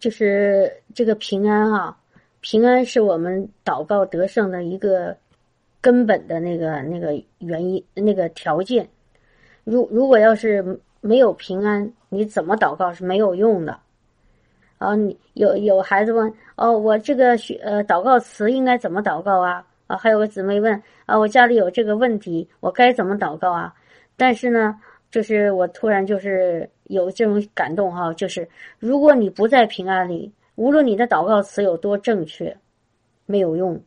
[0.00, 1.96] 就是这个平安啊，
[2.40, 5.16] 平安是我们祷告得胜的一个
[5.80, 8.88] 根本的那个那个原因那个条件。
[9.62, 13.78] 如如果要是没有平安，你怎么祷告是没有用的。
[14.78, 19.62] 啊，你有有孩子问哦，我这个学呃祷告词应该怎么祷告啊？
[19.86, 23.74] 啊，还有个姊妹问啊，我家里有这个问题，我该怎么祷告啊？
[24.16, 24.80] 但是呢，
[25.10, 28.48] 就是我突然就是有这种感动哈，就是
[28.78, 32.56] 如果你不在平安里，无论你的祷告词有多正确，
[33.26, 33.80] 没有用。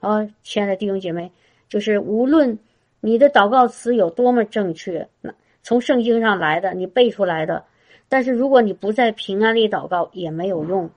[0.00, 1.32] 啊，亲爱的弟兄姐妹，
[1.68, 2.56] 就是无论
[3.00, 7.64] 你的祷告词有多么正确，那从圣经上来的，你背出来的。
[8.08, 10.88] 但是如果你不在平安里祷告也没有用。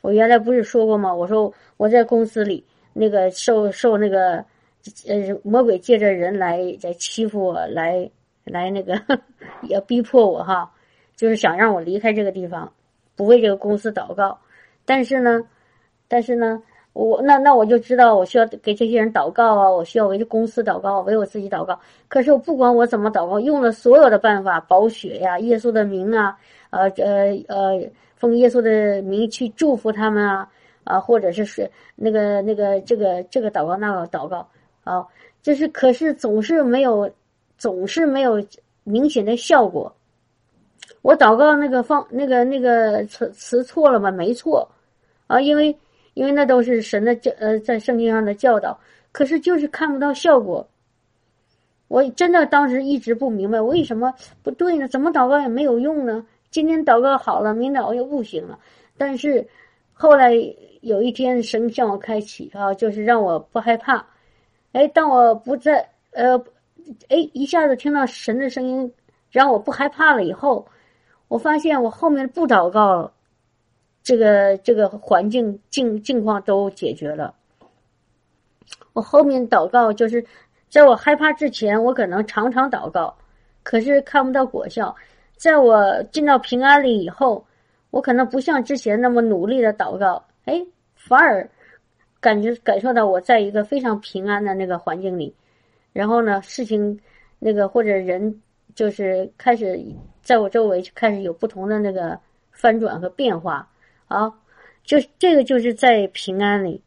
[0.00, 1.12] 我原来不是说过吗？
[1.12, 4.42] 我说我在公司里那个受受那个
[5.06, 8.10] 呃魔鬼借着人来在欺负我，来
[8.44, 9.00] 来那个
[9.62, 10.70] 也逼迫我哈，
[11.16, 12.72] 就是想让我离开这个地方，
[13.14, 14.38] 不为这个公司祷告。
[14.84, 15.40] 但是呢，
[16.08, 16.62] 但是呢。
[16.98, 21.78] 我那那我就知道我需要给这些人祷告啊，我需要为这公司祷告，为我自己祷告。
[22.08, 26.34] 可是我不管我怎么祷告，用了所有的办法，保血呀，耶稣的名啊，
[26.70, 30.48] 呃呃呃，奉耶稣的名去祝福他们啊
[30.84, 34.48] 啊，或者是是那个那个这个这个祷告那个祷告
[34.86, 35.06] 啊，
[35.42, 37.10] 就是可是总是没有，
[37.58, 38.42] 总是没有
[38.84, 39.94] 明显的效果。
[41.02, 44.10] 我祷告那个方那个那个词词错了吗？
[44.10, 44.66] 没错
[45.26, 45.76] 啊，因为。
[46.16, 48.80] 因为那都是神的教，呃，在圣经上的教导，
[49.12, 50.66] 可是就是看不到效果。
[51.88, 54.88] 我真的当时一直不明白为什么不对呢？
[54.88, 56.24] 怎么祷告也没有用呢？
[56.50, 58.58] 今天祷告好了，明早又不行了。
[58.96, 59.46] 但是
[59.92, 60.32] 后来
[60.80, 64.02] 有一天，神向我开启啊，就是让我不害怕。
[64.76, 66.36] 哎，当我不在，呃，
[67.08, 68.92] 哎，一下子听到神的声音，
[69.30, 70.68] 让我不害怕了以后，
[71.28, 73.10] 我发现我后面不祷告。
[74.02, 77.34] 这个这个环境境境况都解决了。
[78.92, 80.24] 我后面祷告就是，
[80.68, 83.16] 在我害怕之前，我可能常常祷告，
[83.62, 84.94] 可是看不到果效。
[85.36, 87.44] 在我进到平安里以后，
[87.90, 90.64] 我可能不像之前那么努力的祷告，哎，
[90.94, 91.48] 反而
[92.26, 95.32] 感觉感受到我在一个非常平安的那个环境里。
[95.92, 96.98] 然后呢，事情
[97.38, 98.42] 那个或者人
[98.74, 99.80] 就是开始
[100.22, 102.18] 在我周围就开始有不同的那个
[102.50, 103.68] 翻转和变化。
[104.08, 104.34] 啊，
[104.82, 106.82] 就这个就是在平安里，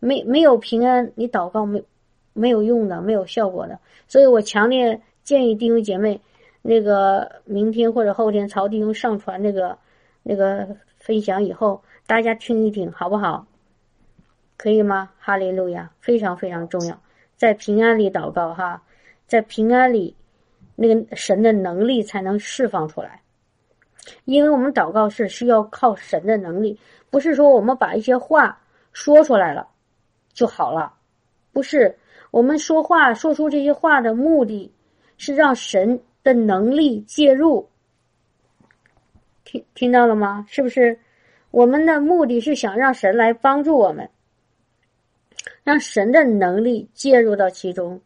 [0.00, 1.80] 没没有平安，你祷告没
[2.32, 3.78] 没有用的，没有效果的。
[4.08, 6.20] 所以我强烈建议弟兄姐妹，
[6.62, 9.78] 那个明天或者后天曹弟兄上传那个
[10.24, 13.46] 那个分享以后，大家听一听，好不好？
[14.60, 15.10] 可以吗？
[15.18, 17.00] 哈利路亚，非常非常重要，
[17.34, 18.82] 在平安里祷告哈，
[19.26, 20.14] 在平安里，
[20.76, 23.22] 那个神的能力才能释放出来。
[24.26, 26.78] 因为我们祷告是需要靠神的能力，
[27.08, 28.60] 不是说我们把一些话
[28.92, 29.66] 说出来了
[30.34, 30.92] 就好了，
[31.54, 31.96] 不是。
[32.30, 34.70] 我们说话说出这些话的目的，
[35.16, 37.66] 是让神的能力介入。
[39.42, 40.44] 听听到了吗？
[40.50, 41.00] 是不是？
[41.50, 44.10] 我们的目的是想让神来帮助我们，
[45.70, 48.00] 让神的能力介入到其中，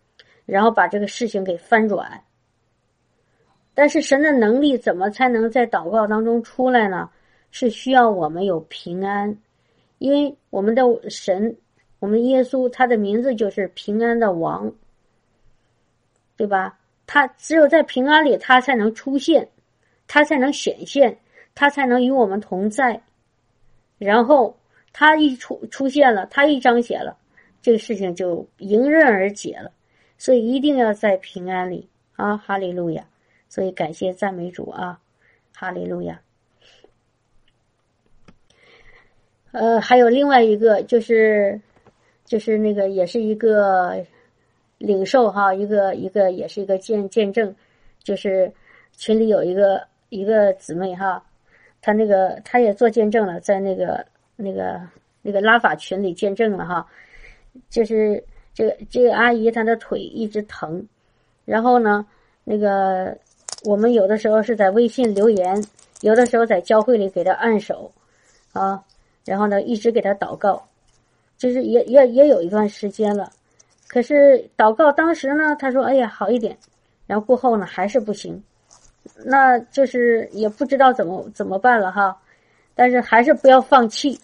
[0.44, 2.22] 然后把这个事情给翻转。
[3.72, 7.08] 但是神的能力怎么才能在祷告当中出来呢？
[7.50, 9.34] 是需要我们有平安，
[9.96, 11.56] 因为我们的神，
[12.00, 14.70] 我们耶稣，他的名字就是平安的王，
[16.36, 16.78] 对吧？
[17.06, 19.48] 他只有在平安里，他才能出现，
[20.06, 21.18] 他才能显现，
[21.54, 23.00] 他才能与我们同在。
[23.96, 24.54] 然后
[24.92, 27.16] 他一出出现了，他一彰显了，
[27.64, 29.72] 这个事情就迎刃而解了。
[30.18, 32.36] 所以一定要在平安里啊！
[32.36, 33.06] 哈利路亚。
[33.48, 35.00] 所以感谢赞美主啊，
[35.54, 36.20] 哈利路亚。
[39.52, 41.60] 呃，还有另外一个就是，
[42.24, 44.04] 就是那个也是一个
[44.78, 47.54] 领受哈，一个一个也是一个见见证，
[48.02, 48.52] 就是
[48.96, 51.24] 群里有一个一个姊妹哈，
[51.80, 54.04] 她那个她也做见证了，在那个
[54.36, 54.80] 那个
[55.22, 56.86] 那个拉法群里见证了哈，
[57.70, 58.22] 就是
[58.52, 60.86] 这个这个阿姨她的腿一直疼，
[61.44, 62.06] 然后呢
[62.44, 63.16] 那个。
[63.66, 65.64] 我们有的时候是在微信留言，
[66.02, 67.90] 有的时候在教会里给她按手，
[68.52, 68.84] 啊，
[69.24, 70.62] 然后呢一直给她祷告，
[71.38, 73.32] 就是也也也有一段时间了。
[73.88, 76.54] 可是祷告当时呢，她说：“哎呀，好一点。”
[77.08, 78.44] 然后过后呢还是不行，
[79.24, 82.14] 那就是也不知道怎么怎么办了哈。
[82.74, 84.20] 但是还是不要放弃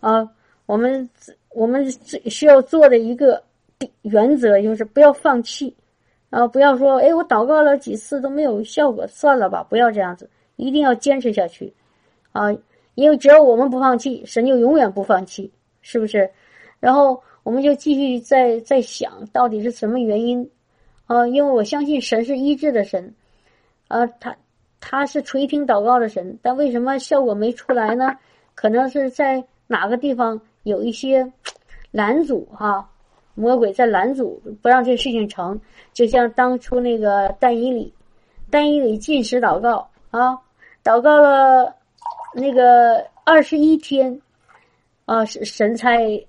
[0.00, 0.28] 啊！
[0.66, 1.08] 我们
[1.54, 3.42] 我们最需要做的一个
[4.02, 5.74] 原则就是不要放弃。
[6.30, 11.70] 啊，不要说，哎，我祷告了几次都没有效果，算了吧，不要这样子，一定要坚持下去，
[12.32, 12.50] 啊，
[12.94, 15.52] 因为只要我们不放弃，神就永远不放弃，
[15.82, 16.30] 是不是？
[16.80, 20.50] 然后我们就继续在在想到底是什么原因，
[21.04, 23.14] 啊，因为我相信神是医治的神，
[23.88, 24.34] 啊，他
[24.80, 28.16] 他是垂听祷告的神，但为什么效果没出来呢？
[28.54, 31.30] 可能是在哪个地方有一些
[31.90, 32.88] 拦阻哈，
[33.34, 35.60] 魔鬼在拦阻，不让这事情成，
[35.92, 37.92] 就像当初那个但以里。
[38.50, 40.38] 单一里进食祷告啊，
[40.84, 41.74] 祷告了
[42.34, 44.20] 那个二十一天
[45.06, 46.22] 啊，神才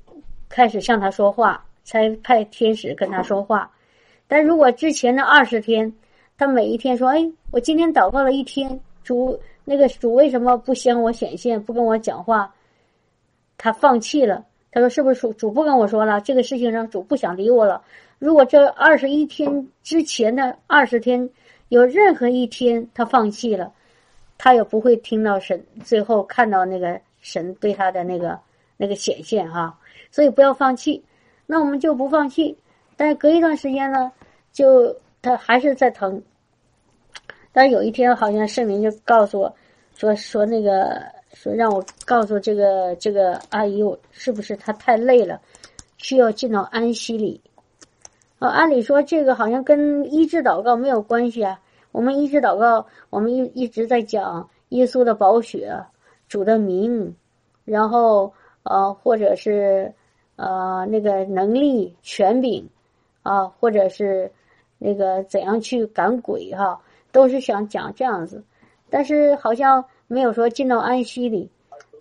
[0.47, 3.69] 开始向他说话，才派天使跟他说话。
[4.25, 5.93] 但如果之前的二十天，
[6.37, 12.49] 他每一天说：“哎，我今天祷告了一天，主那个主为什么不向我显现，不跟我讲话？”
[13.63, 14.45] 他放弃了。
[14.71, 16.19] 他说：“是不是主主不跟我说了？
[16.19, 17.81] 这个事情上主不想理我了。
[18.19, 21.29] 如果这二十一天之前的二十天。”
[21.69, 23.73] 有任何一天他放弃了，
[24.37, 28.39] 他也不会听到神最后看到那个神对他的那个
[28.77, 29.75] 那个显现哈，
[30.11, 31.03] 所以不要放弃。
[31.47, 32.55] 那我们就不放弃，
[32.95, 34.11] 但是隔一段时间呢，
[34.51, 36.21] 就他还是在疼。
[37.51, 39.55] 但是有一天好像圣灵就告诉我，
[39.95, 41.01] 说说那个
[41.33, 45.41] 说让我告诉这个这个阿姨，我是不是她太累了，
[45.97, 47.41] 需要进到安息里。
[48.39, 51.59] 呃，按理说这个好像跟医治祷告没有关系啊。
[51.91, 55.85] 我们医治祷告，我们一一直在讲耶稣的宝血、
[56.27, 57.15] 主的名，
[57.65, 58.33] 然后
[58.63, 59.93] 呃，或者是
[60.35, 62.67] 呃那个能力、权柄
[63.21, 64.31] 啊，或者是
[64.77, 66.81] 那个怎样去赶鬼哈，
[67.11, 68.43] 都是想讲这样子。
[68.89, 71.49] 但是好像没有说进到安息里。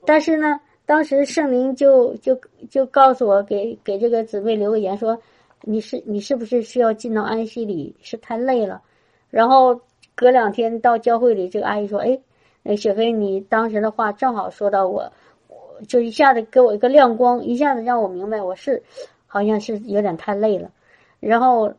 [0.04, 2.38] 但是呢，当时圣灵就就
[2.70, 5.18] 就告诉我，给给这个姊妹留个言说。
[5.64, 7.94] 你是你是不是需要进到安息里？
[8.02, 8.82] 是太累了，
[9.30, 9.80] 然后
[10.16, 12.18] 隔两天到教会里，这个阿姨说：“哎，
[12.64, 15.12] 那雪飞，你当时的话正好说到我，
[15.46, 18.82] 我就一下子给我一个亮光，一下子让我明白我是
[19.28, 20.68] 好像是有点太累了。
[21.20, 21.72] 然后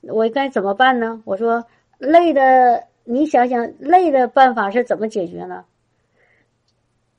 [0.00, 1.22] 我该怎么办呢？
[1.24, 1.64] 我说
[1.98, 5.64] 累的，你想想累的办法是怎么解决呢？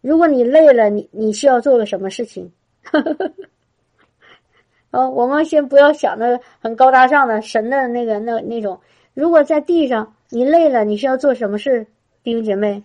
[0.01, 2.51] 如果你累了，你你需要做个什么事情？”
[4.91, 8.79] 哦，我们先不要想着很高大上的神的那个那那种。
[9.15, 11.87] 如果在地上你累了，你需要做什么事，
[12.21, 12.83] 弟兄姐妹？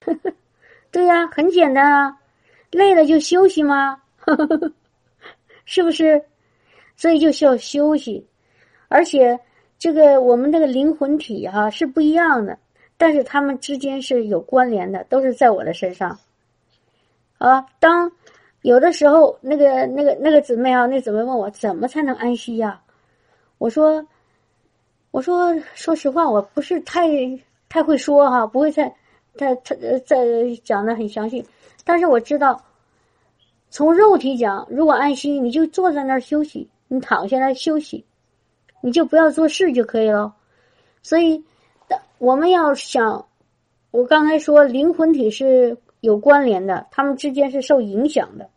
[0.92, 2.20] 对呀，很简单啊，
[2.70, 4.02] 累了就休息吗？
[5.64, 6.22] 是不是？
[6.94, 8.28] 所以就需要休息。
[8.94, 9.40] 而且
[9.76, 12.56] 这个我们这个灵魂体哈是不一样的，
[12.96, 16.16] 但是他们之间是有关联的，都是在我的身上。
[17.38, 18.12] 啊，当
[18.62, 22.80] 有的时候，那个、那个、那个姊妹啊，那姊妹问我怎么才能安息呀？
[23.58, 24.06] 我说，
[25.10, 27.08] 我说，说实话，我不是太
[27.68, 28.94] 太会说哈，不会太、
[29.36, 29.74] 太、太、
[30.06, 30.24] 再
[30.62, 31.44] 讲的很详细。
[31.84, 32.62] 但是我知道，
[33.70, 38.04] 从肉体讲，如果安息，你就坐在那儿休息，你躺下来休息，
[38.84, 40.34] 你就不要做事就可以了。
[41.02, 41.42] 所以，
[42.18, 43.26] 我们要想，
[43.90, 45.78] 我刚才说灵魂体是。
[46.04, 48.50] 有关联的，他们之间是受影响的，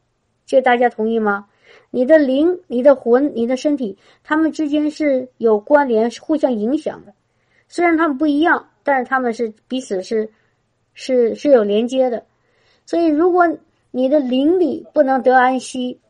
[0.46, 1.48] 这大家同意吗？
[1.92, 7.14] 你的灵、你的魂、你的身体，他们之间是有关联、互相影响的。
[7.70, 10.30] 虽然他们不一样，但是他们是彼此是
[10.94, 12.26] 是是有连接的。
[12.86, 13.48] 所以，如果
[13.92, 16.02] 你的灵里不能得安息，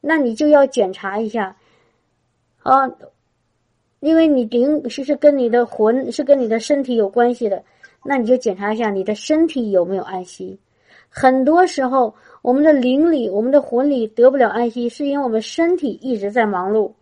[0.00, 1.56] 那你就要检查一下
[2.64, 2.90] 啊，
[4.00, 7.62] 因为你灵是是跟你的魂是跟你的身体有关系的。
[8.04, 10.58] 那你就检查一下你的身体有没有安息。
[11.08, 16.92] 很多时候，我们的灵里、我们的魂里得不了安息，是因为我们身体一直在忙碌。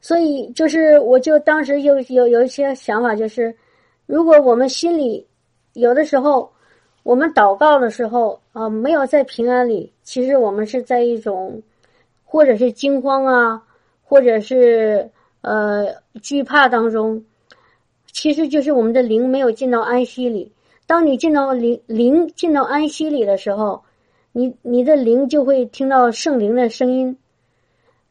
[0.00, 3.54] 所以，就是我就当时有有有一些想法，就是
[4.06, 5.26] 如果我们心里
[5.74, 6.50] 有的时候，
[7.02, 11.62] 我们祷告的时候啊，没有在平安里，其实我们是在一种
[12.24, 13.62] 或者是惊慌啊，
[14.02, 15.10] 或者是
[15.40, 17.24] 呃惧怕当中。
[18.12, 20.52] 其实就是我们的灵没有进到安息里。
[20.86, 23.84] 当你进到灵灵进到安息里的时候，
[24.32, 27.16] 你你的灵就会听到圣灵的声音。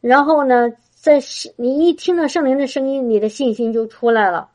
[0.00, 1.20] 然后呢，在
[1.56, 4.50] 你一听到圣灵的声音，你的信心就出来了。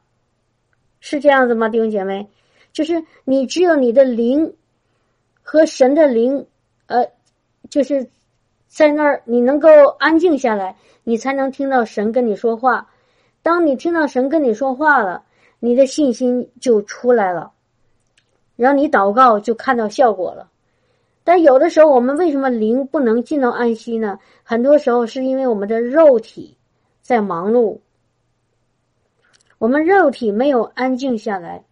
[0.99, 2.27] 是这样子吗，弟兄姐妹？
[2.73, 4.55] 就是你只有你的灵
[5.43, 6.47] 和神的灵，
[6.87, 7.07] 呃，
[7.69, 8.09] 就是
[8.75, 12.89] 在那儿，你能够安静下来，你才能听到神跟你说话。
[13.41, 15.23] 当你听到神跟你说话了。
[15.59, 17.51] 你的信心就出来了，
[18.55, 20.51] 然后你祷告就看到效果了。
[21.23, 24.19] 但有的时候，我们为什么灵不能进到安息呢？
[24.43, 26.55] 很多时候是因为我们的肉体
[27.01, 27.79] 在忙碌，
[29.57, 31.63] 我们肉体没有安静下来，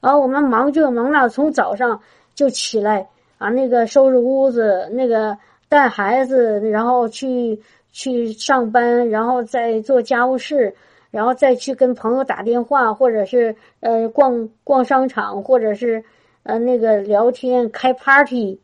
[0.00, 2.00] 而我们忙这忙那，从早上
[2.36, 5.36] 就起来啊，那个收拾屋子，那个
[5.76, 7.60] 带孩子，然后去
[7.92, 10.74] 去上班，然后再做家务事，
[11.10, 16.02] 然后再去跟朋友打电话，或者是呃逛逛商场，或者是
[16.44, 18.58] 呃那个聊天开 party，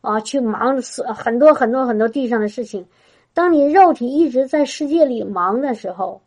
[0.00, 2.86] 啊，去忙很多很多很多地上的事情。
[3.32, 6.22] 当你肉体一直在世界里忙的时候，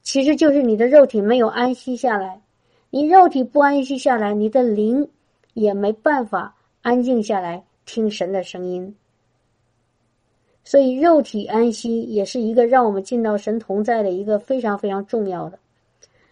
[0.00, 2.40] 其实就是你的肉体没有安息下来。
[2.90, 5.08] 你肉体不安息下来，你的灵
[5.54, 8.94] 也没办法安静下来听神的声音。
[10.64, 15.58] 所以，肉体安息也是一个让我们进到神同在的一个非常非常重要的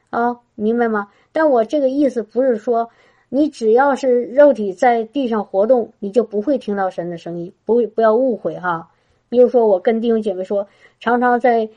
[0.09, 1.09] 啊，明白吗？
[1.33, 2.89] 但我这个意思不是说
[3.29, 8.91] 你只要是肉体在地上活动，你就不会听到神的声音，不会不要误会哈。
[9.29, 10.67] 比如说，我跟弟兄姐妹说，
[11.01, 11.69] 常常在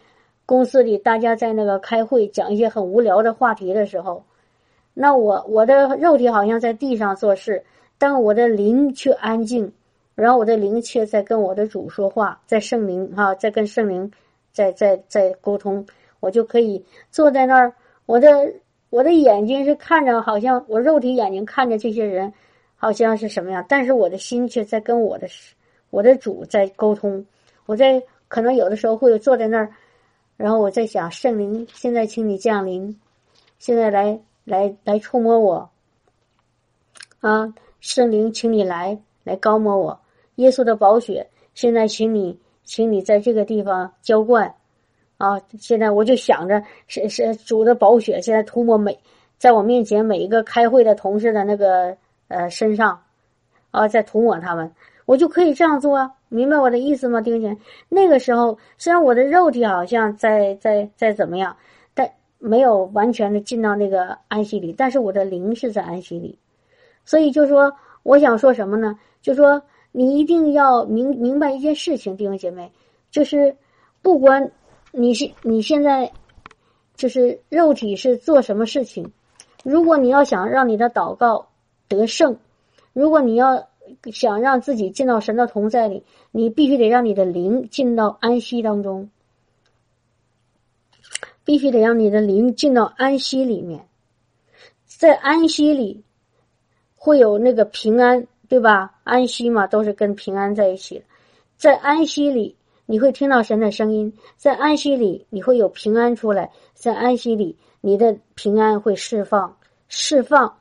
[0.45, 4.23] 公司里，大家在那个开会讲一些很无聊的话题的时候，
[4.93, 7.63] 那我我的肉体好像在地上做事，
[7.97, 9.71] 但我的灵却安静，
[10.15, 14.11] 然后我的灵却在跟我的主说话，在圣灵哈，在跟圣灵
[14.51, 15.85] 在在在沟通，
[16.19, 17.73] 我就可以坐在那儿，
[18.05, 18.53] 我的
[18.89, 22.31] 我的眼睛是看着，好像我肉体眼睛看着这些人，
[22.75, 25.27] 好像是什么样，但是我的心却在跟我的
[25.89, 27.25] 我的主在沟通。
[27.65, 29.71] 我在可能有的时候会坐在那儿，
[30.37, 32.99] 然后我在想，圣灵现在请你降临，
[33.57, 35.69] 现在来来来触摸我，
[37.21, 37.53] 啊，
[37.85, 40.01] 圣灵请你来来高摸我，
[40.37, 44.51] 耶稣的宝血现在请你，请你在这个地方浇灌，
[45.17, 48.97] 啊，现在我就想着是是主的宝血现在涂抹每
[49.37, 51.95] 在我面前每一个开会的同事的那个
[52.27, 52.99] 呃身上，
[53.69, 54.71] 啊，在涂抹他们。
[55.05, 57.55] 我就可以这样做，啊明白我的意思吗，丁姐？
[57.87, 61.55] 那个时候，虽然我的肉体好像在在在怎么样，
[61.93, 66.39] 但没有完全的进到那个安息里，但是我的灵是在安息里。
[67.05, 67.71] 所以就说，
[68.03, 68.99] 我想说什么呢？
[69.21, 72.71] 就说你一定要明明白一件事情，弟兄姐妹，
[73.11, 73.55] 就是
[74.01, 74.51] 不管
[74.91, 76.11] 你是你现在
[76.95, 79.11] 就是肉体是做什么事情，
[79.63, 81.47] 如果你要想让你的祷告
[81.87, 82.37] 得胜，
[82.91, 83.67] 如果你要。
[84.11, 89.11] 想让自己进到神的同在里，你必须得让你的灵进到安息当中，
[91.43, 93.87] 必须得让你的灵进到安息里面，
[94.87, 96.03] 在安息里
[97.05, 98.91] 会有那个平安，对吧？
[99.03, 101.05] 安息嘛，都是跟平安在一起的。
[101.55, 102.55] 在安息里，
[102.87, 109.55] 你会听到神的声音；在安息里，你会有平安出来；在安息里，你的平安会释放，
[109.87, 110.51] 释放。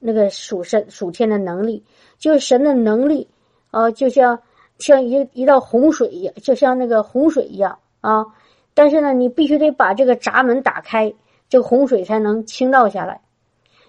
[0.00, 1.84] 那个属神属天的能力，
[2.18, 3.28] 就是神的能力
[3.70, 4.40] 啊，就像
[4.78, 8.26] 像一一道洪水一样，就像那个洪水一样啊。
[8.74, 11.14] 但是呢，你必须得把这个闸门打开，
[11.48, 13.20] 这个洪水才能倾倒下来。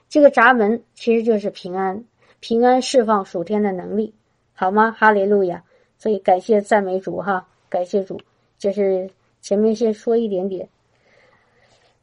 [0.09, 2.03] 这个闸门其实就是平安，
[2.39, 4.13] 平安释放属天的能力，
[4.53, 4.95] 好吗？
[4.97, 5.63] 哈利路亚！
[5.97, 8.19] 所以感谢赞美主哈，感谢主。
[8.57, 9.09] 就是
[9.41, 10.67] 前面先说一点点。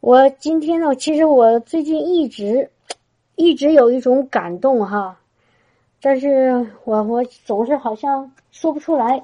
[0.00, 2.70] 我今天呢，其实我最近一直。
[3.36, 5.18] 一直有一种感动哈，
[6.00, 9.20] 但是我我总是好像说不出来，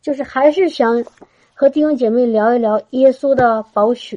[0.00, 1.04] 就是还是想
[1.52, 4.16] 和弟兄姐妹聊一聊耶稣的宝血，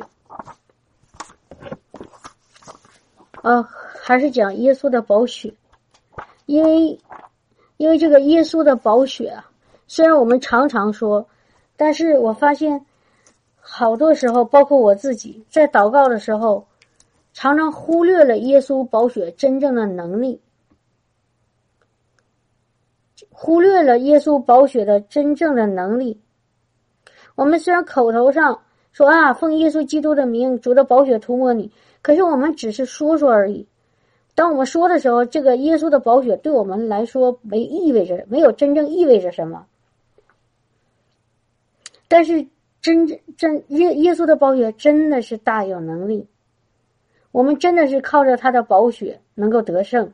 [3.41, 3.67] 啊，
[4.05, 5.53] 还是讲耶稣的宝血，
[6.45, 6.99] 因为
[7.77, 9.49] 因为这个耶稣的宝血啊，
[9.87, 11.25] 虽然我们常常说，
[11.77, 12.85] 但是我发现
[13.61, 16.67] 好多时候，包括我自己在祷告的时候。
[17.35, 20.39] 常常忽略了耶稣宝血真正的能力，
[23.31, 26.21] 忽略了耶稣宝血的真正的能力。
[27.33, 31.71] 我们虽然口头上说啊，奉耶稣基督的名，主的宝血涂抹你，
[32.03, 33.67] 可是我们只是说说而已。
[34.35, 39.67] 当我们说的时候，这个耶稣的宝血对我们来说没意味着，没有真正意味着什么。
[42.07, 42.47] 但是
[42.81, 46.27] 真真耶耶稣的宝血真的是大有能力。
[47.31, 50.13] 我们真的是靠着他的宝血能够得胜。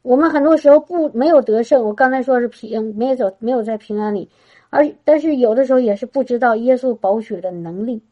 [0.00, 4.28] 我们很多时候不没有得胜，我刚才说是平没有走没有在平安里，
[4.70, 8.02] 而但是有的时候也是不知道耶稣宝血的能力。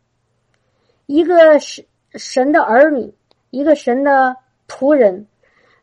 [1.07, 1.85] 一个神
[2.15, 3.13] 神的儿女，
[3.53, 4.35] 一个神的
[4.67, 5.27] 仆人，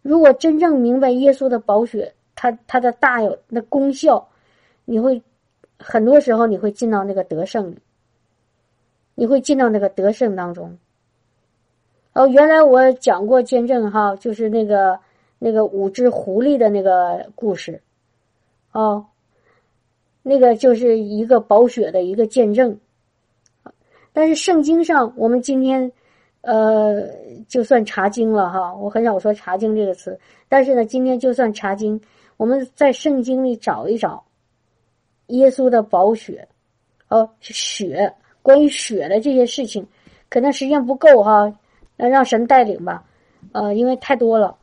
[0.02, 4.28] 如果真正明白耶稣的宝血，他他的大有那功效，
[4.86, 5.22] 你会
[5.78, 7.78] 很多时候你会进到那个得胜里，
[9.14, 10.78] 你会进到那个得胜当中。
[12.14, 15.00] 哦，原来我讲过见证哈，就是那个
[15.38, 17.80] 那个五只狐狸的那个故事，
[18.72, 19.06] 哦，
[20.24, 22.80] 那个就是一个宝血的一个见证，
[24.12, 25.92] 但是圣经上，我们今天，
[26.42, 27.08] 呃，
[27.48, 32.00] 就算查经了哈，我很少说查经这个词，但是呢，今天就算查经，
[32.38, 34.24] 我们在圣经里找一找，
[35.28, 36.48] 耶稣的宝血，
[37.10, 39.86] 哦，血，关于血的这些事情，
[40.30, 41.54] 可能时间不够哈，
[41.98, 43.04] 那让神带领吧，
[43.52, 44.56] 呃，因为太多了，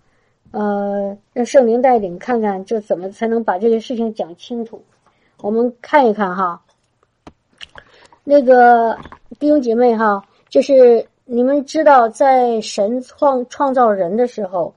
[0.53, 4.83] 呃，让圣灵带领，看看这怎么才能把这些事情讲清楚。
[5.43, 6.63] 我们看一看哈，
[8.25, 8.99] 那个。
[9.39, 14.73] 弟兄姐妹哈，就是你们知道，在神创创造人的时候，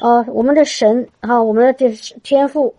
[0.00, 1.90] 啊，我们的神啊，我们的这
[2.22, 2.72] 天赋，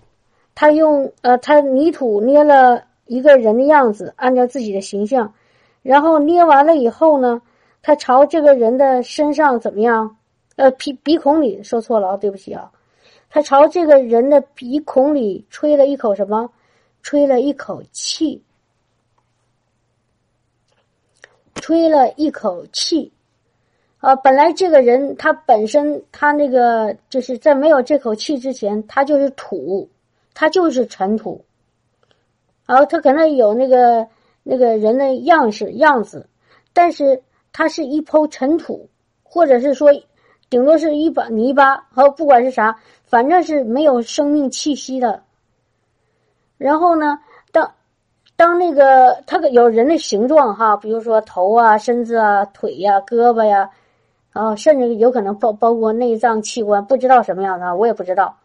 [0.55, 5.33] 他用呃，他泥土捏了一个人的样子，按照自己的形象，
[5.81, 7.41] 然后捏完了以后呢，
[7.81, 10.15] 他朝这个人的身上怎么样？
[10.55, 12.71] 呃，鼻鼻孔里说错了啊，对不起啊，
[13.29, 16.49] 他朝这个人的鼻孔里吹了一口什么？
[17.03, 18.41] 吹了一口气。
[21.61, 23.13] 吹了一口气，
[23.99, 29.87] 啊，本来这个人他本身他那个就是在没有这口气之前，他就是土，
[30.33, 31.45] 他就是尘土，
[32.65, 34.07] 然后他可能有那个
[34.43, 36.27] 那个人的样式样子，
[36.73, 37.21] 但是
[37.53, 38.89] 他是一抔尘土，
[39.23, 39.89] 或者是说
[40.49, 42.75] 顶多是一把泥巴，和不管是啥，
[43.05, 45.23] 反正是没有生命气息的。
[46.57, 47.19] 然后呢？
[48.41, 53.69] 当那个他有人的形状哈，比如说头啊、身子啊、腿呀、胳膊呀，
[54.31, 58.35] 啊，甚至有可能包包括内脏器官，不知道什么样的，我也不知道。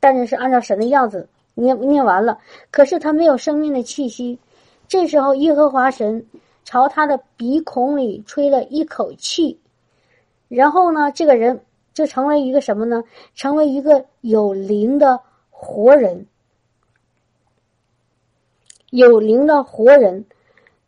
[0.00, 2.36] 但是是按照神的样子捏捏完了，
[2.72, 4.40] 可是他没有生命的气息。
[4.88, 6.26] 这时候，耶和华神
[6.64, 9.60] 朝他的鼻孔里吹了一口气，
[10.48, 11.60] 然后呢，这个人
[11.92, 13.04] 就成为一个什么呢？
[13.36, 16.26] 成为一个有灵的活人。
[18.98, 20.24] 有灵的活人，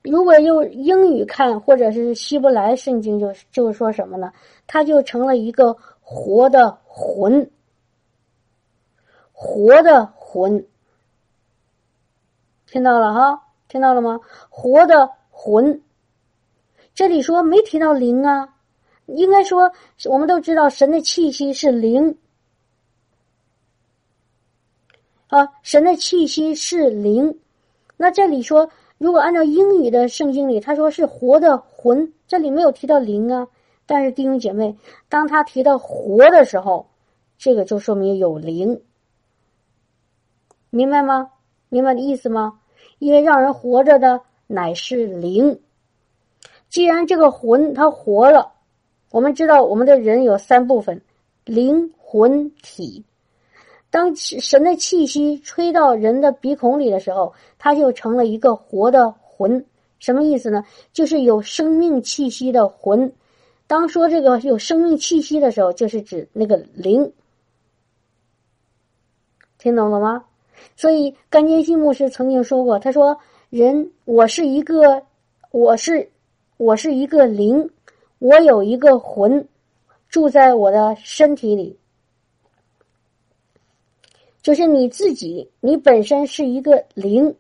[0.03, 4.33] 如果用英语看，或者是希伯来圣经，就就是说什么呢？
[4.69, 7.51] 他就成了一个活的魂，
[9.33, 10.65] 活的魂，
[12.69, 13.43] 听到了哈？
[13.67, 14.21] 听到了吗？
[14.51, 15.83] 活的魂，
[16.95, 18.55] 这里说没提到灵啊，
[19.07, 19.73] 应该说
[20.05, 22.17] 我们都知道神的气息是灵
[25.27, 27.41] 啊，神的气息是灵。
[27.97, 33.49] 那这里说，如果按照英语的圣经里，他说是活的魂，这里没有提到灵啊。
[33.87, 34.77] 但是弟兄姐妹，
[35.09, 36.87] 当他提到活的时候，
[37.39, 38.83] 这个就说明有灵，
[40.71, 41.31] 明白吗？
[41.69, 42.61] 明白的意思吗？
[42.99, 45.61] 因为让人活着的乃是灵。
[46.69, 48.53] 既然这个魂它活了，
[49.11, 51.01] 我们知道我们的人有三部分：
[51.45, 53.05] 灵魂体。
[53.91, 59.65] 当神的气息吹到人的鼻孔里的时候，他就成了一个活的魂。
[59.99, 60.63] 什么意思呢？
[60.93, 63.11] 就是有生命气息的魂。
[63.67, 67.11] 当说这个有生命气息的时候，就是指那个灵。
[69.59, 70.25] 听懂了吗？
[70.77, 73.19] 所以甘坚信牧师曾经说过，他说
[73.49, 75.03] ：“人，我是一个，
[75.51, 76.11] 我是，
[76.59, 77.71] 我是一个灵，
[78.19, 79.49] 我有一个魂，
[80.09, 81.79] 住在我的身体里。”
[84.47, 87.35] 就是你自己，你本身是一个灵，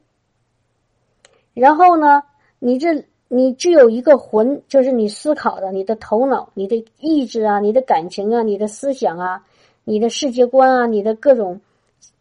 [1.54, 2.20] 然后呢，
[2.58, 9.40] 你这你只有一个魂，就是你思考的，你的头脑、你的意志啊、你的感情啊、你的思想啊、
[9.84, 11.60] 你的世界观啊、你的各种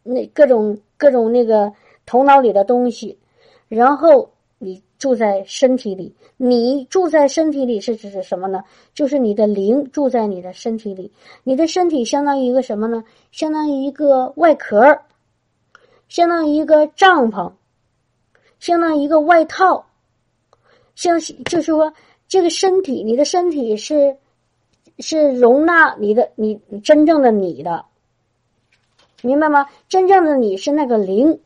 [0.03, 1.73] 那各种各种那个
[2.05, 3.17] 头脑里的东西，
[3.67, 4.29] 然后
[5.05, 6.11] 住在身体里。
[6.35, 8.63] 你住在身体里是指是什么呢？
[8.95, 11.11] 就是你的灵住在你的身体里，
[11.43, 13.03] 你的身体相当于一个什么呢？
[13.31, 14.99] 相当于一个外壳，
[16.09, 17.51] 相当于一个帐篷，
[18.59, 19.85] 相当于一个外套，
[20.95, 21.93] 像就是说
[22.27, 24.17] 这个身体，你的身体是
[24.97, 27.85] 是容纳你的你真正的你的，
[29.21, 29.67] 明白吗？
[29.87, 31.39] 真正的你是那个灵。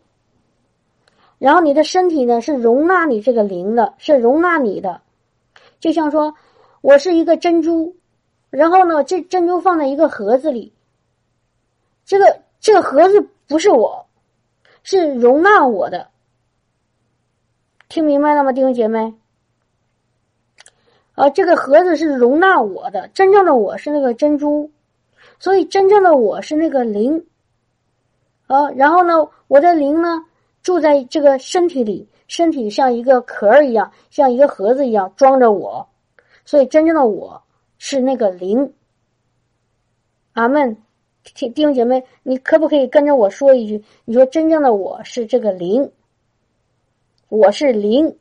[1.39, 5.01] 然后你的身体呢是容纳你这个灵的，是容纳你的，
[5.79, 6.35] 就像说，
[6.81, 7.95] 我是一个珍珠，
[8.49, 10.73] 然后呢，这珍珠放在一个盒子里，
[12.03, 14.05] 这个这个盒子不是我，
[14.83, 16.09] 是容纳我的，
[17.87, 19.15] 听明白了吗，弟兄姐妹？
[21.15, 24.69] 啊，这个盒子是容纳我的，真正的我是那个珍珠，
[25.39, 27.25] 所以真正的我是那个灵，
[28.47, 30.25] 啊，然后呢，我的灵呢？
[30.69, 35.89] 住在这个身体里，身体像一个壳儿一样，像一个盒子一样装着我，
[36.45, 37.41] 所以真正的我
[37.79, 38.71] 是那个灵。
[40.33, 40.77] 阿门，
[41.23, 43.83] 弟兄姐妹，你可不可以跟着我说一句？
[44.05, 45.91] 你说真正的我是这个灵，
[47.29, 48.15] 我是灵，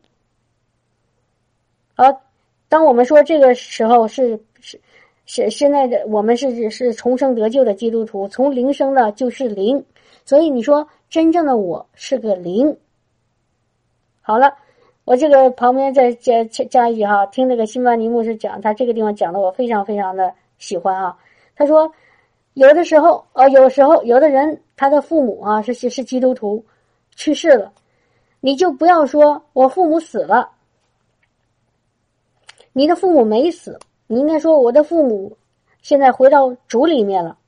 [1.97, 2.23] 好，
[2.71, 4.81] 当我们说这个时候是是
[5.27, 9.85] 是现在的我们是是重生得救的基督徒，从灵生的就是灵，
[10.25, 12.77] 所以你说真正的我是个灵。
[14.21, 14.53] 好了，
[15.05, 21.17] 我这个旁边再加加加一句哈，听那个辛巴尼牧师讲，他这个地方讲的我非常非常的喜欢啊。
[21.57, 21.91] 他说，
[22.53, 26.63] 有的时候啊，有时候有的人他的父母啊是是基督徒，
[27.17, 27.73] 去世了，
[28.41, 30.51] 你就不要说我父母死了，
[32.75, 35.37] 你的父母没死，你应该说我的父母
[35.81, 37.39] 现在回到主里面了，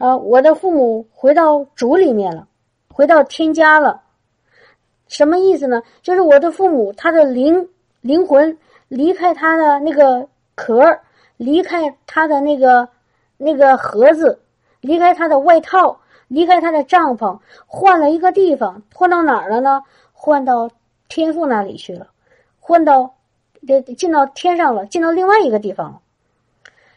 [0.00, 2.48] 啊，我的父母回到主里面了。
[2.88, 4.02] 回到天家了，
[5.08, 5.82] 什么意思呢？
[6.00, 7.68] 就是我的父母，他的灵
[8.00, 8.56] 灵魂
[8.88, 10.98] 离开他的那个壳
[11.36, 12.88] 离开他的那个
[13.36, 14.40] 那个盒子，
[14.80, 19.82] 离开他的外套，离开他的帐篷，换了一个地方，换到哪儿了呢？
[20.12, 20.70] 换到
[21.08, 22.08] 天父那里去了，
[22.58, 23.16] 换到
[23.68, 26.00] 这进到天上了，进到另外一个地方了。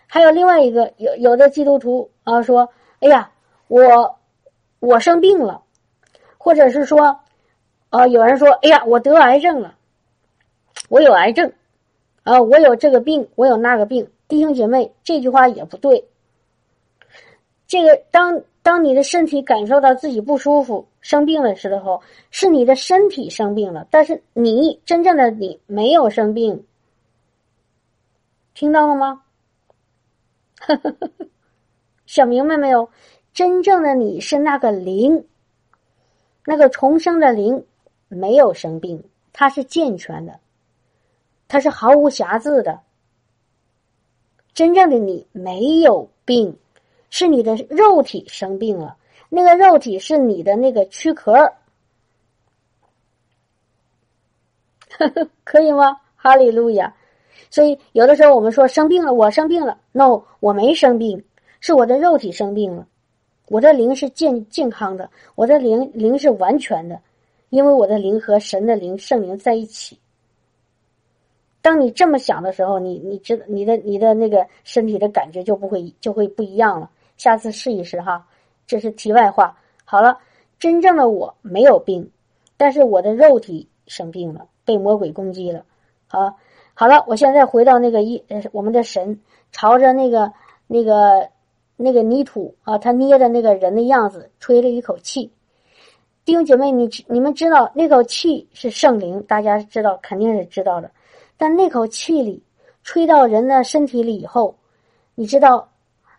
[0.08, 2.70] 还有另外一个有有的基督徒啊说
[3.04, 3.30] ：“哎呀，
[3.68, 4.20] 我
[4.80, 5.62] 我生病了。”
[6.38, 7.18] 或者是说，
[7.90, 9.76] 呃，有人说：“哎呀，我得癌症了，
[10.90, 11.54] 我有癌症，
[12.24, 16.06] 啊，我有这个病，我有那个病。”弟兄姐妹，这句话也不对。
[17.66, 26.66] 这个当当你的身体感受到自己不舒服、生病的时候，是你的身体生病了，但是你真正的你没有生病，
[28.54, 29.24] 听到了吗？
[32.14, 32.92] 想明白没有？
[33.34, 35.26] 真正的你是那个灵。
[36.46, 37.66] 那个重生的灵
[38.08, 40.40] 没有生病，它是健全的，
[41.48, 42.82] 它是毫无瑕疵的。
[44.54, 46.56] 真正的你没有病，
[47.10, 48.96] 是你的肉体生病了。
[49.28, 51.52] 那个肉体是你的那个躯壳，
[55.44, 56.00] 可以吗？
[56.16, 56.94] 哈利路亚！
[57.50, 61.24] 所以有的时候我们说生病了，我生病了，no，我没生病，
[61.64, 62.86] 是我的肉体生病了。
[63.48, 67.00] 我的灵是健健康的，我的灵灵是完全的，
[67.52, 69.98] 因为我的灵和神的灵、圣灵在一起。
[71.62, 76.92] 当你这么想的时候，你你知道你的你的那个身体的感觉就不会就会不一样了。
[77.16, 78.28] 下次试一试哈，
[78.68, 79.58] 这是题外话。
[79.86, 80.18] 好了，
[80.60, 82.12] 真正的我没有病，
[82.58, 85.64] 但是我的肉体生病了，被魔鬼攻击了。
[86.08, 86.36] 好，
[86.74, 89.22] 好了，我现在回到那个一呃，我们的神
[89.54, 90.34] 朝着那个
[90.68, 91.32] 那个。
[91.76, 95.32] 那个泥土啊，他捏的那个人的样子，吹了一口气。
[96.24, 100.90] 弟兄姐妹，你你们知道那口气是圣灵，大家知道肯定是知道的。
[101.36, 102.42] 但那口气里
[102.84, 104.56] 吹到人的身体里以后，
[105.16, 105.70] 你知道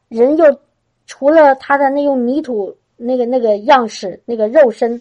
[0.09, 0.45] 人又
[1.07, 5.01] 除了他的那用泥土那个那个样式那个肉身，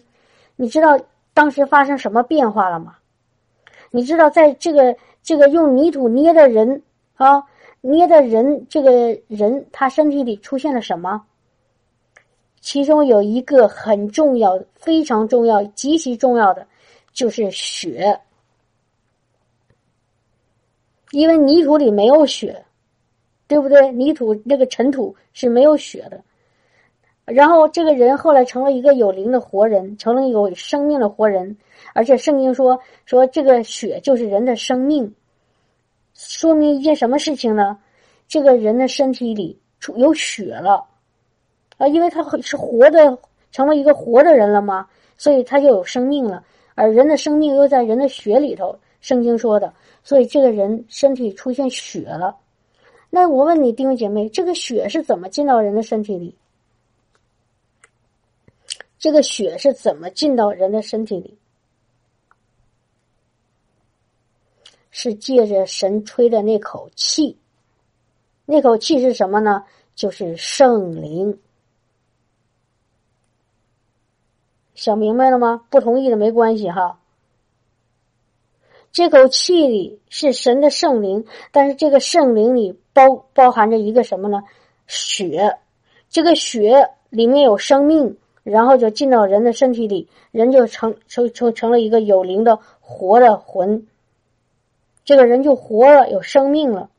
[0.56, 0.98] 你知道
[1.34, 2.96] 当时发生什么变化了吗？
[3.90, 6.82] 你知道在这个这个用泥土捏的人
[7.16, 7.42] 啊。
[7.86, 8.90] 捏的人，这个
[9.28, 11.22] 人他身体里出现了什么？
[12.62, 16.66] 其中有一个很重要、非常重要、极其重要的，
[17.12, 18.18] 就是血。
[21.10, 22.64] 因为泥土里没有血，
[23.46, 23.92] 对不对？
[23.92, 26.18] 泥土那个尘土是没有血的。
[27.26, 31.54] 然后这个人后来成了一个有灵的活人，成了有生命的活人，
[31.92, 35.14] 而且圣经说说这个血就是人的生命。
[36.14, 37.78] 说明一件什么事情呢？
[38.26, 40.86] 这个人的身体里出有血了，
[41.76, 43.18] 啊，因为他是活的，
[43.52, 44.88] 成为一个活的人了吗？
[45.16, 46.42] 所以他就有生命了。
[46.74, 49.72] 而人的生命又在人的血里头，圣经说的，
[50.02, 52.36] 所以这个人身体出现血了。
[53.10, 56.34] 那我问你，弟兄姐妹，这个血是怎么进到人的身体里？
[58.98, 61.38] 这个血是怎么进到人的身体里？
[64.96, 67.36] 是借着神吹的那口气，
[68.46, 69.64] 那口气是什么呢？
[69.96, 71.40] 就是圣灵。
[74.76, 75.64] 想明白了吗？
[75.68, 77.00] 不同意的没关系哈。
[78.92, 84.44] 这口气里是神的圣灵，但是这个圣灵里包包含着一个什么呢？
[84.86, 85.58] 血。
[86.08, 93.88] 这个血里面有生命，然后就进到人的身体里，人就成成成成了一个有灵的活的魂。
[95.04, 96.90] 这个人就活了，有生命了。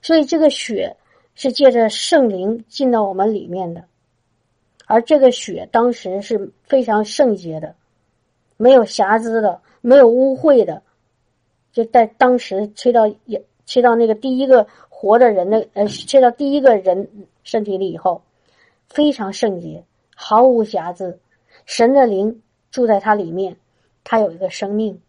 [0.00, 0.96] 所以这个血
[1.34, 3.84] 是借着圣灵进到我们里面的，
[4.86, 7.74] 而这个血当时是非常圣洁的，
[8.56, 10.82] 没有瑕疵的，没有污秽的。
[11.72, 17.08] 就在当时吹到也吹到那个第一个活的人的呃，吹到第一个人
[17.42, 18.22] 身体里以后，
[18.88, 21.18] 非常圣洁，毫无瑕疵。
[21.64, 23.56] 神的灵住在他里面，
[24.04, 25.00] 他有一个生命，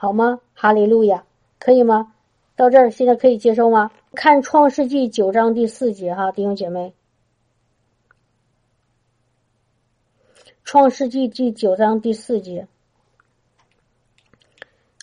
[0.00, 0.38] 好吗？
[0.54, 1.24] 哈利路亚，
[1.58, 2.14] 可以吗？
[2.54, 3.90] 到这儿现在可以接受吗？
[4.14, 6.94] 看创世纪九章第四节哈，弟兄姐妹。
[10.62, 12.68] 创世纪第九章第四节，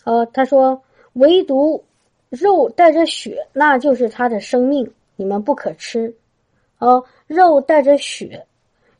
[0.04, 0.82] 呃，他说
[1.12, 1.84] ：“唯独
[2.30, 6.16] 肉带着血，那就是他的生命，你们不可吃。”
[6.80, 8.46] 哦，肉带着血，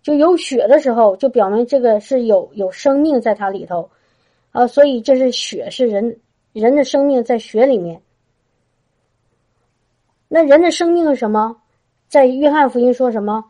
[0.03, 3.89] 就有血的时候，就表明这个是有有生命在它里头，
[4.57, 6.19] 啊，所以这是血，是人
[6.53, 8.01] 人的生命在血里面。
[10.29, 11.61] 那人的生命是什么？
[12.09, 13.45] 在约翰福音说什么？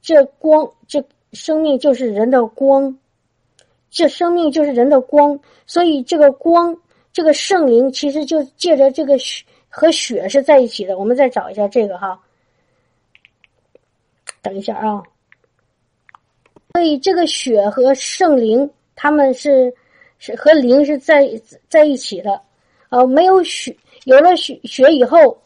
[0.00, 1.04] 这光这。
[1.34, 2.98] 生命就是人的光，
[3.90, 6.74] 这生命就是人的光，所以这个光，
[7.12, 10.96] 这个圣灵其实就借着这个血和血是在一起的。
[10.96, 12.18] 我们再找一下这个哈，
[14.40, 15.02] 等一下啊。
[16.72, 19.70] 所以这个血和圣灵，他们是
[20.18, 21.28] 是和灵是在
[21.68, 22.40] 在一起的。
[22.90, 25.36] 呃，没有血，有了血血以后，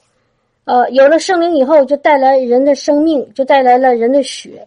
[0.65, 4.67] 呃，有了圣灵以后，就带来人的生命，就带来了人的血。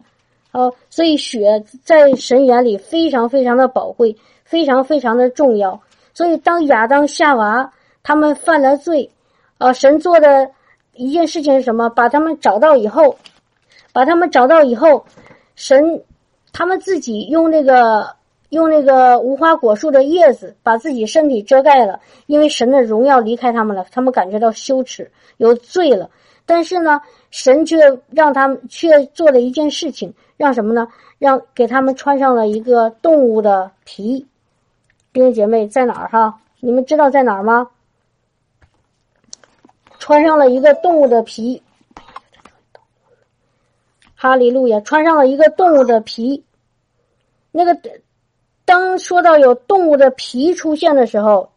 [0.51, 5.81] 哦，所以血在神眼里非常非常的宝贵，非常非常的重要。
[6.13, 7.69] 所以当亚当夏娃
[8.03, 9.09] 他们犯了罪，
[9.57, 10.49] 啊，神做的
[10.93, 11.89] 一件事情是什么？
[11.89, 13.17] 把他们找到以后，
[13.91, 15.05] 把他们找到以后，
[15.55, 16.01] 神
[16.53, 18.14] 他们自己用那个
[18.49, 26.09] 用那个无花果树的叶子把自己身体遮盖了，因为神的荣耀离开他们了，他们感觉到羞耻，有罪了。
[26.45, 27.77] 但是呢，神却
[28.11, 30.13] 让他们却做了一件事情。
[30.37, 30.87] 让什么呢？
[31.17, 34.27] 让给他们穿上了一个动物的皮，
[35.13, 36.41] 弟兄姐妹在哪儿哈？
[36.59, 37.69] 你们知道在哪儿吗？
[39.97, 41.63] 穿上了一个动物的皮，
[44.13, 44.79] 哈利路亚！
[44.81, 46.43] 穿上了一个动物的皮，
[47.51, 47.73] 那个
[48.65, 51.51] 当说到有动物的皮出现的时候，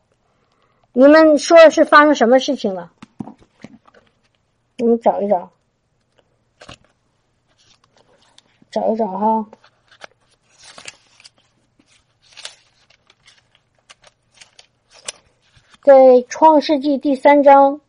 [0.92, 2.92] 你们说是发生什么事情了？
[4.76, 5.50] 你们找一找。
[8.70, 9.46] 找一找哈，
[15.82, 15.94] 在
[16.28, 17.76] 《创世纪》第三章，《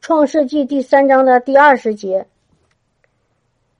[0.00, 2.26] 创世纪》第三章的第二十节，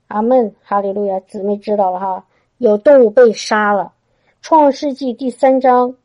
[0.07, 2.23] 阿门，哈利路亚，姊妹知道了哈，
[2.59, 3.85] 有动物被杀了，
[4.41, 5.95] 《创世纪》第三章，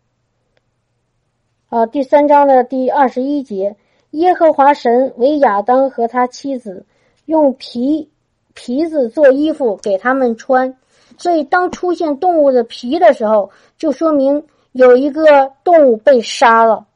[1.69, 3.77] 啊，第三章的第二十一节，
[4.11, 6.87] 耶和华神为亚当和他妻子
[7.27, 8.11] 用皮。
[8.57, 10.77] 皮子做衣服给他们穿，
[11.19, 16.87] 所以当出现动物的皮的时候，就说明有一个动物被杀了，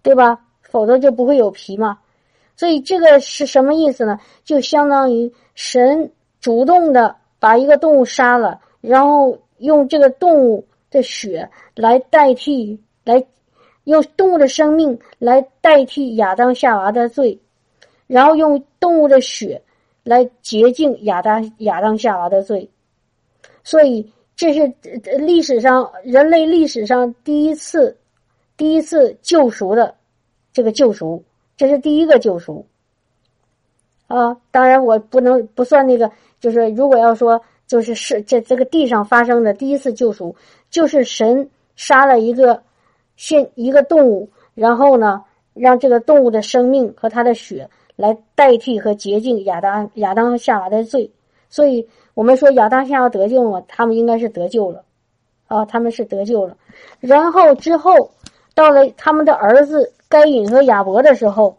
[0.00, 0.46] 对吧？
[0.62, 1.98] 否则就不会有皮嘛。
[2.56, 4.18] 所以这个是什么意思呢？
[4.44, 13.24] 就相当于神主动的把一个动物杀了，然后用这个动物的血来代替，来
[13.84, 17.38] 用动物的生命来代替亚当夏娃的罪，
[18.06, 19.62] 然后用动物的血。
[20.04, 22.66] 来洁净亚当亚当夏娃的罪，
[23.62, 24.72] 所以这是
[25.18, 27.94] 历史上人类历史上第一次
[28.56, 29.94] 第一次救赎的
[30.50, 31.22] 这个救赎，
[31.58, 32.64] 这是第一个救赎
[34.06, 34.34] 啊！
[34.50, 40.34] 当然我不能不算那个，就是如果要说就是是这这个地上发生的第一次救赎，
[40.70, 42.60] 就是神杀了一个
[43.14, 45.22] 现一个动物，然后呢，
[45.54, 47.70] 让这个动物的生命和它的血。
[47.98, 51.10] 来代替和洁净亚当亚当和夏娃的罪，
[51.50, 54.84] 所以我们说亚当夏娃得救了，他们应该是得救了，
[55.48, 56.56] 啊，他们是得救了。
[57.00, 57.92] 然后之后
[58.54, 61.58] 到了他们的儿子该隐和亚伯的时候，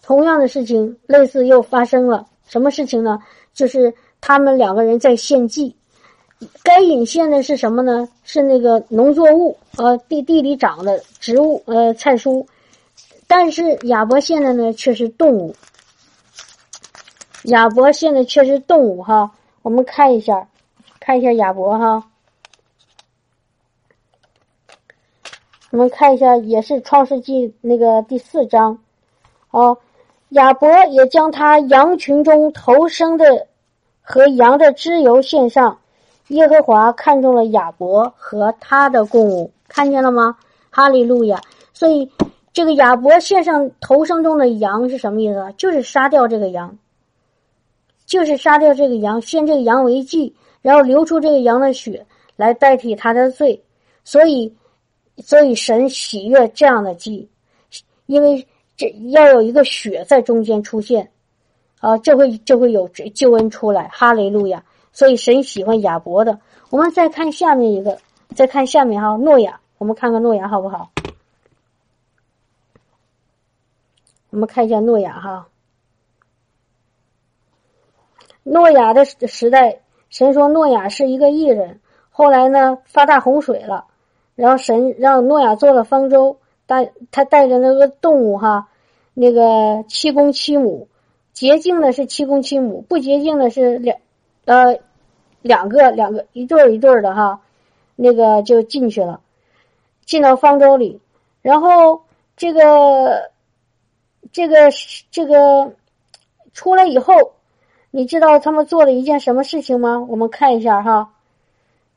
[0.00, 2.24] 同样的事情类似又发生了。
[2.46, 3.18] 什么事情呢？
[3.52, 5.76] 就是他们两个人在献祭。
[6.62, 8.08] 该隐献的是什么呢？
[8.24, 12.46] 是那个农作物，呃，地地里长的植物，呃，菜蔬。
[13.26, 15.54] 但是亚伯献的呢，却是动物。
[17.44, 20.48] 亚伯现在却是动物哈，我们看一下，
[20.98, 22.06] 看一下亚伯哈，
[25.70, 28.78] 我们看一下也是创世纪那个第四章，
[29.50, 29.76] 哦，
[30.30, 33.46] 亚伯也将他羊群中头生的
[34.10, 35.78] 和羊的脂油献上，
[36.30, 40.36] 耶和华看中了亚伯和他的供物，看见了吗？
[40.68, 41.40] 哈利路亚！
[41.72, 42.10] 所以
[42.52, 45.54] 这个亚伯献上头生中的羊是什么意思？
[45.56, 46.76] 就是杀掉这个羊。
[48.04, 53.62] 就是杀掉这个羊，献这个羊为祭，然后流出这个羊的血来代替他的罪，
[54.02, 54.52] 所以，
[55.18, 57.30] 所以神喜悦这样的祭，
[58.06, 58.44] 因为
[58.76, 61.08] 这要有一个血在中间出现，
[61.80, 64.64] 啊，就会就会有救恩出来，哈雷路亚。
[64.92, 66.38] 所以神喜欢亚伯的。
[66.70, 67.98] 我们再看下面一个，
[68.34, 70.90] 再看下面哈，诺亚，我们看看诺亚好不好？
[74.30, 75.48] 我们看一下诺亚哈。
[78.42, 81.80] 诺亚的时代，神说诺亚是一个艺人。
[82.10, 83.86] 后来呢，发大洪水了，
[84.34, 88.68] 然后神让诺亚做了方舟，带他带着那个动物哈，
[89.14, 90.88] 那个七公七母，
[91.32, 93.98] 洁净的是七公七母，不洁净的是两
[94.44, 94.78] 呃
[95.42, 97.40] 两个两个一对一对的哈，
[97.96, 99.20] 那个就进去了，
[100.04, 101.00] 进到方舟里，
[101.42, 102.02] 然后
[102.36, 103.30] 这个
[104.32, 104.70] 这个
[105.10, 105.74] 这个
[106.52, 107.14] 出来以后。
[107.92, 109.98] 你知道他们做了一件什么事情吗？
[110.08, 111.12] 我们看一下哈，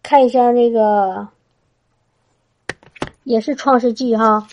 [0.01, 1.27] 看一下那个
[3.23, 4.47] 也是《创世纪》哈，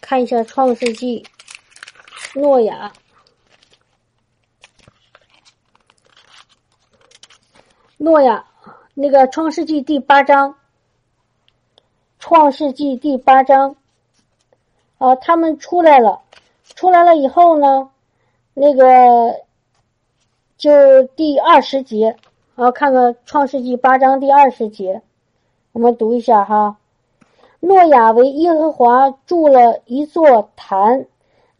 [0.00, 1.24] 看一下《创世纪》，
[2.34, 2.90] 诺亚，
[7.98, 8.46] 诺亚
[8.94, 10.50] 那个《创世纪》第八章，
[12.18, 13.76] 《创世纪》第八章。
[14.96, 16.22] 啊，他们出来了，
[16.62, 17.90] 出来了以后呢？
[18.54, 19.42] 那个
[20.56, 22.16] 就第二十节，
[22.54, 25.02] 啊，看看《创世纪》八章第二十节，
[25.72, 26.76] 我们读一下哈。
[27.58, 31.06] 诺亚为耶和华筑了一座坛，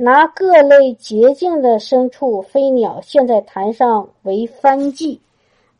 [0.02, 5.20] 拿各类洁净的牲畜、飞鸟献在坛上为燔祭。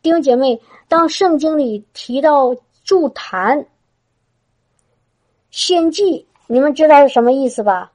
[0.00, 2.54] 弟兄姐妹，当圣经里提到
[2.84, 3.66] 筑坛、
[5.50, 7.90] 献祭，你们知道是什么意思吧？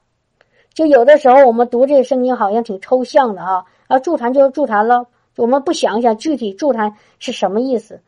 [0.74, 8.02] 就有的时候我们读这个圣经好像挺抽象的哈啊，筑坛就是筑坛了，我们不想一想具体筑坛是什么意思。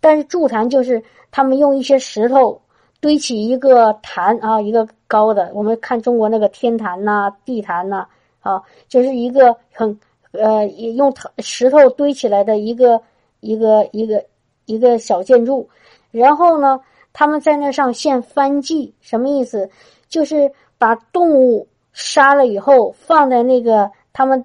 [0.00, 2.62] 但是筑坛就是他们用一些石头
[3.00, 5.50] 堆起一个坛啊，一个高的。
[5.54, 8.06] 我们看中国那个天坛呐、地坛呐
[8.40, 9.98] 啊，就是一个很
[10.32, 13.00] 呃用石头堆起来的一个
[13.40, 14.24] 一个一个
[14.66, 15.68] 一个小建筑。
[16.10, 16.80] 然后呢，
[17.12, 19.70] 他们在那上献燔祭，什么意思？
[20.08, 21.66] 就是把动物。
[21.92, 24.44] 杀了以后，放在那个他们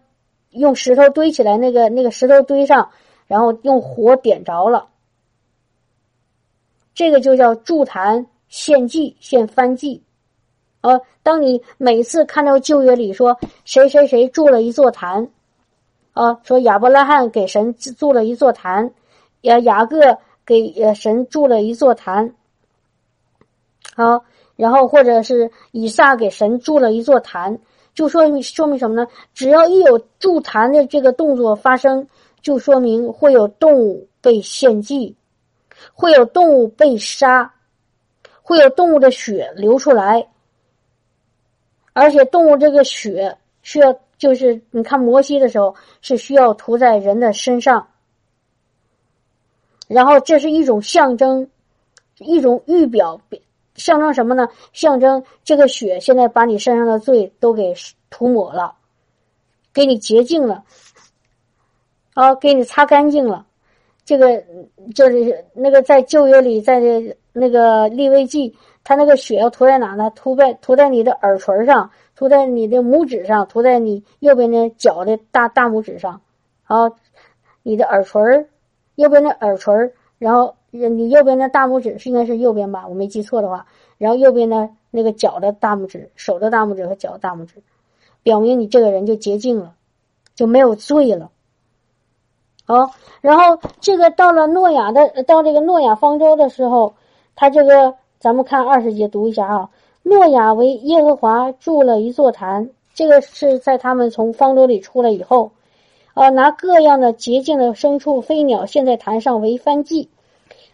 [0.50, 2.89] 用石头堆起来那个那个石头堆上，
[3.28, 4.88] 然后用火点着了。
[6.96, 10.02] 这个就叫筑坛献祭献翻祭。
[10.80, 15.28] 呃，当你每次看到旧约里说谁谁谁筑了一座坛，
[16.13, 18.94] 啊，说亚伯拉罕给神筑了一座坛，
[19.41, 22.34] 雅雅各给神筑了一座坛，
[23.94, 24.24] 好。
[24.56, 27.60] 然后，或者是以撒给神筑了一座坛，
[27.94, 29.06] 就说明说明什么呢？
[29.34, 32.08] 只要一有筑坛的这个动作发生，
[32.41, 35.13] 就说明会有动物被献祭，
[35.94, 37.54] 会有动物被杀，
[38.48, 40.28] 会有动物的血流出来，
[41.94, 47.88] 而且动物这个血需要，就是你看摩西的时候是需要涂在人的身上，
[49.88, 51.50] 然后这是一种象征，
[52.20, 53.20] 一种预表。
[53.74, 54.48] 象征什么呢？
[54.74, 57.74] 象征这个血现在把你身上的罪都给
[58.12, 58.76] 涂抹了，
[59.74, 60.64] 给你洁净了，
[62.14, 63.46] 啊，给你擦干净了。
[64.06, 64.41] 这个
[64.94, 66.80] 就是那个在旧约里，在
[67.34, 70.10] 那个立位记，他那个血要涂在哪呢？
[70.15, 76.22] 涂在涂在你的耳垂上，涂在你的拇指上，涂在你右边的脚的大大拇指上，
[76.63, 76.91] 啊，
[77.63, 78.48] 你的耳垂
[78.96, 79.74] 右边的耳垂
[80.20, 80.56] 然后。
[80.78, 82.86] 你右边的大拇指是应该是右边吧？
[82.86, 83.65] 我没记错的话，
[83.98, 87.63] 然后右边的那个脚的大拇指、手的大拇指和脚的大拇指，
[88.24, 89.74] 表明你这个人就洁净了，
[90.36, 91.32] 就没有罪了。
[92.65, 96.95] 好，然后这个到了诺亚的到这个诺亚方舟的时候，
[97.36, 99.69] 他这个咱们看二十节读一下啊。
[100.01, 105.51] 诺亚为耶和华筑了一座坛，这个是在他们从方舟里出来以后，
[106.13, 110.10] 啊，拿各样的洁净的牲畜、飞鸟献在坛上为燔祭。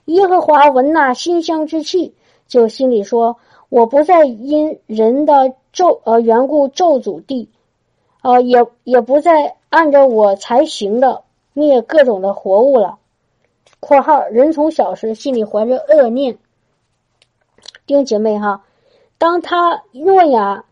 [0.05, 2.13] 耶和华闻那馨香之气，
[2.47, 3.37] 就心里说
[3.69, 7.49] ：“我不再因人的咒呃缘故咒诅地，
[8.21, 11.23] 啊，也也不再按照我才行的
[11.53, 12.97] 灭各种的活物了。
[13.79, 16.37] ”（括号人从小时心里怀着恶念。）
[17.87, 18.63] 丁姐妹哈，
[19.17, 20.63] 当他诺亚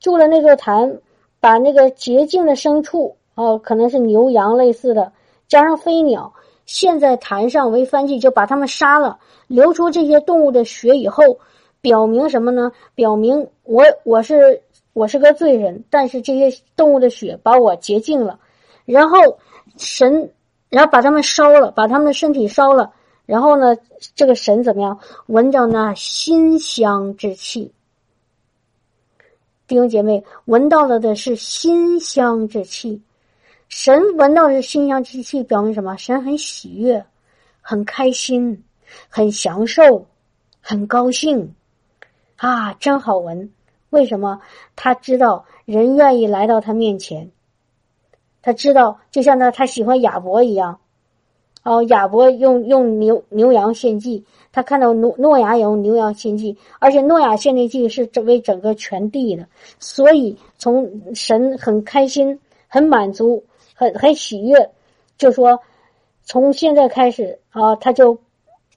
[0.00, 0.98] 住了那座坛，
[1.40, 5.12] 把那个洁净的牲畜啊，可能是牛羊类似的，
[5.46, 6.32] 加上飞鸟。
[6.66, 11.38] 现在坛上为翻祭，就把他们杀了，流出这些动物的血以后，
[11.80, 12.72] 表明什么呢？
[12.94, 14.60] 表明我我是
[14.92, 18.38] 我是个罪人，但是这些动物的血把我洁净了。
[18.84, 19.38] 然后
[19.78, 20.32] 神，
[20.68, 22.92] 然后把他们烧了，把他们的身体烧了。
[23.24, 23.76] 然后呢，
[24.14, 24.98] 这个神怎么样？
[25.26, 27.72] 闻着那馨香之气，
[29.66, 33.02] 弟兄姐妹，闻到了的是馨香之气。
[33.68, 35.96] 神闻到是馨香之气，表明什么？
[35.96, 37.04] 神很喜悦，
[37.60, 38.64] 很开心。
[39.10, 40.06] 很享受，
[40.62, 41.54] 很高兴，
[42.36, 43.52] 啊，真好闻。
[43.90, 44.40] 为什么？
[44.76, 47.30] 他知道人愿意来到他面前，
[48.48, 50.80] 他知道，就像他他喜欢亚伯一样。
[51.64, 59.46] 哦，亚伯用用牛牛羊献祭，他看到诺诺亚用牛羊献祭，而且诺亚献的祭是为整个全地的，
[59.78, 63.44] 所以从神很开心、很满足、
[63.74, 64.70] 很很喜悦，
[65.18, 65.60] 就说
[66.24, 68.18] 从现在开始啊，他就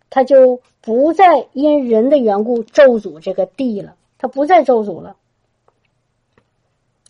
[0.10, 5.16] 他就不再因人的缘故咒诅这个地了，他不再咒诅了。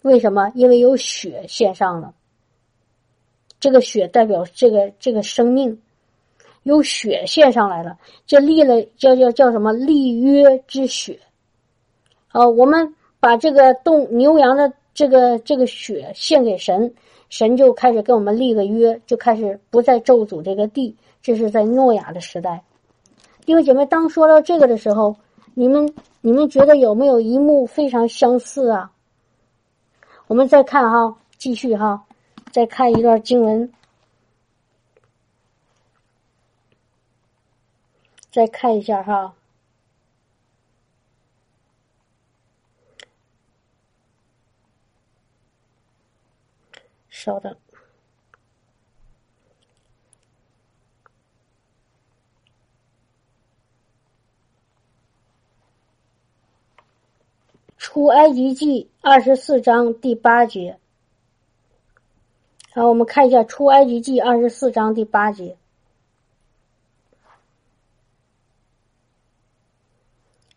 [0.03, 0.51] 为什么？
[0.53, 2.13] 因为有血献上了。
[3.61, 5.79] 这个血代表这个这个生命，
[6.63, 11.17] 有血献上来了，就立了叫叫叫什么立约之血。
[12.29, 16.93] 啊，我们把这个动牛羊的这个这个血献给神，
[17.29, 20.95] 神就开始跟我们立个约，就开始不再咒诅这个地。
[21.21, 22.63] 这是在诺亚的时代。
[23.45, 25.15] 弟兄姐妹，当说到这个的时候，
[25.53, 28.91] 你们你们觉得有没有一幕非常相似啊？
[30.25, 32.03] 我们再看哈，继续哈。
[32.51, 33.71] 再看一段经文，
[38.29, 39.33] 再看一下哈。
[47.09, 47.55] 稍等，
[57.77, 60.80] 出埃及记二十四章第八节。
[62.73, 65.57] 好，我们看一下《出埃及记》二十四章第八节。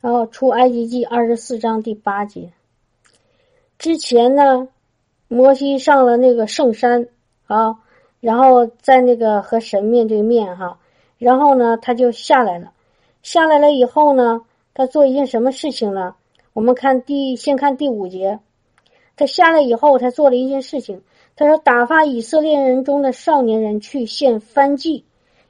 [0.00, 2.52] 然后，《出埃及记》二十四章第八节。
[3.78, 4.68] 之前呢，
[5.26, 7.08] 摩西上了那个圣山
[7.48, 7.80] 啊，
[8.20, 10.78] 然后在那个和神面对面哈，
[11.18, 12.72] 然后呢，他就下来了。
[13.24, 14.42] 下来了以后呢，
[14.72, 16.14] 他做一件什么事情呢？
[16.52, 18.38] 我们看第先看第五节，
[19.16, 21.02] 他下来以后，他做了一件事情。
[21.36, 25.04] 他说：“打发以色列人中的少年人去献燔祭，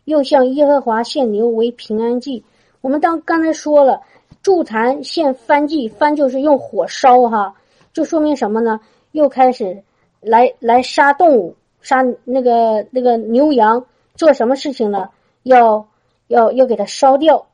[0.05, 2.43] 又向耶和华献牛为平安祭。
[2.81, 4.01] 我们当刚才说了，
[4.43, 7.55] 筑坛献燔祭，燔就是用火烧哈，
[7.93, 8.81] 就说明什么呢？
[9.13, 9.83] 又开始
[10.21, 15.11] 来来杀动物，杀那个那个牛羊，做什么事情呢？
[15.43, 15.87] 要
[16.29, 17.47] 要要给它烧掉。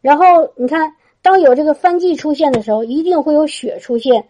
[0.00, 0.24] 然后
[0.56, 4.26] 你看，当有这个燔祭出现的时候，一定会有血出现。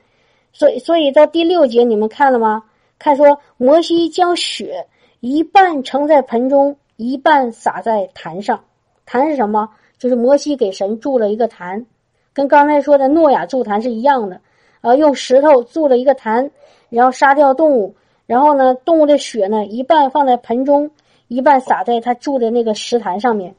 [0.53, 2.65] 所以，所以到第六节你们看了吗？”
[3.05, 4.87] 他说，摩西将血
[5.21, 8.65] 一半盛在盆中，一半撒在坛上。
[9.05, 9.69] 坛是什么？
[9.99, 11.85] 就是摩西给神筑了一个坛，
[12.33, 14.41] 跟刚才说的诺亚筑坛是一样的。
[14.81, 16.51] 啊，用石头筑了一个坛，
[16.89, 17.95] 然后杀掉动物，
[18.25, 20.91] 然后呢，动物的血呢，一半放在盆中，
[21.29, 23.55] 一半撒在他筑的那个石坛上面。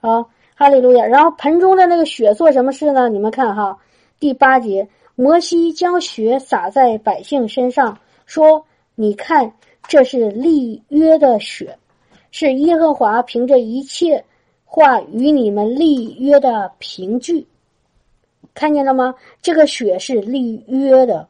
[0.00, 1.04] 啊，哈利路亚。
[1.04, 3.10] 然后盆中的那个血做什么事呢？
[3.10, 3.76] 你们看哈，
[4.18, 7.98] 第八节，摩西将血洒在百姓身上。
[8.26, 8.66] 说
[8.96, 9.54] ：“你看，
[9.88, 11.78] 这是立约的血，
[12.32, 14.24] 是耶和华凭着一切
[14.64, 17.46] 话与你们立约的凭据。
[18.52, 19.14] 看见了吗？
[19.40, 21.28] 这个血是立约的，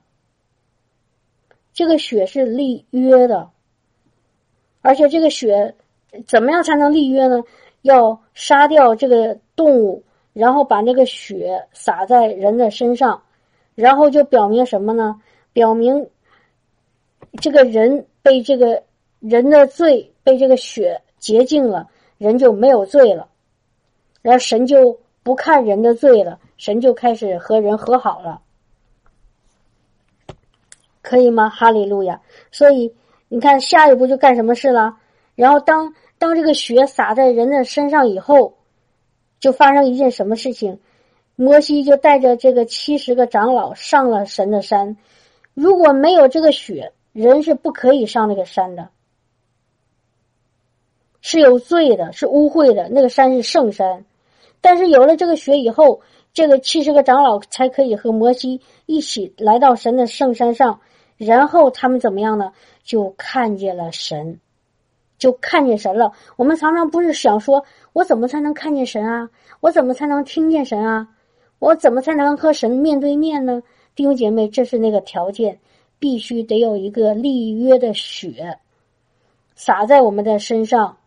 [1.74, 3.51] 这个血是立约的，
[4.80, 5.74] 而且这个血
[6.26, 7.42] 怎么样才能立约呢？
[7.82, 13.22] 要杀掉这个动物，然后把那个血洒在人的身上，
[13.74, 15.20] 然后就表明什么呢？
[15.53, 16.09] 表明。”
[17.37, 18.82] 这个人被这个
[19.20, 23.28] 人的罪被这个血洁净了，人就没有罪了，
[24.22, 28.43] 然后神就不看人的罪了，神就开始和人和好了，
[31.03, 31.49] 可以吗？
[31.49, 32.20] 哈利路亚！
[32.53, 32.95] 所以
[33.28, 34.99] 你看下一步就干什么事了？
[35.34, 38.59] 然后当当这个血洒在人的身上以后，
[39.41, 40.78] 就发生一件什么事情？
[41.34, 44.97] 摩西就带着这个七十个长老上了神的山，
[45.55, 46.93] 如果没有这个血。
[47.16, 48.90] 人是不可以上那个山的，
[51.22, 52.90] 是有罪的，是污秽的。
[52.90, 54.04] 那个山是圣山，
[54.60, 56.02] 但是有了这个血以后，
[56.34, 60.78] 这个七十个长老才可以和摩西一起来到神的圣山上。
[61.16, 62.52] 然后他们怎么样呢？
[62.84, 64.38] 就看见了神，
[65.16, 66.12] 就看见神了。
[66.36, 67.64] 我们常常不是想说，
[67.94, 69.30] 我怎么才能看见神啊？
[69.60, 71.08] 我怎么才能听见神啊？
[71.60, 73.62] 我怎么才能和神面对面呢？
[73.94, 75.58] 弟兄姐妹，这是那个条件。
[75.99, 78.59] 必须得有一个立约的血
[79.55, 80.99] 洒在我们的身上，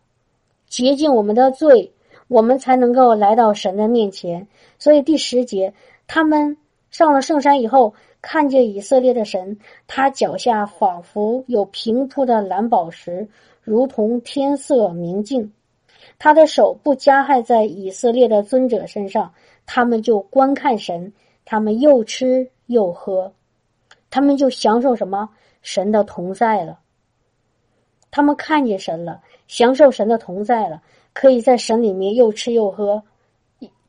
[0.66, 1.92] 洁净我们的罪，
[2.28, 4.48] 我们才能够来到神的面前。
[4.78, 5.72] 所以第十节，
[6.06, 6.56] 他们
[6.90, 13.28] 上了圣山以后，看见以色列的神，他脚下仿佛有平铺的蓝宝石，
[13.62, 15.52] 如同天色明净。
[16.18, 19.32] 他的手不加害在以色列的尊者身上，
[19.66, 21.12] 他们就观看神，
[21.44, 23.32] 他们又吃又喝，
[24.10, 25.28] 他们就享受什么
[25.62, 26.78] 神的同在了。
[28.10, 30.82] 他们看见神了，享受神的同在了，
[31.12, 33.02] 可以在神里面又吃又喝，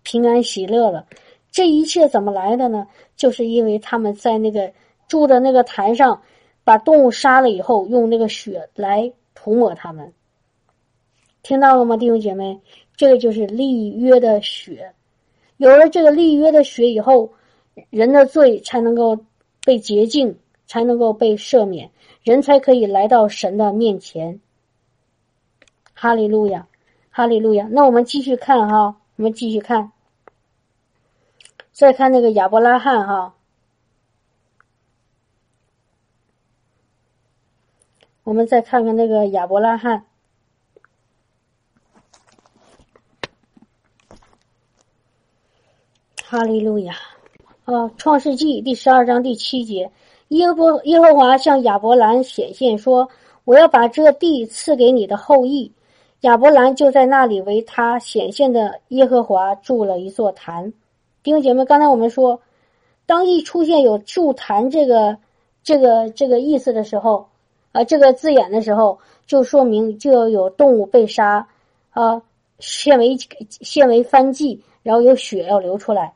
[0.03, 1.07] 平安喜乐了。
[1.51, 2.87] 这一切怎么来的呢？
[3.15, 4.71] 就是因为他们在那个
[5.07, 6.21] 住的那个坛上，
[6.63, 10.13] 把动物杀了以后，用那个血来涂抹他们。
[11.43, 12.61] 听到了吗，弟兄姐妹？
[12.95, 14.93] 这个就是立约的血。
[15.57, 17.33] 有了这个立约的血以后，
[17.89, 19.17] 人的罪才能够
[19.61, 21.91] 被洁净，才能够被赦免。
[22.23, 24.39] 人才可以来到神的面前。
[25.93, 26.67] 哈利路亚，
[27.09, 27.67] 哈利路亚。
[27.71, 29.91] 那我们继续看哈，我们继续看，
[31.71, 33.35] 再看那个亚伯拉罕哈。
[38.23, 40.05] 我们再看看那个亚伯拉罕。
[46.23, 46.95] 哈利路亚，
[47.73, 49.89] 啊，《创世纪》第十二章第七节。
[50.29, 53.07] 耶和耶和华向亚伯兰显现说
[53.45, 55.71] ：“我要把这地赐给你的后裔。”
[56.21, 60.73] 亚伯兰就在那里为他显现的耶和华筑了一座坛。
[61.23, 62.41] 弟兄姐妹，刚才我们说，
[63.05, 65.17] 当一出现有筑坛这个
[65.63, 67.27] 这个这个意思的时候，
[67.71, 71.47] 啊，这个字眼的时候，就说明就要有动物被杀，
[71.91, 72.21] 啊，
[72.59, 73.17] 献为
[73.49, 76.13] 献为燔祭，然后有血要流出来。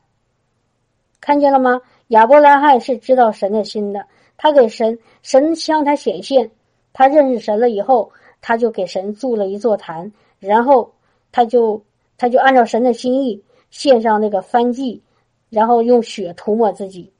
[1.20, 1.80] 看见了吗？
[2.08, 4.06] 亚伯拉罕是知道神的心的，
[4.36, 6.50] 他给神神向他显现，
[6.92, 10.92] 他认识神了以后，他就给神筑了一座坛，然后
[11.32, 11.82] 他就
[12.16, 15.02] 他就按照神的心意献上那个燔祭，
[15.50, 17.12] 然后用血涂抹自己，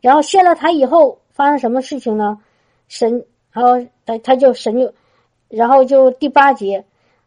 [0.00, 2.38] 然后献了坛以后发生什么事情呢？
[2.88, 4.94] 神，然后他他就神就，
[5.48, 6.82] 然后就第八节，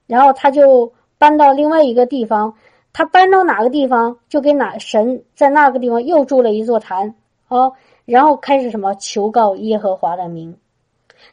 [0.07, 2.55] 然后他就搬到另外一个地方。
[2.98, 7.14] 他搬到哪个地方，就给哪神在那个地方又筑了一座坛
[7.50, 7.74] 哦，
[8.06, 10.56] 然后开始什么求告耶和华的名，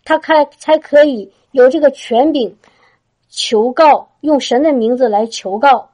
[0.04, 2.56] 他开才可以有这个权柄
[3.28, 5.88] 求告，用神的名字来求告。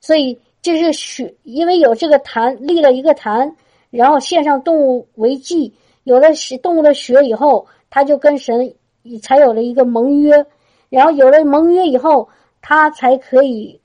[0.00, 3.54] 所以这是血，因为有这个坛立了一个坛，
[3.90, 5.74] 然后献上动物为祭，
[6.04, 8.74] 有了血动物的血以后，他就跟神
[9.22, 10.46] 才有了一个盟约，
[10.88, 12.30] 然后有了盟约以后，
[12.62, 13.78] 他才可以。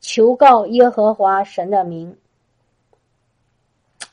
[0.00, 2.16] 求告耶和华神的名，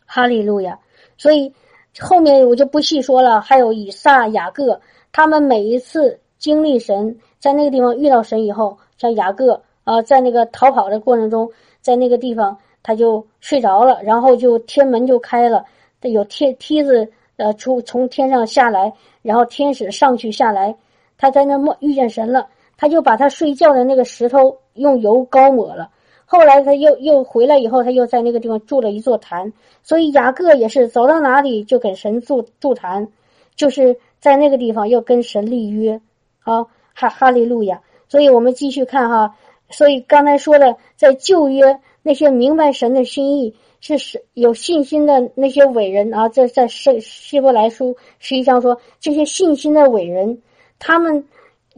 [0.06, 0.80] 哈利路亚。
[1.18, 1.52] 所以
[2.00, 3.42] 后面我就不细说了。
[3.42, 4.80] 还有以撒、雅各，
[5.12, 11.50] 他们每一次经历神，在那个地方遇到神以后，像雅各啊，在那个逃跑的过程中，
[11.82, 15.66] 在那个地方他就睡着了，然后就天门就开了，
[16.02, 20.76] 有天梯子呃出从天上下来，然后天使上去下来，
[21.18, 22.48] 他在那摸遇见神了。
[22.78, 25.90] 他就把他睡觉的那个石头用油膏抹了。
[26.26, 29.52] 后来他又又回来以后，他又在那个地方筑了一座坛。
[29.82, 33.08] 所以雅各也是走到哪里就给神筑筑坛，
[33.56, 36.02] 就是在那个地方又跟神立约。
[36.44, 37.82] 啊，哈哈利路亚。
[38.10, 39.36] 所以我们继续看哈。
[39.70, 50.42] 所以刚才说的，在旧约那些明白神的心意、是是有信心的那些伟人啊，在在希希伯来书实际上说，这些信心的伟人，
[50.78, 51.26] 他们。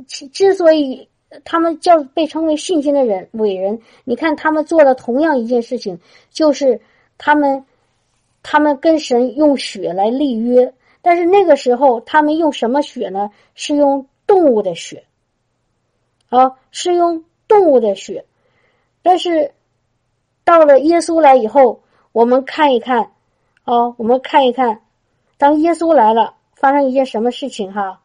[0.07, 1.07] 之所以
[1.43, 5.99] 他们叫被称为信心的人伟人，你看他们做了同样一件事情，
[6.31, 6.81] 就是
[7.17, 7.65] 他们
[8.41, 13.29] 他们跟神用血来立约，但是那个时候他们用什么血呢？
[13.53, 15.05] 是用动物的血，
[16.29, 18.25] 啊，是用动物的血。
[19.01, 19.53] 但是
[20.43, 21.81] 到了耶稣来以后，
[22.11, 23.11] 我们看一看，
[23.63, 24.81] 啊，我们看一看，
[25.37, 28.01] 当耶稣来了，发生一件什么事情哈？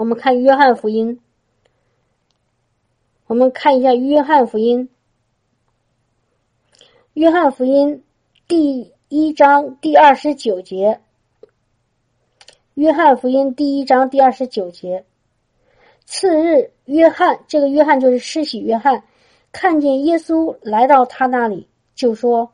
[0.00, 1.20] 我们看约翰福音，
[3.26, 4.88] 我们看一下约翰福音。
[7.12, 8.02] 约翰福音
[8.48, 11.02] 第一章第二十九节。
[12.72, 15.04] 约翰福音第一章第二十九节。
[16.06, 19.04] 次日，约翰这个约翰就是施洗约翰，
[19.52, 22.50] 看见耶稣来到他那里，就说：“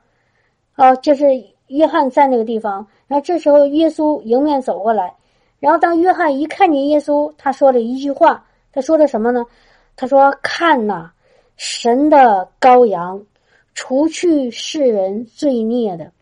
[0.75, 1.27] 哦，就是
[1.69, 5.15] 约翰在那个地方。”然后这时候耶稣迎面走过来。
[5.59, 8.45] 然后，当约翰一看见耶稣，他说了一句话。
[8.73, 9.43] 他说的什么呢？
[9.97, 11.11] 他说：“看呐，
[11.57, 13.25] 神的羔羊，
[13.75, 16.13] 除去世人罪孽的。”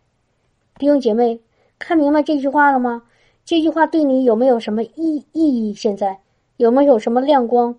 [0.79, 1.37] 弟兄姐妹，
[1.77, 3.03] 看明白这句话了吗？
[3.43, 5.73] 这句话对你有没有什么意意义？
[5.73, 6.17] 现在
[6.55, 7.75] 有没有什么亮光？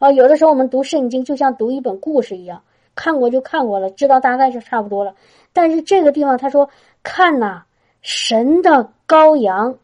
[0.00, 2.60] 啊，有的时候我们读圣经就像读一本故事一样，
[2.96, 5.14] 看过就看过了，知道大概就差不多了。
[5.52, 6.68] 但是这个地方他说
[7.04, 7.62] ：“看呐，
[8.02, 9.78] 神的羔羊。”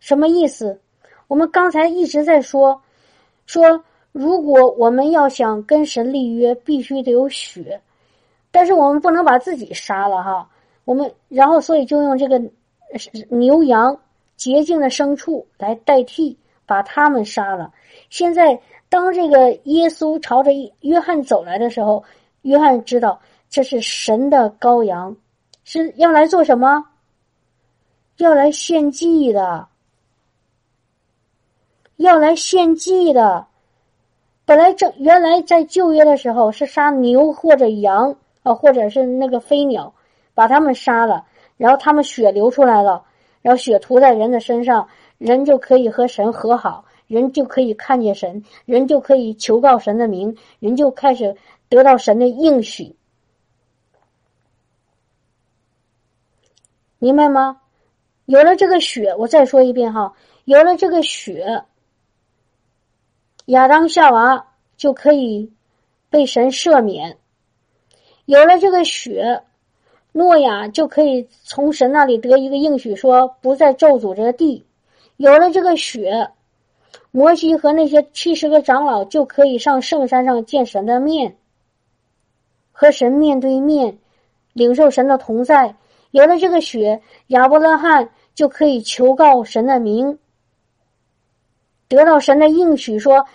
[0.00, 0.80] 什么意思？
[1.26, 2.80] 我们刚才一直在说，
[3.46, 7.80] 说如果我们要想跟神立约，必须得有血，
[8.50, 10.48] 但是我们不能把自己杀了哈。
[10.84, 12.40] 我们然后所以就用这个
[13.28, 14.00] 牛羊
[14.36, 17.72] 洁净的牲畜来代替，把他们杀了。
[18.08, 22.02] 现在当这个耶稣朝着约翰走来的时候，
[22.42, 23.20] 约翰知道
[23.50, 25.14] 这是神的羔羊，
[25.64, 26.82] 是要来做什么？
[28.16, 29.68] 要来献祭的，
[31.98, 33.46] 要来献祭的。
[34.44, 39.92] 本来这原来在旧约的时候是杀牛或者羊啊，或者是那个飞鸟，
[40.32, 41.26] 把他们杀了，
[41.56, 43.04] 然后他们血流出来了，
[43.42, 44.88] 然后血涂在人的身上，
[45.18, 51.36] 人就可以和神和好，人就可以看见神，人就可以求告神的名，人就开始
[51.68, 52.94] 得到神的应许，
[57.00, 57.60] 明白吗？
[58.24, 61.64] 有了这个血，我再说一遍哈，有了这个血。
[63.48, 64.44] 亚当夏娃
[64.76, 65.50] 就可以
[66.10, 67.16] 被神赦免，
[68.26, 69.42] 有了这个血，
[70.12, 74.66] 诺亚就可以从神那里得一个应许，说不再咒诅这个地。
[75.16, 76.28] 有了这个血，
[77.10, 81.34] 摩西和那些七十个长老就可以上圣山上见神的面，
[82.70, 83.96] 和神面对面，
[84.52, 85.74] 领受神的同在。
[86.10, 90.18] 有了这个血，亚伯拉罕就可以求告神的名。
[91.88, 93.26] 得到神的应许，说：“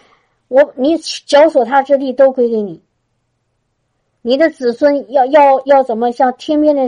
[0.47, 2.81] 我你脚所踏之地都归给你。
[4.21, 6.83] 你的子孙要要要怎么像天边的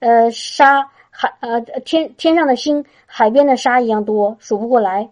[0.00, 5.10] 呃沙海呃天天上的星海边的沙一样多，数不过来。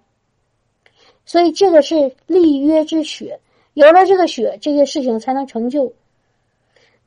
[1.24, 3.40] 所以这个是立约之血，
[3.74, 5.92] 有了这个血，这些事情才能成就。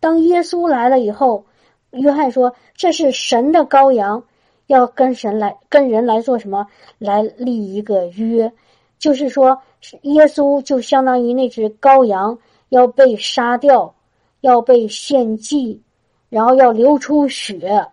[0.02, 1.46] 当耶稣来了以后，
[1.92, 4.24] 约翰说：“这是神的羔羊，
[4.68, 6.68] 要跟神来跟人来做什么？
[6.98, 8.52] 来立一个约。”
[9.00, 9.60] 就是说，
[10.02, 12.38] 耶稣就相当于那只羔羊
[12.68, 13.96] 要被杀掉，
[14.42, 15.82] 要被献祭，
[16.28, 17.88] 然后要流出血，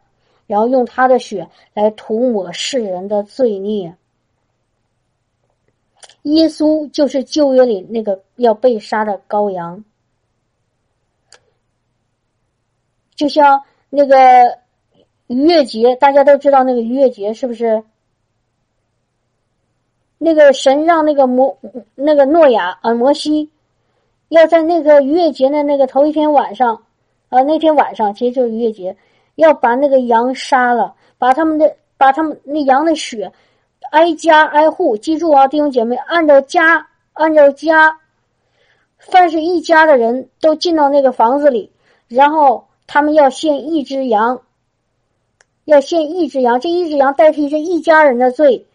[0.48, 3.96] 然后用他的血来涂抹世人的罪孽。
[6.22, 9.84] 耶稣就是旧约里那个要被杀的羔羊，
[13.14, 14.16] 就像那个
[15.28, 17.84] 逾越节，大家都知道那个逾越节是不是？
[20.18, 21.58] 那个神让那个摩
[21.94, 23.50] 那个诺亚啊摩西，
[24.28, 26.82] 要在那个逾越节的那个头一天晚上，
[27.28, 28.96] 啊那天晚上其实就是逾越节，
[29.34, 33.30] 要把那个羊杀了，把他们的把他们那羊的血
[33.90, 37.98] 挨家挨户，记住啊弟兄姐妹，按照家按照家，
[38.98, 41.70] 凡是一家的人都进到那个房子里，
[42.08, 44.40] 然后他们要献一只羊，
[45.66, 48.66] 要献一只羊，这一只羊代替这一家人的罪。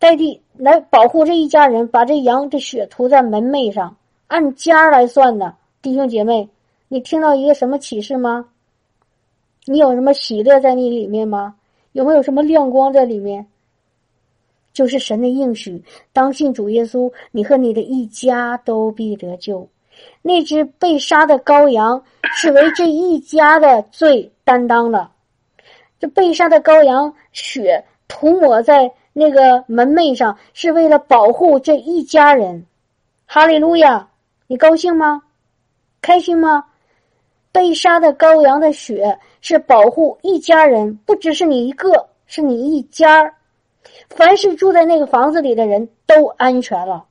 [0.00, 3.96] 代替来保护这一家人，把这羊的血涂在门楣上，
[4.28, 5.52] 按家来算的。
[5.82, 6.48] 弟兄姐妹，
[6.86, 8.46] 你听到一个什么启示吗？
[9.64, 11.56] 你有什么喜乐在你里面吗？
[11.90, 13.46] 有没有什么亮光在里面？
[14.72, 15.82] 就是神的应许，
[16.12, 19.68] 当信主耶稣，你和你的一家都必得救。
[20.22, 25.10] 那只被杀的羔羊是为这一家的罪担当的，
[25.98, 28.92] 这被杀的羔羊血涂抹在。
[29.16, 32.66] 那个门楣上是为了保护这一家人，
[33.26, 34.08] 哈利路亚！
[34.48, 35.22] 你高兴吗？
[36.02, 36.64] 开心吗？
[37.52, 43.32] 被杀的羔羊的血是保护一家人，不只是你一个，是你一家儿
[44.08, 47.04] 凡是住在那个房子里的人都安全了。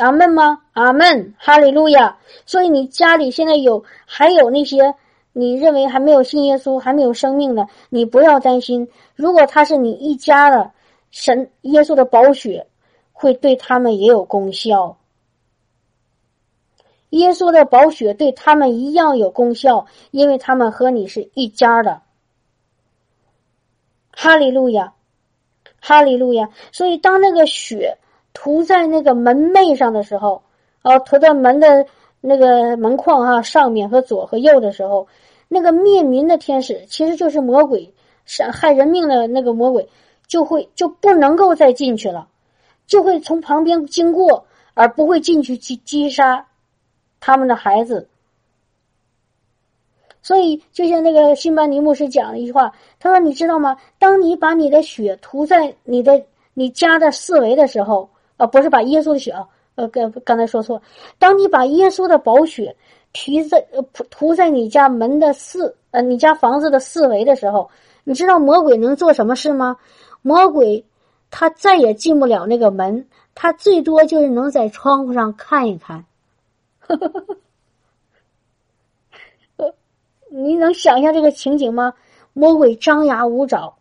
[0.00, 0.60] 阿门吗？
[0.72, 1.34] 阿门！
[1.38, 2.18] 哈利路亚！
[2.44, 4.92] 所以你家里现在有还有那些。
[5.38, 8.88] 你认为还没有信耶稣、还没有生命的，你不要担心。
[9.14, 10.72] 如果他是你一家的，
[11.12, 12.66] 神耶稣的宝血
[13.12, 14.98] 会对他们也有功效。
[17.10, 22.02] 耶稣的宝血对他们一样有功效，因为他们和你是一家的。
[24.10, 24.94] 哈利路亚，
[25.80, 26.50] 哈利路亚。
[26.72, 27.98] 所以当那个血
[28.32, 30.42] 涂在那个门楣上的时候，
[30.82, 31.86] 啊，涂在门的
[32.20, 35.06] 那个门框啊上面和左和右的时候。
[35.48, 37.90] 那个灭民的天使其实就是魔鬼，
[38.26, 39.88] 是害人命的那个魔鬼，
[40.26, 42.28] 就会就不能够再进去了，
[42.86, 46.46] 就会从旁边经过，而不会进去击击杀
[47.18, 48.08] 他们的孩子。
[50.20, 52.70] 所以，就像那个辛巴尼牧师讲了一句话，
[53.00, 53.78] 他说：“你知道吗？
[53.98, 56.22] 当你把你的血涂在你的
[56.52, 60.82] 你家的四围的时候，啊，不是把耶稣的血啊，呃，刚刚才说错，
[61.18, 62.76] 当你把耶稣的宝血。”
[63.12, 67.70] 涂在呃涂在你家门的四呃你家房子的四围的时候，
[68.04, 69.76] 你知道魔鬼能做什么事吗？
[70.22, 70.84] 魔鬼
[71.30, 76.04] 他再也进不了那个门，他最多就是能在窗户上看一看。
[80.30, 81.94] 你能想象这个情景吗？
[82.34, 83.76] 魔鬼张牙舞爪，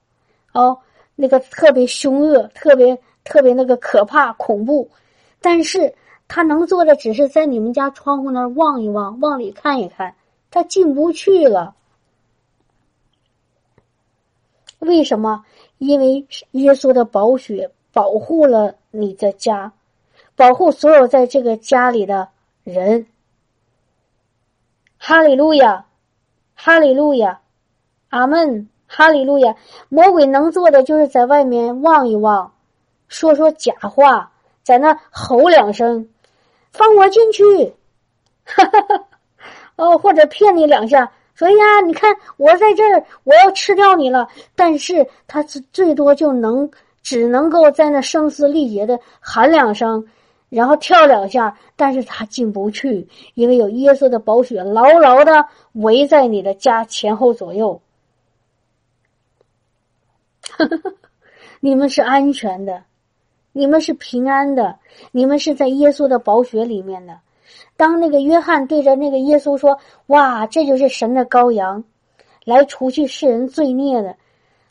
[0.53, 0.79] 哦，
[1.15, 4.89] 那个特别凶恶，特别特别那个可怕恐怖，
[5.41, 5.93] 但是
[6.27, 10.15] 他能做的只是在你们家窗户那儿望一望，往里看一看，
[10.51, 11.75] 他进不去了。
[14.79, 15.45] 为什么？
[15.77, 19.73] 因为耶稣的宝血保护了你的家，
[20.35, 22.29] 保护所有在这个家里的
[22.63, 23.07] 人。
[24.97, 25.85] 哈利路亚，
[26.55, 27.41] 哈利路亚，
[28.09, 29.55] 阿门，哈利路亚。
[29.89, 32.53] 魔鬼能做的就是在外面望一望，
[33.07, 34.31] 说说假话，
[34.63, 36.09] 在那吼两声，
[36.77, 37.43] 放我进去，
[38.45, 39.07] 哈哈哈，
[39.75, 41.11] 哦，或者骗你两下。
[41.33, 44.27] 说呀，你看我在这儿，我要吃掉你了。
[44.55, 46.71] 但是他最最多就能
[47.03, 50.07] 只能够在那声嘶力竭的喊两声，
[50.49, 57.79] 然后跳两下，但是他进不去，因为有耶稣的宝血牢牢的围在你的家前后左右。
[61.59, 62.83] 你们是安全的，
[63.57, 64.77] 你们是平安的，
[65.11, 67.17] 你们是在耶稣的宝血里面的。
[67.75, 71.83] 当那个约翰对着那个耶稣说：“哇，这就是神的羔羊，
[72.45, 74.15] 来除去世人罪孽的，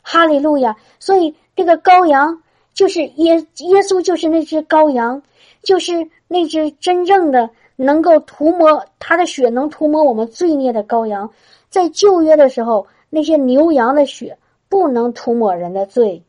[0.01, 2.41] 哈利路亚！”所以这个羔羊
[2.73, 5.21] 就是耶耶稣，就是那只羔羊，
[5.63, 11.29] 就是那只真正的能够涂抹他的血，能涂抹我们罪孽的羔羊。
[11.69, 14.37] 在旧约的时候，那些牛羊的血
[14.69, 16.23] 不能涂抹人的罪，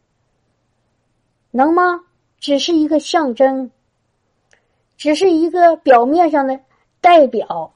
[1.52, 2.00] 能吗？
[2.40, 3.70] 只是一个象征，
[4.96, 6.58] 只是一个表面上的。
[7.00, 7.72] 代表，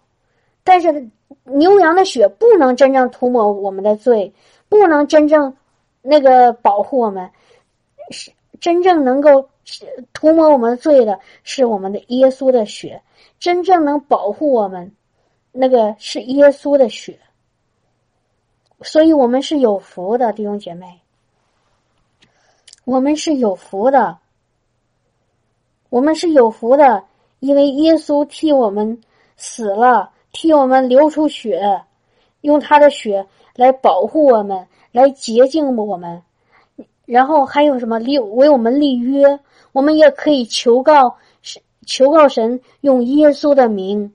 [0.65, 1.09] 但是
[1.45, 4.33] 牛羊的血不能真正涂抹我们的罪，
[4.69, 5.57] 不能真正
[6.03, 7.31] 那个保护我们。
[8.11, 9.49] 是真正能够
[10.13, 13.01] 涂抹我们罪的，是我们的耶稣的血。
[13.39, 14.93] 真正能保护我们，
[15.53, 17.17] 那个是耶稣的血。
[18.81, 21.01] 所以我们是有福的，弟兄姐妹。
[22.85, 24.19] 我们是有福的，
[25.93, 27.05] 我们是有福的，
[27.41, 28.99] 因为耶稣替我们。
[29.37, 31.83] 死了，替我们流出血，
[32.41, 33.27] 用他的血
[33.57, 36.23] 来保护我们，来洁净我们。
[37.05, 39.39] 然后还有什么立为我们立约？
[39.73, 44.15] 我们也可以求告神，求告神用耶稣的名，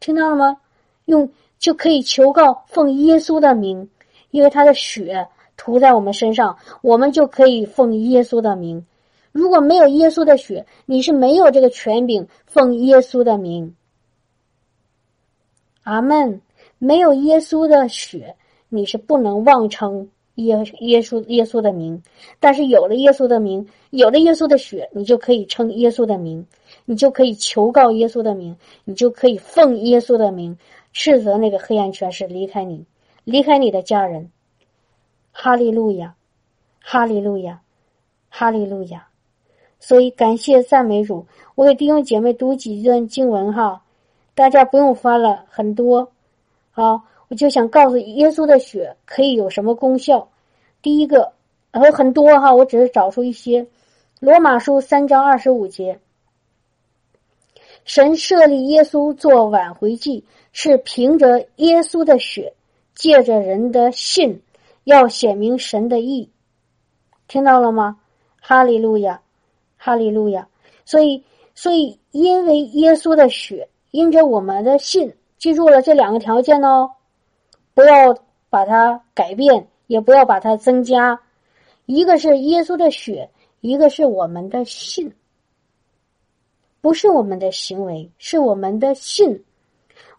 [0.00, 0.56] 听到了吗？
[1.04, 1.30] 用
[1.60, 3.88] 就可以求告奉耶稣的名，
[4.32, 8.84] 因为他的血涂在我们身上，我们就可以奉耶稣的名。
[9.32, 13.74] 如果没有耶稣的血，你是没有这个权柄奉耶稣的名。
[15.82, 16.40] 阿门！
[16.78, 18.36] 没有耶稣的血，
[18.68, 22.02] 你是不能妄称耶耶稣耶稣的名；
[22.40, 26.46] 但是有了耶稣的名，有了耶稣的血，你就可以称耶稣的名，
[26.84, 30.58] 你就可以求告耶稣的名，你就可以奉耶稣的名
[30.92, 32.84] 斥责那个黑暗权势离开你，
[33.24, 34.30] 离开你的家人。
[35.30, 36.16] 哈利路亚，
[36.80, 37.62] 哈利路亚，
[38.28, 39.08] 哈利路亚！
[39.82, 41.26] 所以感谢赞美主，
[41.56, 43.82] 我给弟兄姐妹读几段经文哈。
[44.32, 46.12] 大家不用翻了，很多，
[46.70, 50.28] 好，我就想告诉耶稣的血可以有什么功效。
[50.82, 51.32] 第一个，
[51.72, 53.66] 还有很多哈，我只是找出一些。
[54.20, 55.98] 罗马书三章二十五节，
[57.84, 62.54] 神设立耶稣做挽回祭，是凭着耶稣的血，
[62.94, 64.40] 借着人的信，
[64.84, 66.30] 要显明神的意。
[67.26, 67.98] 听到了吗？
[68.40, 69.20] 哈利路亚，
[69.82, 70.46] 哈利路亚。
[70.84, 71.24] 所以，
[71.54, 73.68] 所以因为耶稣的血。
[73.92, 76.92] 因着我们的信，记住了这两个条件哦，
[77.74, 78.16] 不要
[78.48, 81.20] 把它改变，也不要把它增加。
[81.84, 83.28] 一个是耶稣的血，
[83.60, 85.12] 一个是我们的信，
[86.80, 89.44] 不是我们的行为，是我们的信。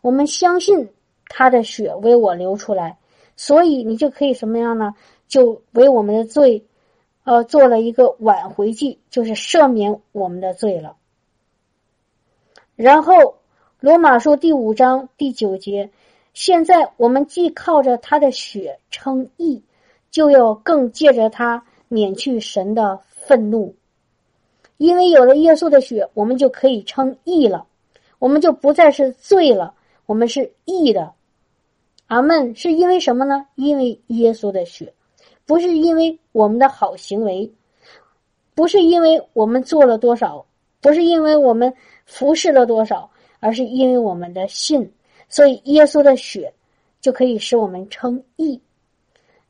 [0.02, 0.88] 我们相信
[1.28, 3.00] 他的血为我流出来，
[3.36, 4.94] 所以你就可以什么样呢？
[5.28, 6.64] 就为我们的罪，
[7.24, 10.96] 呃，做了一个挽回祭，就是赦免我们的罪了。
[12.76, 13.36] 然后。
[13.84, 15.90] 罗马书第五章第九节，
[16.34, 19.62] 现在我们既靠着他的血称义，
[20.10, 23.76] 就要更借着他免去神的愤怒。
[24.78, 27.68] 因为有了耶稣的血，我们就可以称义了，
[28.20, 29.74] 我们就不再是罪了，
[30.06, 31.12] 我们是义的。
[32.08, 32.56] 阿门。
[32.56, 33.48] 是因为什么呢？
[33.56, 34.94] 因为耶稣的血，
[35.46, 37.52] 不是因为我们的好行为，
[38.56, 40.46] 不是因为我们做了多少，
[40.82, 41.74] 不是因为我们
[42.06, 43.10] 服侍了多少。
[43.46, 44.94] 而是因为我们的信，
[45.28, 46.54] 所以耶稣的血
[47.02, 48.62] 就可以使我们称义。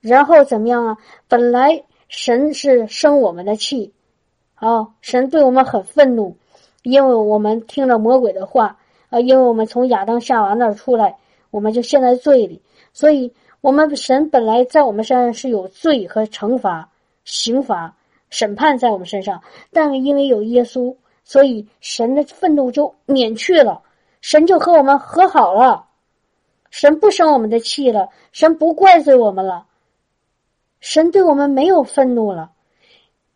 [0.02, 0.98] 然后怎么样啊？
[1.28, 3.94] 本来神是生我们的气，
[4.56, 6.36] 啊，神对我们很愤怒，
[6.82, 8.80] 因为我们听了魔鬼的话，
[9.10, 11.16] 啊，因为我们从亚当夏娃那儿出来，
[11.52, 12.64] 我们就陷在罪里，
[12.94, 13.32] 所以
[13.64, 16.90] 我们神本来在我们身上是有罪和惩罚、
[17.24, 17.96] 刑罚、
[18.30, 19.42] 审判在我们身上，
[19.72, 20.94] 但因为有耶稣，
[21.24, 23.82] 所以神的愤怒就免去了，
[24.20, 25.88] 神就和我们和好了，
[26.72, 29.66] 神不生我们的气了，神不怪罪我们了。
[30.82, 32.52] 神对我们没有愤怒了，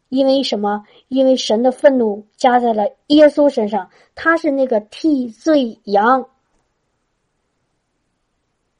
[0.10, 0.86] 因为什么？
[1.08, 6.28] 因为神的愤怒加在了耶稣身上，他是那个替罪羊。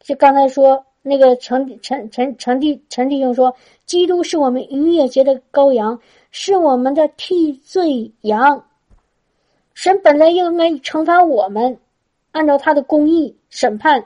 [0.02, 3.56] 就刚才说那个陈陈陈陈弟陈弟兄说，
[3.86, 6.00] 基督是我们逾越节的羔羊，
[6.32, 8.66] 是我们的替罪羊。
[9.74, 11.80] 神本来应该惩罚我们，
[12.32, 14.06] 按照他的公义审判，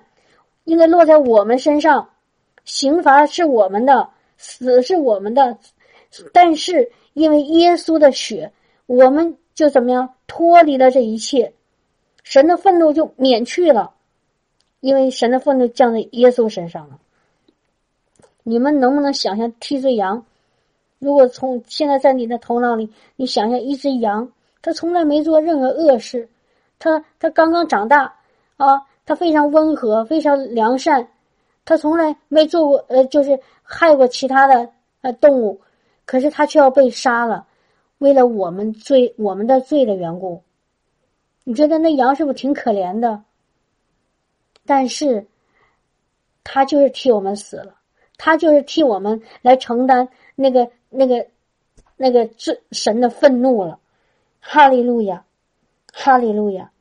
[0.64, 2.10] 应该落在我们身上，
[2.64, 4.10] 刑罚是我们的。
[4.44, 5.56] 死是我们的，
[6.34, 8.52] 但是因为耶稣的血，
[8.88, 11.54] 我们就怎么样脱离了这一切，
[12.24, 13.94] 神的愤怒就免去了，
[14.82, 17.00] 因为神的愤怒降在耶稣身上了。
[18.44, 20.26] 你们能不能想象替罪羊？
[21.00, 24.30] 如果从现在在你的头脑里，你想象一只羊，
[24.62, 26.28] 它从来没做任何恶事，
[26.78, 28.14] 它它刚刚长大
[28.58, 31.08] 啊，它非常温和，非常良善。
[31.64, 34.68] 他从来没做过，呃，就是害过其他的
[35.02, 35.62] 呃动物，
[36.06, 37.46] 可是他却要被杀了，
[38.00, 40.42] 为了我们罪我们的罪的缘故。
[41.44, 43.24] 你觉得那羊是不是挺可怜的？
[44.66, 45.26] 但是，
[46.44, 47.76] 他就是替我们死了，
[48.18, 51.28] 他就是替我们来承担那个那个
[51.98, 53.80] 那个这神的愤怒了。
[54.40, 55.24] 哈利路亚，
[55.94, 56.72] 哈利路亚，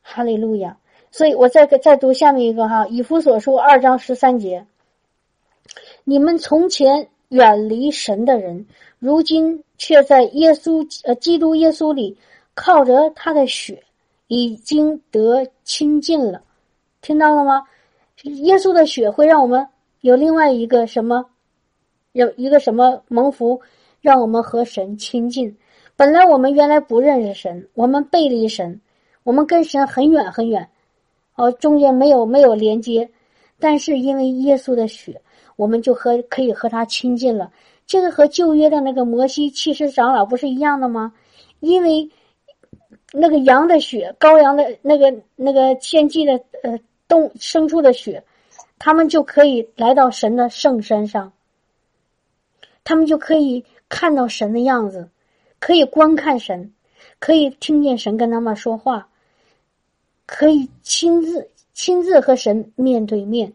[0.00, 0.78] 哈利路亚。
[1.10, 4.64] 所以我再再读下面一个哈，以弗所书二章十三节。
[6.04, 8.66] 你们从前远离神的人，
[9.00, 12.16] 如今却在耶稣呃基督耶稣里，
[12.54, 13.82] 靠着他的血，
[14.28, 16.43] 已经得亲近了。
[17.04, 17.62] 听到了吗？
[18.22, 19.68] 耶稣的血会让我们
[20.00, 21.26] 有另外一个什么，
[22.12, 23.60] 有一个什么蒙福，
[24.00, 25.54] 让我们和神亲近。
[25.96, 28.80] 本来我们原来不认识神，我们背离神，
[29.22, 30.66] 我们跟神很远很远。
[31.34, 33.10] 哦，中间没有没有连接，
[33.60, 35.20] 但是因为耶稣的血，
[35.56, 37.52] 我们就和可以和他亲近了。
[37.86, 41.12] 这个和旧约的那个摩西七十长老不是一样的吗？
[41.60, 42.08] 因为
[43.12, 46.32] 那个羊的血、羔羊的那个那个献祭的
[46.62, 46.78] 呃
[47.08, 48.24] 动牲畜的血，
[48.78, 51.32] 他们就可以来到神的圣山上，
[52.82, 55.08] 他们就可以看到神的样子，
[55.58, 56.72] 可以观看神，
[57.18, 59.08] 可以听见神跟他们说话。
[60.26, 63.52] 可以亲自亲自和神面对面，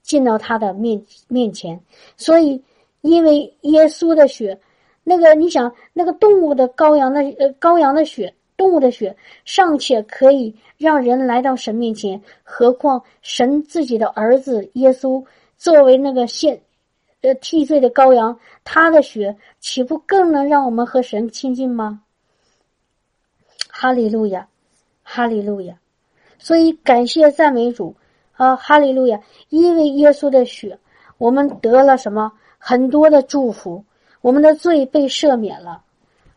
[0.00, 1.78] 进到他的面面前。
[2.16, 2.64] 所以，
[3.02, 4.58] 因为耶稣的血，
[5.04, 15.24] 那个你想，那个动物的羔羊的呃羔羊的血，动物的血尚且可以让人来到神面前，何况神自己的儿子耶稣
[15.56, 16.60] 作为那个献
[17.22, 22.02] 呃替罪的羔羊，他的血岂不更能让我们和神亲近吗？
[23.70, 24.48] 哈利路亚，
[25.04, 25.78] 哈利路亚。
[26.40, 27.94] 所以，感谢赞美主
[28.32, 29.20] 啊，哈利路亚！
[29.50, 30.78] 因为耶稣的血，
[31.16, 33.84] 我们得了什么很多的祝福，
[34.20, 35.82] 我们的罪被赦免了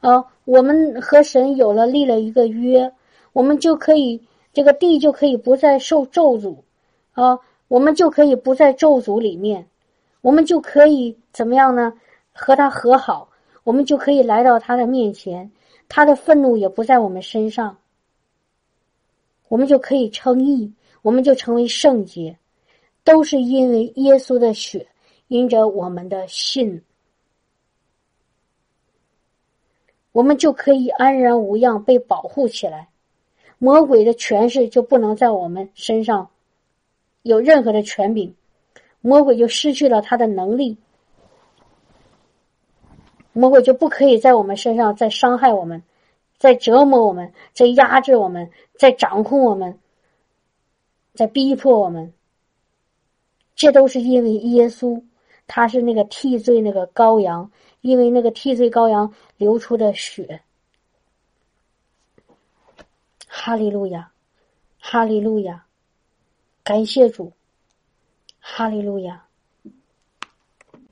[0.02, 2.92] 啊，我们和神有了立了一个约，
[3.32, 4.22] 我们就可以
[4.52, 6.58] 这个地就可以不再受咒诅
[7.14, 7.40] 啊，
[7.70, 9.66] 我们就可以不在咒诅里面，
[10.20, 11.94] 我们就可以怎么样呢？
[12.34, 13.30] 和他和好，
[13.64, 15.50] 我们就可以来到他的面前，
[15.88, 17.78] 他的愤怒也不在我们身上。
[19.48, 20.70] 我们就可以称义，
[21.02, 22.38] 我们就成为圣洁，
[23.06, 24.86] 都是因为耶稣的血，
[25.30, 26.82] 因着我们的信，
[30.12, 32.90] 我们就可以安然无恙被保护起来，
[33.58, 36.30] 魔鬼的权势就不能在我们身上
[37.22, 38.36] 有任何的权柄，
[39.02, 40.78] 魔鬼就失去了他的能力，
[43.34, 45.84] 魔鬼就不可以在我们身上再伤害我们。
[46.38, 49.78] 在折磨我们，在压制我们，在掌控我们，
[51.14, 52.14] 在逼迫我们，
[53.54, 55.04] 这都是因为耶稣，
[55.46, 57.52] 他是那个替罪那个羔羊，
[57.82, 60.42] 因为那个替罪羔羊流出的血。
[63.28, 64.12] 哈利路亚，
[64.80, 65.66] 哈利路亚，
[66.64, 67.34] 感谢主，
[68.40, 69.26] 哈利路亚。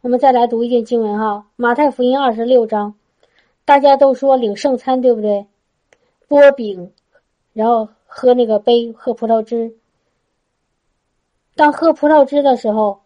[0.02, 2.96] 我们再来读一遍经文哈，《马太福音》二十六章。
[3.66, 5.46] 大家都说领圣餐，对不对？
[6.28, 6.92] 剥饼，
[7.54, 9.76] 然后喝那个杯，喝葡萄汁。
[11.56, 13.02] 当喝葡萄汁的时候，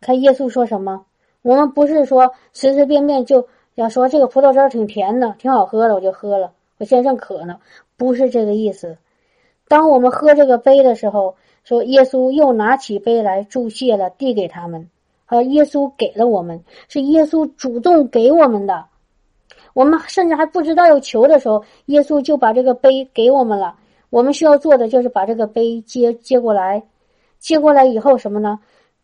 [0.00, 1.06] 看耶稣说什么？
[1.44, 6.52] 我们不是说随随便便就要说这个葡萄汁儿挺甜的，挺好喝的，我就喝了。
[6.78, 7.58] 我现在正渴呢，
[7.98, 8.96] 不是这个意思。
[9.68, 14.88] 当我们喝这个杯的时候，说耶稣又拿起杯来注谢了，递给他们。
[15.26, 18.86] 和耶稣给了我们，是耶稣主动给我们的。
[19.74, 23.76] 我们甚至还不知道要求的时候，耶稣就把这个杯给我们了。
[24.08, 26.84] 我们需要做的就是把这个杯接接过来，
[27.38, 28.60] 接过来以后什么呢？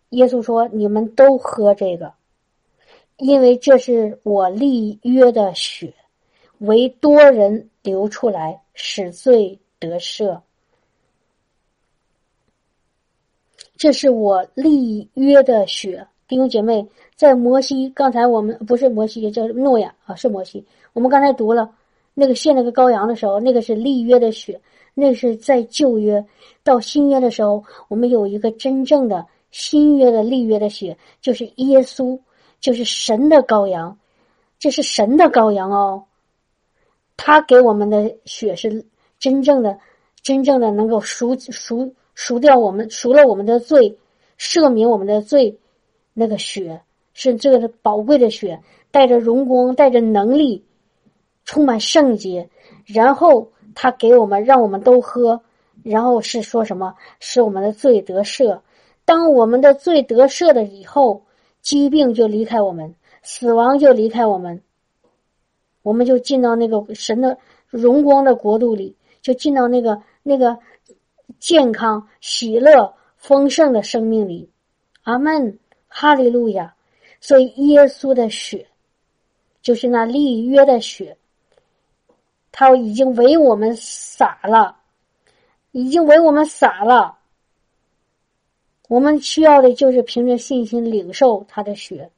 [0.08, 2.12] 耶稣说：“你们都喝这个，
[3.20, 5.92] 因为这是我立约的血，
[6.58, 10.40] 为多人流出来，使罪得赦。”
[13.76, 20.62] 这是我立约的血，弟兄姐妹，在摩西刚才我们不是摩西，叫诺亚啊，是摩西。
[20.92, 21.70] 我们刚才读了
[22.12, 24.60] 那个献那个羔羊的时候，那个是立约的血，
[24.92, 26.22] 那是在旧约
[26.62, 32.18] 到新约的时候，我们有一个真正的新约的立约的血，就是耶稣，
[32.60, 33.98] 就是神的羔羊，
[34.58, 36.04] 这是神的羔羊哦，
[37.16, 38.84] 他给我们的血是
[39.18, 39.78] 真正的、
[40.22, 41.94] 真正的能够赎赎。
[42.12, 43.96] 赎掉我们赎了我们的罪，
[44.38, 45.56] 赦免我们的罪，
[46.12, 46.82] 那个血
[47.14, 50.62] 是这个宝贵的血，带着荣光，带着能力，
[51.46, 52.50] 充满圣洁。
[52.84, 55.40] 然后他给我们，让我们都喝。
[55.82, 56.94] 然后是说什么？
[57.20, 58.60] 使我们的罪得赦。
[59.06, 61.22] 当我们的罪得赦了以后，
[61.62, 64.62] 疾病就离开我们，死亡就离开我们，
[65.82, 67.38] 我们就进到那个神的
[67.68, 70.58] 荣光的国度里，就进到那个那个。
[71.38, 74.50] 健康、喜乐、丰盛的生命里，
[75.04, 75.58] 阿门，
[75.88, 76.74] 哈利路亚。
[77.20, 78.66] 所以，耶稣的血
[79.62, 81.16] 就是那立约的血，
[82.50, 84.76] 他已经为我们洒了，
[85.70, 87.16] 已经为我们洒了。
[88.90, 92.10] 我们需要的就是凭着信心领受他的血，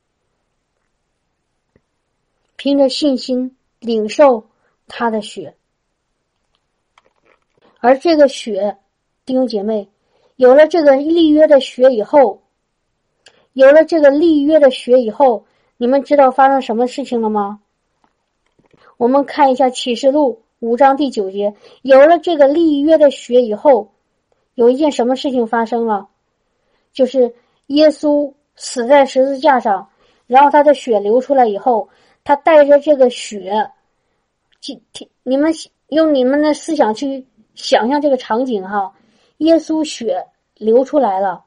[2.56, 4.46] 凭着信心领受
[4.88, 5.54] 他的血，
[7.78, 8.78] 而这个血。
[9.26, 9.90] 弟兄姐妹，
[10.36, 12.42] 有了这个立约的血以后，
[13.52, 15.44] 有了这个立约的血以后，
[15.76, 17.60] 你们知道发生什么事情了吗？
[18.96, 23.92] 我们看一下启示录五章第九节，有了这个立约的血以后，
[24.54, 26.08] 有一件什么事情发生了？
[26.92, 27.34] 就是
[27.66, 29.88] 耶稣死在十字架上，
[30.26, 31.88] 然后他的血流出来以后，
[32.24, 33.70] 他带着这个血，
[34.60, 34.80] 去，
[35.22, 35.52] 你们
[35.88, 38.92] 用你们的思想去想象这个场景哈。
[39.38, 40.24] 耶稣血
[40.54, 41.44] 流出来了，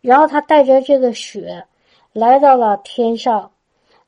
[0.00, 1.64] 然后他带着这个血
[2.12, 3.52] 来到了天上，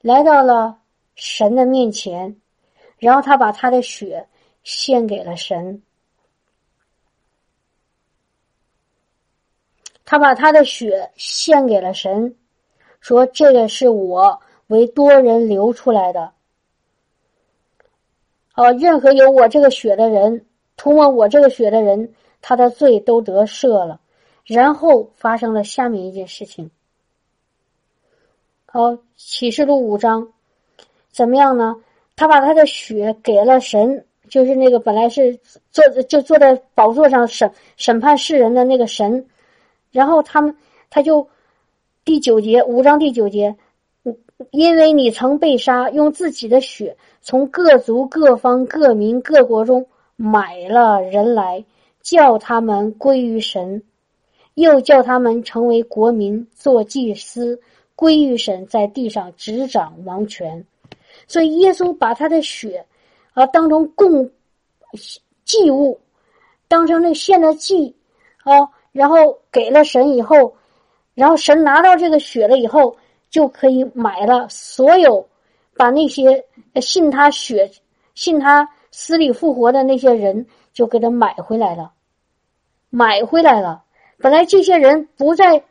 [0.02, 0.76] 来到了
[1.14, 2.36] 神的面前，
[2.98, 4.26] 然后他把他的血
[4.64, 5.82] 献给了神，
[10.12, 12.36] 他把他的血献给了神，
[13.00, 16.32] 说：“这个是我为多人流出来的。”
[18.54, 20.44] 哦，任何有我这个血的人，
[20.76, 22.12] 涂抹我这个血的人。
[22.42, 24.00] 他的罪都得赦了，
[24.44, 26.70] 然后发生了下面一件事情。
[28.66, 30.30] 好，启示录五章
[31.10, 31.76] 怎么样呢？
[32.16, 35.40] 他把他的血给了神，就是那个本来是
[35.70, 39.26] 坐就坐在宝座上审审判世人的那个神。
[39.92, 40.56] 然后他们
[40.90, 41.28] 他就
[42.04, 43.54] 第九节五章第九节，
[44.50, 49.86] 因为你曾被杀，用自己的血从各族各方各民各国中
[50.16, 51.64] 买了人来。
[52.02, 53.80] 叫他们归于神，
[54.54, 57.60] 又叫他们成为国民，做祭司，
[57.94, 60.66] 归于神，在地上执掌王权。
[61.28, 62.84] 所以耶稣把他的血
[63.34, 64.28] 啊当成供
[65.44, 66.00] 祭物，
[66.66, 67.94] 当成那献的祭
[68.42, 70.54] 啊，然后给了神以后，
[71.14, 72.96] 然后神拿到这个血了以后，
[73.30, 75.26] 就可以买了所有
[75.76, 76.44] 把那些
[76.80, 77.70] 信他血、
[78.14, 80.46] 信他死里复活的那些人。
[80.74, 81.92] 就给他买回来了，
[82.88, 83.84] 买回来了。
[84.16, 85.62] 本来这些人不再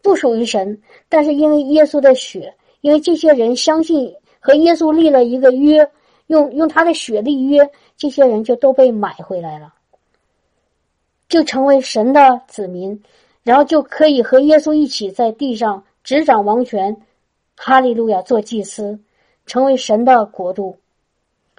[0.00, 5.90] 不属于神，但是因为耶稣的血，因为这些人相信和耶稣立了一个约，
[6.28, 9.73] 用用他的血立约，这些人就都被买回来了，
[11.28, 13.02] 就成为神的子民，
[13.42, 16.96] 然后就可以和耶稣一起在地上执掌王权，
[17.56, 18.98] 哈利路亚，做祭司，
[19.46, 20.76] 成为神的国度。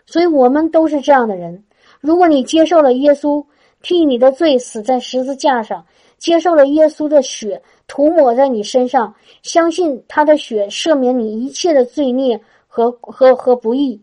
[0.05, 1.63] 所以我们都是这样的人。
[1.99, 3.43] 如果你接受了耶稣
[3.82, 5.86] 替你的罪死在十字架上，
[6.18, 13.99] 接受了耶稣的血涂抹在你身上，相信他的血赦免你一切的罪孽和和和不义，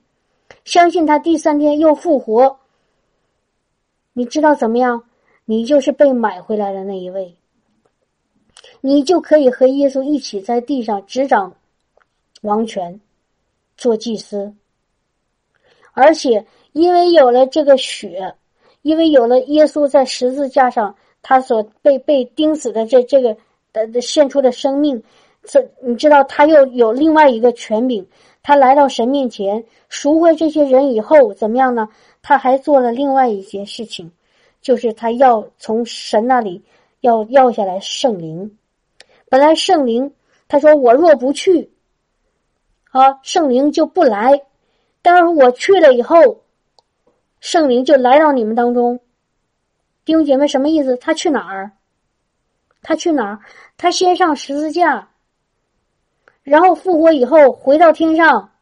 [0.65, 2.59] 相信他第三天又复活，
[4.13, 5.03] 你知道怎么样？
[5.45, 7.34] 你就是被买回来的那一位，
[8.80, 11.55] 你就可以和耶稣一起在地上执掌
[12.43, 13.01] 王权，
[13.76, 14.55] 做祭司。
[15.93, 18.34] 而且因为有了这个血，
[18.82, 23.36] 因为有了耶稣在十字架上他所被被钉死的这这个
[23.72, 25.03] 的献出的生命，
[25.45, 28.07] 这你知道他又有另外一个权柄，
[28.43, 31.88] 他来到神面前赎回这些人以后怎么样呢？
[32.22, 34.11] 他还做了另外一件事情，
[34.63, 36.65] 就是他要从神那里
[37.01, 38.57] 要要下来圣灵。
[39.29, 40.15] 本来圣灵
[40.49, 41.71] 他说我若不去，
[42.91, 44.43] 啊，圣灵就不来。
[45.03, 46.43] 但是我去了以后，
[47.41, 49.01] 圣灵就来到你们当中。
[50.05, 50.97] 弟兄姐妹，什么意思？
[50.97, 51.73] 他去哪儿？
[52.83, 53.41] 他去哪儿？
[53.77, 55.09] 他先上十字架，
[56.43, 58.53] 然后复活以后回到天上，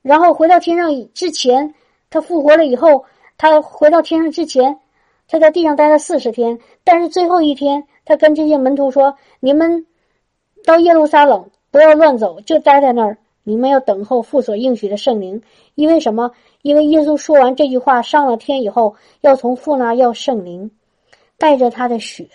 [0.00, 1.74] 然后回到天上之前，
[2.08, 3.04] 他复活了以后，
[3.38, 4.80] 他回到天上之前，
[5.26, 6.58] 他在地上待了四十天。
[6.84, 9.86] 但是最后一天，他跟这些门徒说：“你们
[10.64, 15.40] 到耶路撒冷，不要乱走，就待在那儿。”你们要等候父所应许的圣灵，
[15.74, 16.32] 因为什么？
[16.60, 20.70] 因为耶稣说完这句话上了天以后，要从父那要圣灵，
[21.38, 22.28] 带着他的血。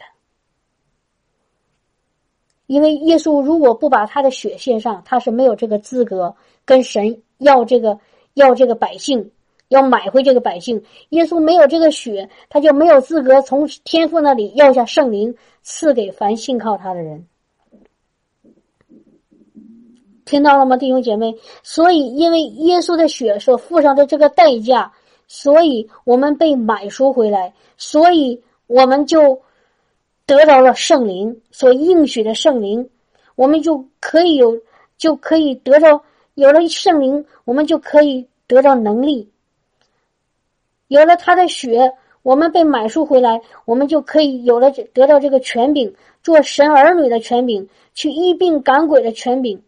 [2.66, 6.36] 因为耶稣如果不把他的血献上，他是没有这个资格
[6.66, 8.00] 跟神要这个
[8.34, 9.30] 要这个百姓，
[9.70, 10.84] 要买回这个百姓。
[11.10, 17.26] 耶稣没有这个血，他就没有资格从天父那里要下圣灵赐给凡信靠他的人。
[20.26, 21.36] 听到了吗，弟兄姐妹？
[21.64, 24.92] 所以，因为耶稣的血所付上的这个代价，
[25.28, 29.42] 所以我们被买赎回来，所以我们就
[30.26, 32.90] 得到了圣灵所应许的圣灵，
[33.36, 34.58] 我们就可以有，
[34.98, 36.02] 就可以得到
[36.36, 39.30] 有了圣灵，我们就可以得到能力。
[40.88, 49.62] 有了他的血，我们被买赎回来，我们就可以有了得到这个权柄，做神儿女的权柄，去医病赶鬼的权柄。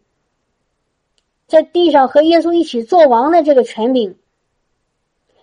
[1.46, 4.16] 在地上和耶稣一起做王的这个权柄，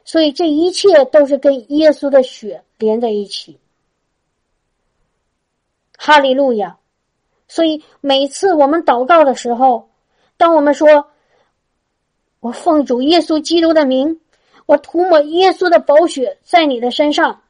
[0.04, 3.58] 所以这一切都是跟耶稣的血连在一起。
[5.98, 6.78] 哈利路亚！
[7.48, 9.90] 所以每次我们祷告的时候，
[10.36, 11.08] 当我们说
[12.42, 14.20] “我奉主耶稣基督的名，
[14.66, 17.42] 我涂抹耶稣的宝血在你的身上”，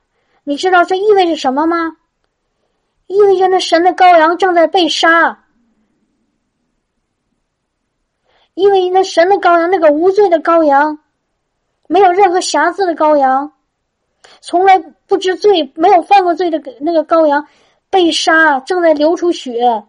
[0.43, 1.97] 你知道这意味着什么吗？
[3.07, 5.45] 意味着那神的羔羊正在被杀。
[8.53, 10.99] 因为那神的羔羊，那个无罪的羔羊，
[11.88, 13.51] 没有任何瑕疵的羔羊，
[14.41, 17.47] 从来不知罪、没有犯过罪的那个羔羊，
[17.89, 19.84] 被杀，正在流出血。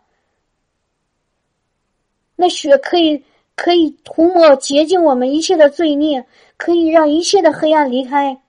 [2.36, 3.22] 那血可以
[3.54, 6.26] 可以涂抹洁净我们一切的罪孽，
[6.64, 8.40] 可以让一切的黑暗离开。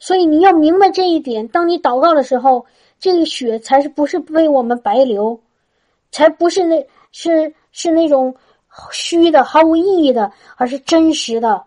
[0.00, 2.66] 所以你要明白这一点，当你祷告的时候，
[2.98, 5.40] 这个血才是不是为我们白流。
[6.10, 8.34] 才不是那，是是那种
[8.90, 11.64] 虚的、毫无意义的，而是真实的。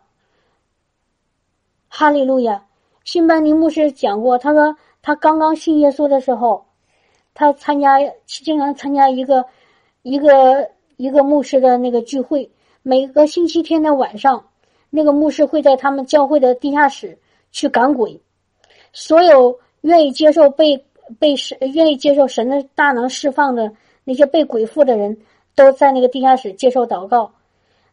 [1.87, 2.65] 哈利路亚！
[3.05, 6.65] 新班尼牧师讲过，他说他刚刚信耶稣的时候，
[7.33, 9.45] 他参加经常参加一个
[10.01, 12.51] 一个一个牧师的那个聚会，
[12.85, 14.45] 每个星期天的晚上，
[14.89, 17.17] 那个牧师会在他们教会的地下室
[17.51, 18.21] 去赶鬼，
[18.91, 20.85] 所有愿意接受被
[21.17, 23.71] 被神愿意接受神的大能释放的。
[24.03, 25.17] 那些被鬼附的人
[25.55, 27.31] 都在那个地下室接受祷告。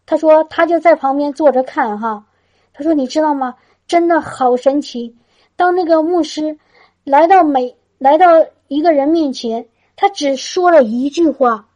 [0.04, 2.26] 他说，他就在旁边坐着看哈。
[2.72, 3.54] 他说，你知道吗？
[3.86, 5.14] 真的好神奇。
[5.54, 6.58] 当那个牧师
[7.04, 9.64] 来到每来到一个人面前，
[9.94, 11.68] 他只说了一句话，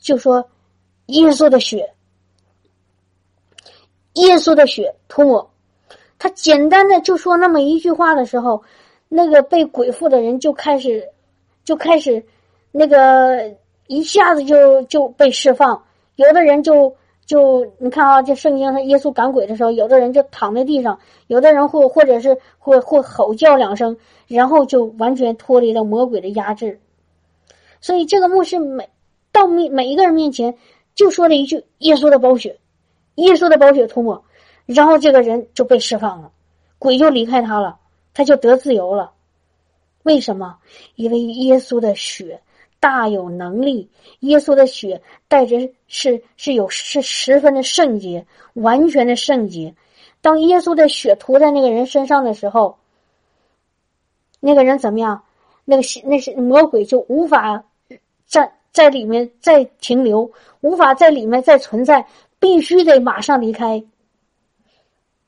[0.00, 0.44] 就说
[1.06, 1.88] ：“耶稣的血，
[4.26, 5.50] 耶稣的血涂抹。”
[6.18, 8.62] 他简单的就说那么一句话的时候，
[9.08, 11.08] 那个被鬼附的人就开始
[11.64, 12.24] 就开始
[12.70, 13.52] 那个。
[13.90, 15.82] 一下子就就被释放，
[16.16, 23.96] 有的人就就你看啊，这圣经上耶稣赶鬼的时候，有的人就躺在地上，有的人或或者是会会吼叫两声，
[24.26, 26.78] 然后就完全脱离了魔鬼的压制。
[27.80, 28.86] 所以这个牧师每
[29.32, 30.54] 到每每一个人面前
[30.94, 32.58] 就说了一句：“耶稣的宝血，
[33.18, 34.24] 耶稣的宝血涂抹”，
[34.66, 36.32] 然后这个人就被释放了，
[36.78, 37.78] 鬼就离开他了，
[38.12, 39.12] 他就得自由了。
[40.02, 40.56] 为什么？
[40.96, 42.40] 因为耶稣的血。
[42.80, 43.90] 大有能力，
[44.20, 49.74] 耶稣的血带着是是有是十分的圣洁，完全的圣洁。
[50.20, 52.78] 当耶稣的血涂在那个人身上的时候，
[54.38, 55.24] 那个人怎么样？
[55.64, 57.64] 那个那是魔鬼就无法
[58.26, 60.30] 在在里面再停留，
[60.60, 62.06] 无法在里面再存在，
[62.38, 63.82] 必须得马上离开。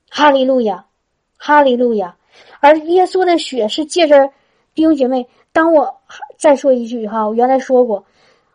[0.09, 0.87] 哈利路亚，
[1.37, 2.17] 哈利路亚。
[2.61, 4.31] 而耶稣的血是借着
[4.75, 5.29] 弟兄姐妹。
[5.53, 6.01] 当我
[6.37, 8.05] 再说一句哈，我原来说过，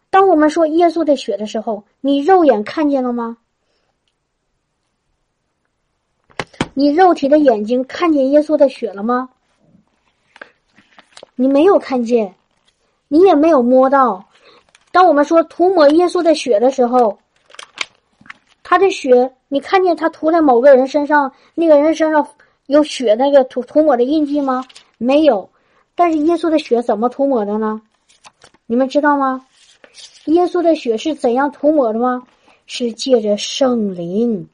[0.10, 3.38] 当我们说耶稣的血的时候，你肉眼看见了吗？
[6.74, 9.30] 你肉体的眼睛看见耶稣的血了吗？
[11.36, 12.34] 你没有看见，
[13.10, 14.26] 你也没有摸到。
[14.94, 17.20] 当我们说涂抹耶稣的血的时候，
[18.68, 22.28] 他的血，你看见他涂在某个人身上，那个人身上
[22.66, 24.66] 有血那个涂涂抹的印记吗？
[24.98, 25.48] 没有。
[25.94, 27.80] 但是耶稣的血怎么涂抹的呢？
[28.66, 29.46] 你们知道吗？
[30.26, 32.26] 耶稣的血是怎样涂抹的吗？
[32.66, 34.50] 是借着圣灵。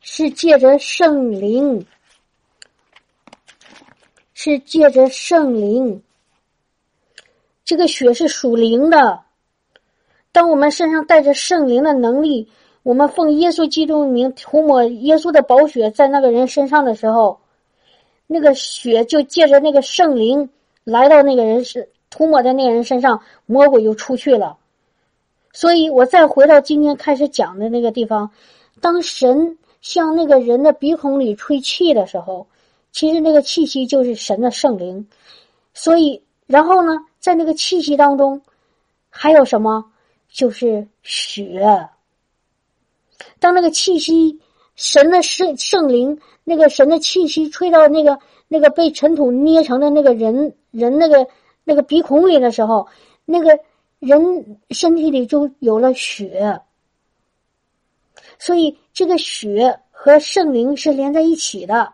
[0.00, 1.84] 是借着圣灵，
[4.32, 6.00] 是借着圣灵。
[7.64, 9.24] 这个血是属灵的。
[10.32, 12.48] 当我们身上带着圣灵的能力，
[12.82, 17.40] 我们奉耶稣基督名涂抹耶稣的宝血在那个人身上的时候，
[18.26, 20.50] 那个血就借着那个圣灵
[20.84, 24.56] 来到那个人身，涂抹在那个人身上，魔鬼就出去了。
[25.52, 28.30] 所以我再回到今天开始讲的那个地方，
[28.80, 29.56] 当神。
[29.82, 32.46] 向那个人的鼻孔里吹气的时候，
[32.92, 35.08] 其实那个气息就是神的圣灵。
[35.72, 38.42] 所以，然后呢，在那个气息当中，
[39.08, 39.90] 还有什么？
[40.30, 41.88] 就是血。
[43.38, 44.38] 当那个气息，
[44.76, 51.26] 神的圣圣灵，那个神的气息吹到那个那个被尘土捏成的那个人人那个
[51.64, 52.88] 那个鼻孔里的时候，
[53.24, 53.58] 那个
[53.98, 56.60] 人身体里就有了血。
[58.38, 61.92] 所以，这个血和圣灵是连在一起的。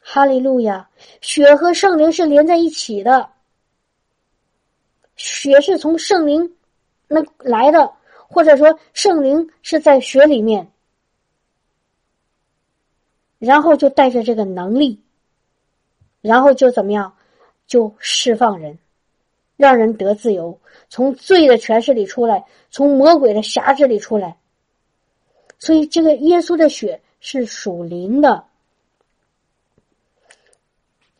[0.00, 0.88] 哈利路亚！
[1.20, 3.30] 血和圣灵是连在一起的。
[5.16, 6.54] 血是从圣灵
[7.08, 7.92] 那来的，
[8.28, 10.70] 或者说圣灵是在血里面，
[13.38, 15.00] 然后就带着这个能力，
[16.20, 17.16] 然后就怎么样，
[17.66, 18.78] 就释放人。
[19.56, 20.60] 让人得自由，
[20.90, 24.36] 从罪的权势里出来，从魔鬼的辖制里出来。
[25.58, 28.44] 所以，这个耶稣的血是属灵的。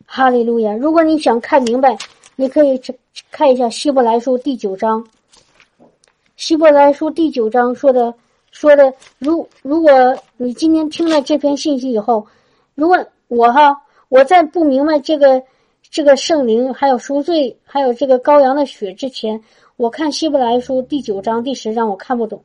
[0.05, 0.73] 哈利路亚！
[0.73, 1.97] 如果你想看明白，
[2.39, 2.95] 你可以去
[3.31, 5.03] 看一下《希伯来书》第九章。
[6.35, 8.13] 《希伯来书》第九章说的
[8.51, 9.91] 说的，如如果
[10.37, 12.27] 你今天听了这篇信息以后，
[12.75, 13.75] 如果我哈
[14.09, 15.43] 我在不明白这个。
[15.89, 18.93] 这个圣灵，还有赎罪，还有这个羔羊的血。
[18.93, 19.41] 之前
[19.77, 22.43] 我看希伯来书第九章第十章，我看不懂。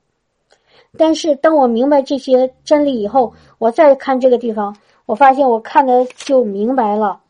[0.96, 4.74] 但是当我明白这些真理以后，我再看这个地方，
[5.06, 7.20] 我发现我看的就明白了。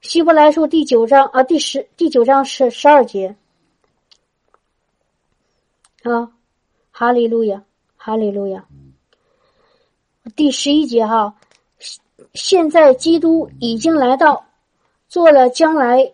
[0.00, 3.36] 希伯来书第九章啊，第十第九章是十二节
[6.02, 6.32] 啊，
[6.90, 7.62] 哈利路亚，
[7.98, 8.64] 哈利路亚。
[10.34, 11.34] 第十一节哈，
[12.32, 14.46] 现在基督已经来到。
[15.06, 16.12] 做了将来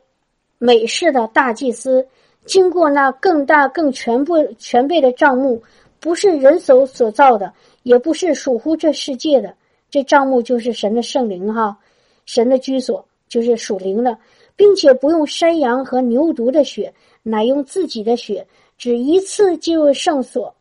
[0.56, 2.08] 美事的大祭司，
[2.46, 5.62] 经过那更大更全部全备的账目，
[6.00, 7.52] 不是人手所造的，
[7.82, 9.54] 也不是属乎这世界的。
[9.90, 11.78] 这账目就是神的圣灵哈，
[12.24, 14.19] 神的居所就是属灵的，
[14.57, 16.93] 并且不用山羊和牛犊的血，
[17.23, 18.47] 乃用自己的血，
[18.78, 20.55] 只一次进入圣所，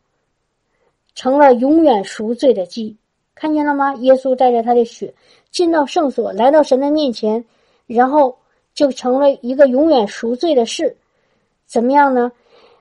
[1.14, 2.96] 成了永远赎罪的祭。
[3.34, 3.94] 看见了吗？
[3.96, 5.14] 耶稣带着他的血
[5.50, 7.44] 进到圣所，来到神的面前。
[7.86, 8.36] 然后
[8.74, 10.96] 就成了一个永远赎罪的事，
[11.66, 12.32] 怎么样呢？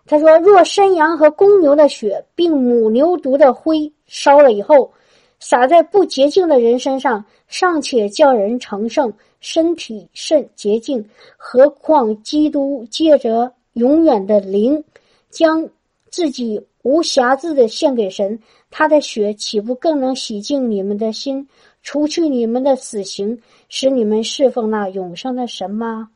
[0.07, 4.91] 他说：“若山羊和公牛的血，并母牛犊的灰烧了以后，
[5.40, 11.07] 洒在不洁净的人身上，尚且叫人成圣，身体甚洁净，
[11.38, 14.84] 何况基督借着永远的灵，
[15.30, 15.68] 将
[16.10, 18.40] 自己无瑕疵的献给神，
[18.72, 21.48] 他的血岂不更能洗净你们的心？”
[21.88, 23.40] 除去你们的死刑，
[23.70, 26.10] 使你们侍奉那永生的神吗？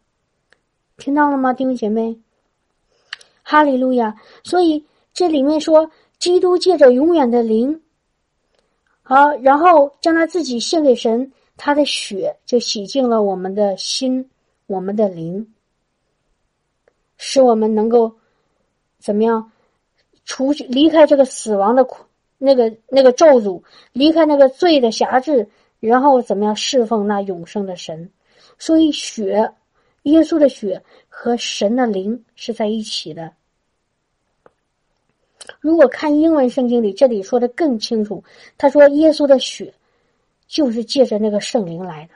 [0.97, 2.17] 听到了吗，弟兄姐妹？
[3.43, 4.15] 哈利路亚！
[4.43, 4.83] 所以
[5.13, 7.79] 这里面说，基督借着永远的灵，
[9.09, 14.29] 好，然后将他自己献给神，他的血就洗净了我们的心，
[14.67, 15.51] 我们的灵，
[17.17, 18.13] 使我们能够
[18.99, 19.51] 怎么样，
[20.25, 22.05] 除去离开这个死亡的苦。
[22.37, 23.63] 那个那个咒诅，
[23.93, 25.49] 离开那个罪的辖制，
[25.79, 28.11] 然后怎么样侍奉那永生的神？
[28.59, 29.51] 所以血，
[30.03, 33.33] 耶稣的血和神的灵是在一起的。
[35.59, 38.23] 如果看英文圣经里，这里说的更清楚，
[38.57, 39.73] 他说耶稣的血
[40.47, 42.13] 就是借着那个圣灵来的，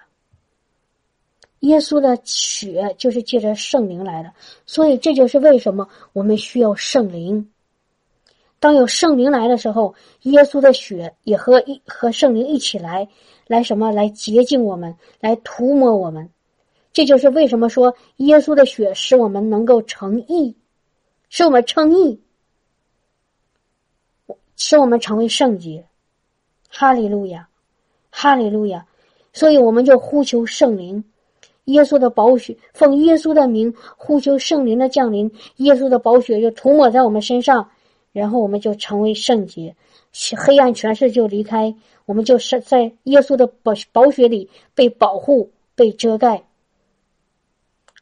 [1.60, 4.32] 耶稣的血就是借着圣灵来的，
[4.66, 7.50] 所以这就是为什么我们需要圣灵。
[8.60, 13.08] 当有圣灵来的时候，耶稣的血也和一和圣灵一起来，
[13.46, 13.92] 来什么？
[13.92, 16.30] 来洁净我们，来涂抹我们，
[16.94, 20.56] 这就是为什么说耶稣的血使我们能够成义，
[21.30, 22.22] 使我们称义，
[24.56, 25.86] 使我们成为圣洁。
[26.70, 27.48] 哈利路亚，
[28.10, 28.86] 哈利路亚！
[29.32, 31.04] 所以我们就呼求圣灵，
[31.66, 37.70] 耶稣的宝血，奉耶稣的名呼求圣灵的降临，耶稣的宝血就涂抹在我们身上，
[38.12, 39.76] 然后我们就成为圣洁，
[40.38, 41.74] 黑暗权势就离开，
[42.06, 46.44] 我们就是在耶稣的宝宝血里被保护、被遮盖。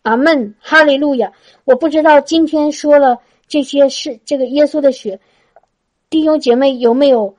[0.04, 1.32] 阿门，哈利路亚！
[1.64, 5.20] 我不知道今天说了这些事，这个耶稣的血，
[6.12, 7.34] 弟兄姐妹有没有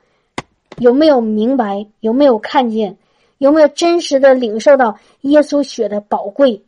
[0.78, 1.86] 有没有明白？
[2.00, 2.96] 有没有看见？
[3.36, 6.64] 有没有真实的领受到耶稣血的宝贵？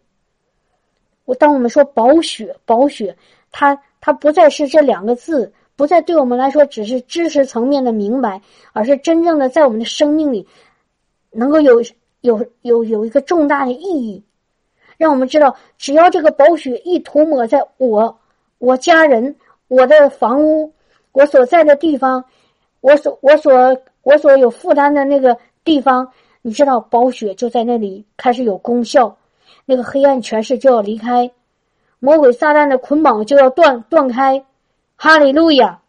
[1.25, 3.17] 我当我们说宝血，宝血，
[3.51, 8.39] 它它不再是这两个字，不再对我们来说只是知识层面的明白，
[8.75, 10.47] 而是真正的在我们的生命里
[11.31, 11.83] 能够有
[12.21, 14.23] 有有有一个重大的意义。
[14.99, 18.15] 让我们知道，只要这个宝血一涂抹在我、
[18.59, 19.35] 我家人、
[19.69, 20.71] 我的房屋、
[21.15, 22.23] 我所在的地方、
[22.81, 23.53] 我所我所
[24.03, 26.07] 我所有负担的那个地方，
[26.43, 29.17] 你知道，宝血就在那里开始有功效，
[29.65, 31.31] 那个黑暗权势就要离开，
[32.01, 34.45] 魔鬼撒旦的捆绑就要断断开。
[34.97, 35.81] 哈利路亚，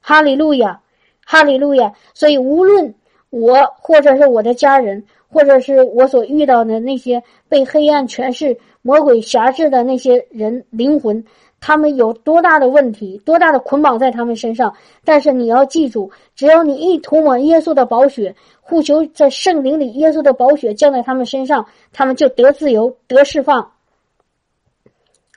[0.00, 0.80] 哈利路亚，
[1.26, 1.92] 哈利路亚。
[2.14, 2.94] 所以，无论
[3.30, 5.04] 我或者是我的家人。
[5.32, 11.24] 或者是我所遇到的那些被黑暗权势、魔鬼辖制的那些人灵魂，
[11.60, 14.74] 他们有多大的问题，多大的捆绑在他们身上？
[15.04, 23.72] 但是你要记住，只要你一涂抹耶稣的宝血，护求在圣灵里耶稣的宝血降在他们身上，他们就得自由、得释放。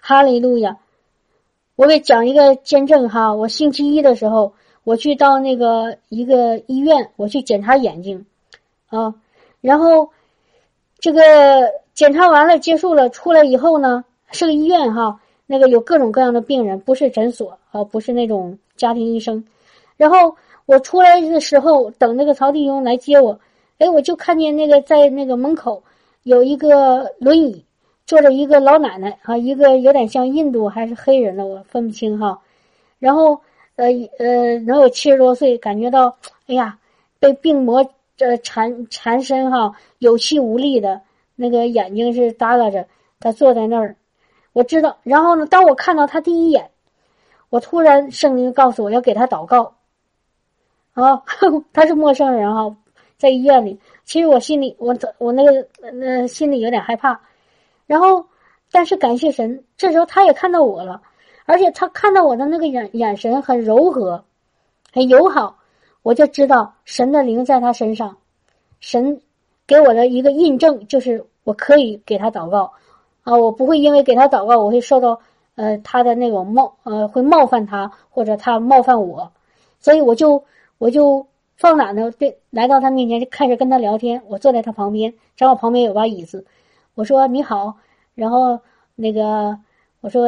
[0.02, 0.78] 哈利路亚！
[1.76, 8.26] 我给讲一个见证哈，我星期一的时候，我去到那个一个医院，我去检查眼睛，
[8.88, 9.16] 啊。
[9.60, 10.10] 然后，
[11.00, 11.22] 这个
[11.94, 19.44] 检查完了，结束了，出来以后呢，是个医院哈，那个有各种各样的病人，不是诊所啊，不是那种家庭医生。
[19.98, 23.40] 然后我出来的时候，等那个曹弟兄来接我，
[23.78, 25.82] 哎，我就看见那个在那个门口
[26.24, 27.64] 有一个轮椅，
[28.06, 32.40] 坐着一个老奶奶啊，一个有点像印度还是黑人的，我分不清哈。
[33.00, 33.40] 然后
[33.76, 33.88] 呃
[34.20, 36.16] 呃，能有七十多岁，感觉到
[36.48, 36.78] 哎呀，
[37.20, 37.86] 被病魔。
[38.16, 41.02] 这缠缠身哈，有气无力的，
[41.36, 42.86] 那个眼睛是耷拉着。
[43.20, 43.96] 他坐在那儿，
[44.54, 44.98] 我知道。
[45.04, 46.72] 然后呢，当我看到他第一眼，
[47.50, 49.76] 我突然圣灵告诉我要给他祷告。
[50.94, 51.24] 啊，
[51.74, 52.76] 他是陌生人哈，
[53.18, 53.80] 在医院里。
[54.06, 57.20] 其实我心里，我我那个那心里有点害怕。
[57.88, 58.26] 然后，
[58.72, 61.02] 但是感谢神，这时候他也看到我了，
[61.46, 64.24] 而且他看到我的那个眼眼神很柔和，
[64.92, 65.58] 很友好。
[66.04, 68.18] 我就知道神的灵在他身上，
[68.82, 69.22] 神
[69.66, 72.74] 给我的一个印证就是我可以给他祷告，
[73.24, 75.20] 啊，我不会因为给他祷告我会受到
[75.56, 79.32] 呃他的那种冒呃会冒犯他或者他冒犯我，
[79.80, 80.44] 所以我就
[80.78, 81.26] 我就
[81.58, 86.46] 放胆的对来到他面前就开始跟他聊天，我坐在他旁边，正好旁边有把椅子，
[86.96, 87.74] 我说你好，
[88.16, 88.60] 然后
[88.96, 89.58] 那个
[90.02, 90.24] 我说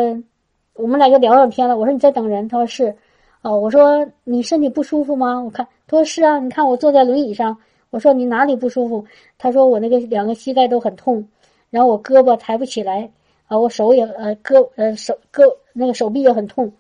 [0.74, 2.96] 我们俩就聊上天了，我说你在等人，他说是。
[3.42, 5.40] 哦，我说你身体不舒服吗？
[5.40, 7.56] 我看他说是啊，你看我坐在轮椅上。
[7.92, 9.06] 我说你哪里不舒服？
[9.38, 11.24] 他说我那个两个膝盖都很痛，
[11.70, 13.10] 然后我胳膊抬不起来
[13.48, 15.44] 啊，我手也呃胳呃手胳
[15.74, 16.72] 那个手臂也很痛。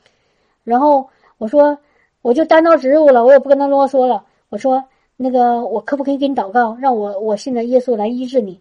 [0.64, 1.08] 然后
[1.38, 1.78] 我说
[2.22, 4.24] 我就单刀直入了，我也不跟他啰嗦了。
[4.50, 4.84] 我说
[5.18, 8.60] 那个我可不可以给你祷告，让我我信的耶稣来医治你？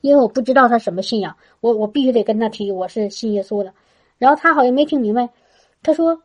[0.00, 3.72] 因为我不知道他什么信仰，我我必须得跟他提我是信耶稣的。
[4.18, 5.28] 然后他好像没听明白，
[5.82, 6.20] 他说。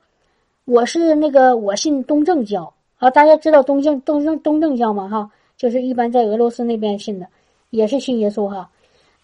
[0.69, 5.07] 我是那个我信东正教啊，大家知道东正东正东正教吗？
[5.07, 7.26] 哈，就是一般在俄罗斯那边信的，
[7.69, 8.69] 也是信耶稣哈。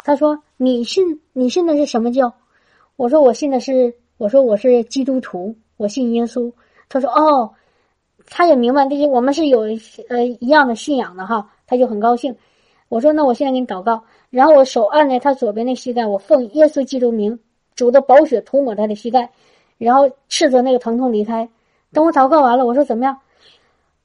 [0.04, 2.34] 他说你信你信的是什么教？
[2.96, 6.52] 我说我信的是我说我是基督徒，我信耶稣。
[6.90, 7.50] 他说哦，
[8.28, 9.62] 他也明白这些，我们是有
[10.10, 12.36] 呃一样的信仰的哈，他就很高兴。
[12.90, 17.40] 我说那我现在给你祷告，然后我手按在他左边的膝盖，我奉耶稣基督名，
[17.76, 19.30] 主的宝血涂抹他的膝盖。
[19.80, 21.50] 然后斥责那个疼痛离开。
[21.92, 23.18] 等我祷告完了，我说怎么样？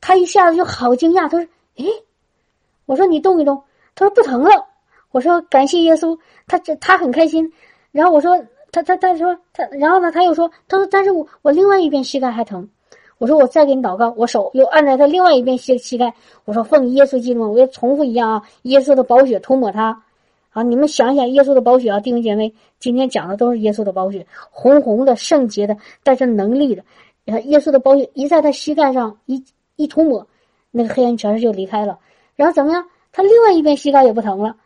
[0.01, 1.87] 他一下子就好惊讶，他说：“诶，
[2.87, 3.63] 我说你动一动。”
[3.95, 4.68] 他说不疼了。
[5.11, 7.53] 我说感谢耶稣，他这他很开心。
[7.93, 8.39] 然后我说
[8.73, 12.69] 他他他说他，然后呢他又说他说但是我我另外一边膝盖还疼。
[13.19, 16.15] 我说我再给你祷告，我手又按在他另外一边膝膝盖。
[16.45, 20.03] 我说奉耶稣基督，我又重复一样啊，耶稣的宝血涂抹他。
[20.51, 20.63] 啊！
[20.63, 26.83] 你们想想，耶稣的宝血啊，弟兄姐妹，今天讲的都是耶稣的宝血，红红的、圣洁的、带着能力的。
[27.25, 29.45] 你看，耶稣的宝血一在他膝盖上一
[29.77, 30.27] 一涂抹，
[30.71, 31.99] 那个黑暗权势就离开了。
[32.35, 32.85] 然后怎么样？
[33.13, 34.57] 他另外一边膝盖也不疼了。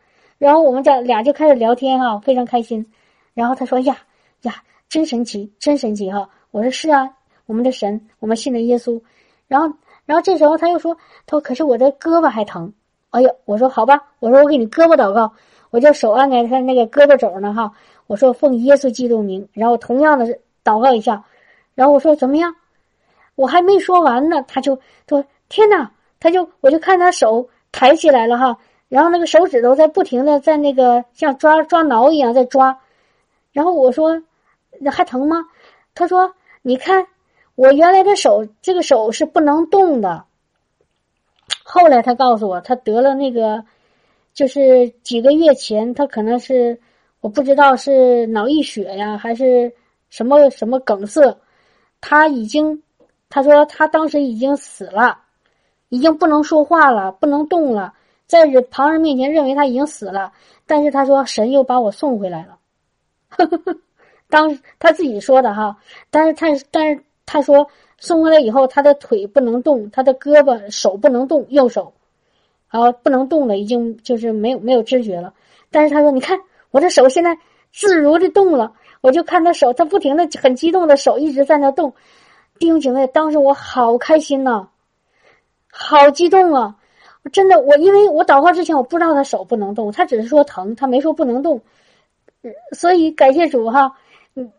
[0.42, 2.84] 然后我们这俩就开始聊天哈，非常开心。
[3.32, 3.96] 然后他说：“呀
[4.42, 7.08] 呀，真神奇，真神奇哈！”我说：“是啊，
[7.46, 9.00] 我们的神，我们信的耶稣。”
[9.46, 9.72] 然后，
[10.04, 10.92] 然后这时候他又说
[11.26, 12.72] ：“他说可是我的胳膊还疼。”
[13.10, 15.32] 哎呀，我说好吧，我说我给你胳膊祷告，
[15.70, 17.70] 我就手按在他那个胳膊肘呢哈。
[18.08, 20.26] 我说奉耶稣基督名，然后同样的
[20.64, 21.22] 祷告一下。
[21.76, 22.52] 然后我说怎么样？
[23.36, 24.76] 我还没说完呢，他就
[25.08, 25.88] 说：“天哪！”
[26.18, 28.58] 他就我就看他手抬起来了哈，
[28.92, 32.78] 然后那个手指头在不停的在那个像抓抓挠一样在抓。
[33.50, 34.22] 然后我说
[34.80, 35.46] ：“那还疼吗？”
[35.96, 37.06] 他说：“你看，
[37.54, 40.26] 我原来的手，这个手是不能动的。
[41.64, 43.64] 后来他告诉我，他得了那个，
[44.34, 46.78] 就是几个月前，他可能是
[47.22, 49.72] 我不知道是脑溢血呀，还是
[50.10, 51.34] 什么什么梗塞，
[52.02, 52.82] 他已经，
[53.30, 55.18] 他说他当时已经死了，
[55.88, 57.94] 已经不能说话了，不能动了，
[58.26, 60.32] 在旁人面前认为他已经死了，
[60.66, 62.58] 但是他说神又把我送回来了。
[64.28, 65.76] ”当他自己说的哈，
[66.10, 67.68] 但是他但是他说
[67.98, 71.92] 送回来以后，他的腿不能动，他的胳膊手不能动，右手，
[72.68, 75.34] 啊不能动了，已经就是没有没有知觉了。
[75.70, 76.40] 但是他说，你看
[76.70, 77.36] 我的手现在
[77.72, 78.72] 自如的动了，
[79.02, 81.92] 我就看他手，他不停的很激动的手一直在那动。
[82.58, 84.68] 弟兄姐妹，当时我好开心呐，
[85.70, 86.76] 好激动啊！
[87.30, 91.60] 真的，我因为我祷告之前我不知道他手不能动，他只是说疼，他没说不能动。
[92.72, 93.92] 所以感谢主哈，
[94.34, 94.50] 嗯，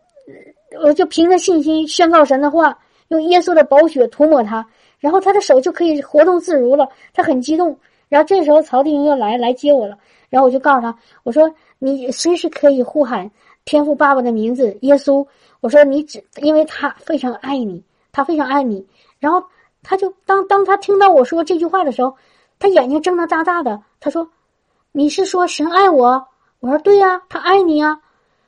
[0.82, 2.78] 我就凭着信心宣告神的话，
[3.08, 4.66] 用耶稣的宝血涂抹他，
[4.98, 6.88] 然后他的手就可以活动自如了。
[7.12, 7.78] 他很激动，
[8.08, 9.98] 然后这时候曹弟兄又来来接我了，
[10.30, 13.30] 然后我就告诉他，我说你随时可以呼喊
[13.66, 15.26] 天父爸爸的名字耶稣。
[15.60, 17.82] 我说你只因为他非常爱你，
[18.12, 18.86] 他非常爱你。
[19.18, 19.44] 然后
[19.82, 22.14] 他就当当他听到我说这句话的时候，
[22.64, 24.26] 他眼睛睁得大大的，他说
[24.90, 26.26] 你是说神爱我？
[26.60, 28.00] 我说对呀，他爱你呀。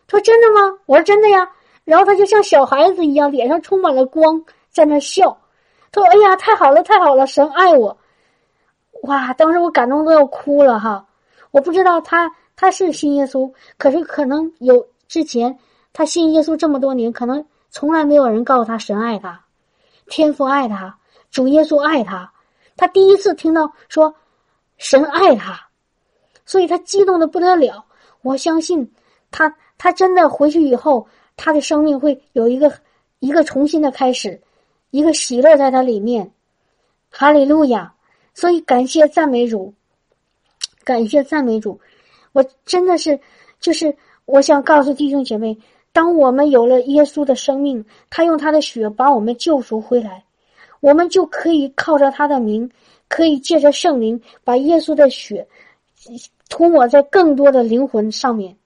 [0.08, 0.78] 他说真的吗？
[0.86, 1.50] 我说真的呀。
[1.84, 5.36] 然后他就像小孩子一样，脸上充满了光，在那笑。
[5.92, 7.94] 他说：“哎呀，太好了，太好了，神爱我。”
[9.04, 9.34] 哇！
[9.34, 11.04] 当时我感动都要哭了哈。
[11.50, 15.58] 我不知道他他是信耶稣，可是可能有之前
[15.92, 19.38] 他信耶稣这么多年，可能从来没有人告诉他神爱他，
[20.08, 20.96] 天父爱他，
[21.30, 22.32] 主耶稣爱他。
[22.76, 24.14] 他第一次听到说
[24.76, 25.68] 神爱他，
[26.44, 27.84] 所以他激动的不得了。
[28.22, 28.92] 我相信
[29.30, 32.72] 他，他真的回去以后，他的生命会有一个
[33.18, 34.40] 一个重新的开始，
[34.90, 36.32] 一个喜乐在他里面。
[37.10, 37.94] 哈利路亚！
[38.34, 39.72] 所以感谢赞美主，
[40.84, 41.80] 感谢赞美主。
[42.32, 43.18] 我真的是，
[43.58, 43.96] 就是
[44.26, 45.56] 我想告诉弟兄姐妹，
[45.92, 50.25] 当我们有了耶稣的生命，他用他的血把我们救赎回来，
[50.86, 52.70] 我们就可以靠着他的名，
[53.08, 55.44] 可以借着圣灵把耶稣的血。
[56.48, 58.56] 涂抹在更多的灵魂上面，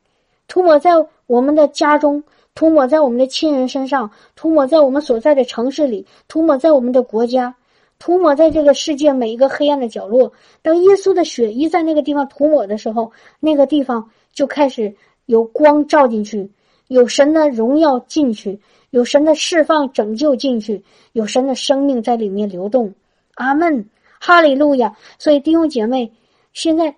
[0.46, 0.90] 涂抹在
[1.26, 2.22] 我们的家中，
[2.54, 7.54] 涂抹在我们的亲人身上，涂抹在我们所在的城市里，涂抹在我们的国家，
[7.98, 10.30] 涂抹在这个世界每一个黑暗的角落。
[10.60, 13.10] 当耶稣的血一在那个地方涂抹的时候，
[13.40, 14.94] 那个地方就开始
[15.24, 16.50] 有光照进去，
[16.88, 18.60] 有神的荣耀进去，
[18.90, 22.92] 有神的释放拯救进去，有神的生命在里面流动。
[23.34, 23.88] 阿门，
[24.20, 24.94] 哈利路亚。
[25.18, 26.12] 所以弟兄姐妹，
[26.52, 26.94] 现在。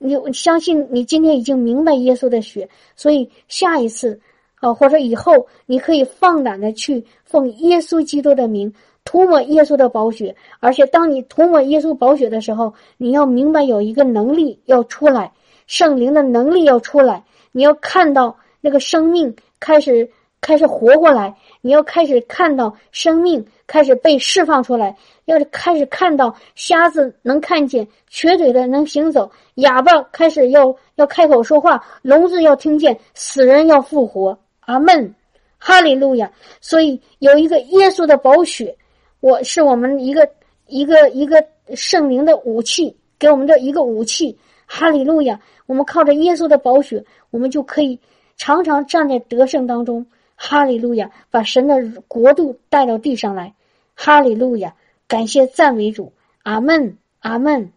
[0.00, 4.20] 你相信你今天已经明白耶稣的血，所以下一次，
[4.60, 8.72] 啊，或者以后，你可以放胆的去奉耶稣基督的名
[9.04, 10.32] 涂抹耶稣的宝血。
[10.60, 15.32] 而且，当你涂抹耶稣宝血的时候，你要明白有一个能力要出来，
[15.66, 17.24] 圣灵的能力要出来。
[17.50, 20.08] 你要看到那个生命开始
[20.48, 24.96] 开始活过来，你要开始看到生命开始被释放出来。
[25.26, 34.38] 要是开始看到瞎子能看见，瘸腿的能行走，哑巴开始要要开口说话，聋子要听见，死人要复活。
[34.60, 35.14] 阿门，
[35.58, 36.32] 哈利路亚。
[36.62, 38.74] 所以有一个耶稣的宝血，
[39.20, 40.26] 我是我们一个
[40.66, 41.44] 一个一个
[41.74, 44.34] 圣灵的武器，给我们的一个武器。
[44.64, 48.00] 哈利路亚，我们靠着耶稣的宝血，我们就可以
[48.38, 50.06] 常常站在得胜当中。
[50.40, 53.52] 哈利路亚，把神的国度带到地上来。
[53.94, 54.72] 哈利路亚。
[55.08, 56.12] 感谢赞美主，
[56.42, 57.72] 阿门，阿门，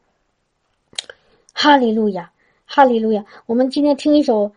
[1.54, 2.30] 哈利路亚，
[2.66, 3.24] 哈利路亚。
[3.46, 4.52] 我们今天听一首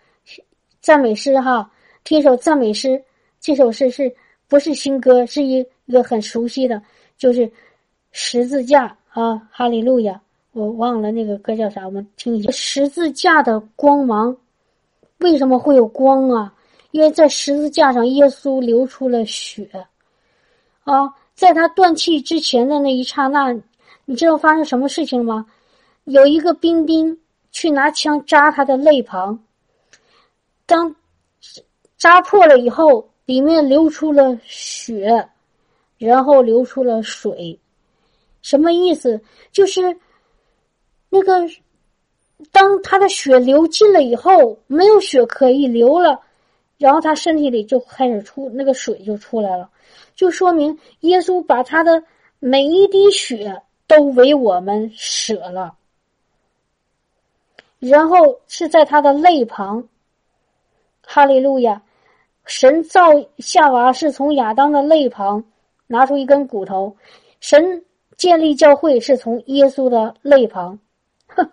[0.81, 1.71] 赞美诗哈，
[2.03, 3.01] 听一首赞美诗。
[3.41, 4.13] 这首诗是
[4.49, 5.25] 不是新歌？
[5.25, 6.83] 是一一个很熟悉的，
[7.17, 7.49] 就是
[8.11, 10.21] 十字架啊，哈利路亚。
[10.51, 12.51] 我忘了那个歌叫啥，我们听一下。
[12.51, 14.37] 十字架的光芒，
[15.19, 16.53] 为什么会有光啊？
[16.95, 19.69] 因为在十字架上，耶稣流出了血
[20.85, 21.13] 啊。
[21.35, 23.53] 在他断气之前的那一刹那，
[24.05, 25.45] 你知道发生什么事情吗？
[26.05, 27.19] 有一个兵丁
[27.51, 29.37] 去拿枪扎他的肋旁。
[30.67, 30.95] 当
[31.99, 35.29] 扎破了以后，里面流出了血，
[35.99, 37.59] 然后流出了水。
[38.41, 39.21] 什么意思？
[39.51, 39.81] 就是
[41.11, 41.45] 那个，
[42.53, 46.21] 当他的血流尽了以后，没有血可以流了，
[46.79, 49.71] 然后他身体里就开始出那个水就出来了，
[50.15, 52.03] 就说明耶稣把他的
[52.39, 55.77] 每一滴血都为我们舍了。
[57.79, 59.89] 然后是在他的肋旁，
[61.03, 61.83] 哈利路亚！
[62.45, 65.45] 神造夏娃是从亚当的肋旁
[65.87, 66.97] 拿出一根骨头，
[67.41, 67.85] 神。
[68.17, 70.79] 建立教会是从耶稣的肋旁，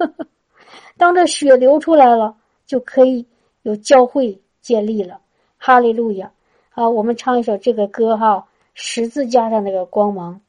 [0.95, 2.38] 当这血流出来了，
[2.68, 3.26] 就可以
[3.64, 5.20] 有教会建立了。
[5.58, 6.32] 哈利路亚！
[6.70, 10.42] 好，我们唱一首这个歌哈，十字架上那个光芒。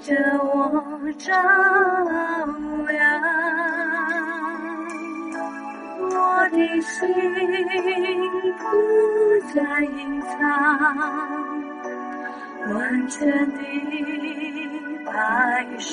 [0.00, 1.30] 着我照
[2.88, 2.98] 亮，
[6.10, 6.14] 我
[6.50, 6.96] 的心
[8.58, 8.60] 不
[9.52, 10.32] 再隐藏，
[12.74, 12.74] 完
[13.08, 13.18] 全
[13.52, 13.58] 的
[15.04, 15.12] 白
[15.78, 15.92] 纱。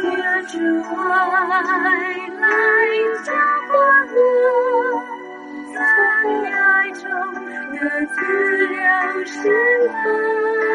[0.00, 0.06] 愿
[0.46, 0.56] 主
[0.94, 0.96] 爱
[2.40, 2.42] 来
[3.24, 3.28] 浇
[3.70, 3.76] 灌
[4.14, 4.16] 我，
[5.78, 5.84] 在
[6.50, 7.08] 爱中
[7.72, 8.16] 的自
[8.74, 9.32] 由释
[9.88, 10.68] 放。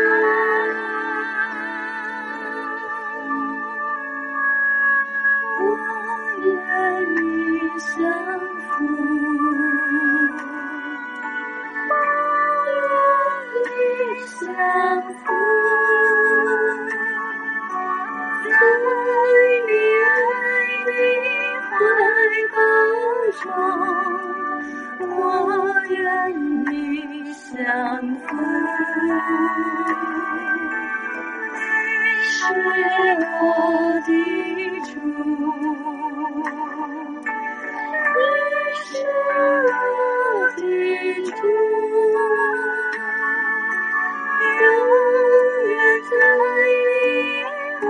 [24.99, 25.95] 我愿
[26.65, 27.61] 你相
[28.19, 29.05] 思你
[32.29, 32.43] 是
[33.19, 33.41] 我
[34.05, 34.09] 的
[34.85, 34.91] 主
[38.15, 38.21] 你
[38.83, 38.91] 是
[39.63, 39.71] 我
[40.57, 40.61] 的
[41.31, 41.37] 主
[44.61, 44.63] 永
[45.69, 45.71] 远
[46.09, 47.01] 在你
[47.81, 47.83] 怀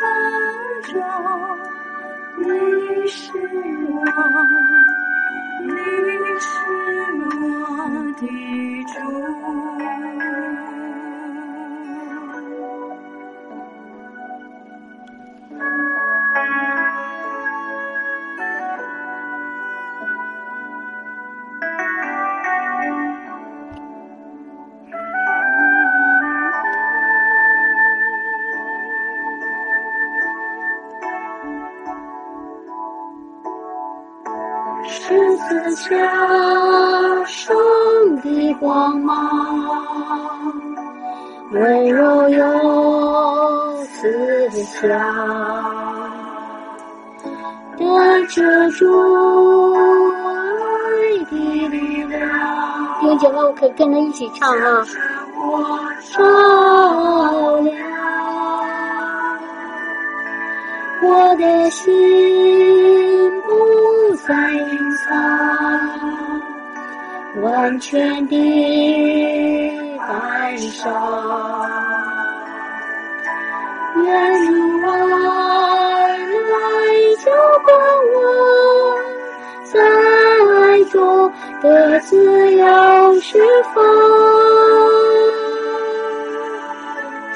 [0.00, 0.02] 抱
[0.82, 0.90] 中
[2.38, 2.44] 你
[3.08, 3.18] 是
[3.88, 3.90] 我。
[5.62, 6.46] 你赤
[7.12, 7.28] 裸
[8.14, 8.26] 的
[8.84, 8.98] 主。
[38.60, 39.18] 光芒，
[41.52, 44.88] 温柔又慈祥，
[47.78, 47.82] 带
[48.28, 48.84] 着主
[49.72, 50.18] 爱
[51.30, 51.36] 的
[51.68, 52.20] 力量。
[53.00, 54.86] 弟兄姐妹，我可以跟着一起唱啊！
[56.12, 56.22] 照
[57.60, 57.74] 亮
[61.02, 63.39] 我的心，
[64.10, 65.08] 不再隐藏。
[67.42, 68.36] 完全的
[69.98, 70.90] 感伤，
[74.04, 74.10] 愿
[74.82, 76.58] 主爱来
[77.24, 77.30] 浇
[77.62, 77.70] 灌
[78.12, 78.18] 我，
[79.72, 79.78] 在
[80.56, 81.32] 爱中
[81.62, 82.66] 的自由
[83.20, 83.38] 释
[83.72, 83.80] 放。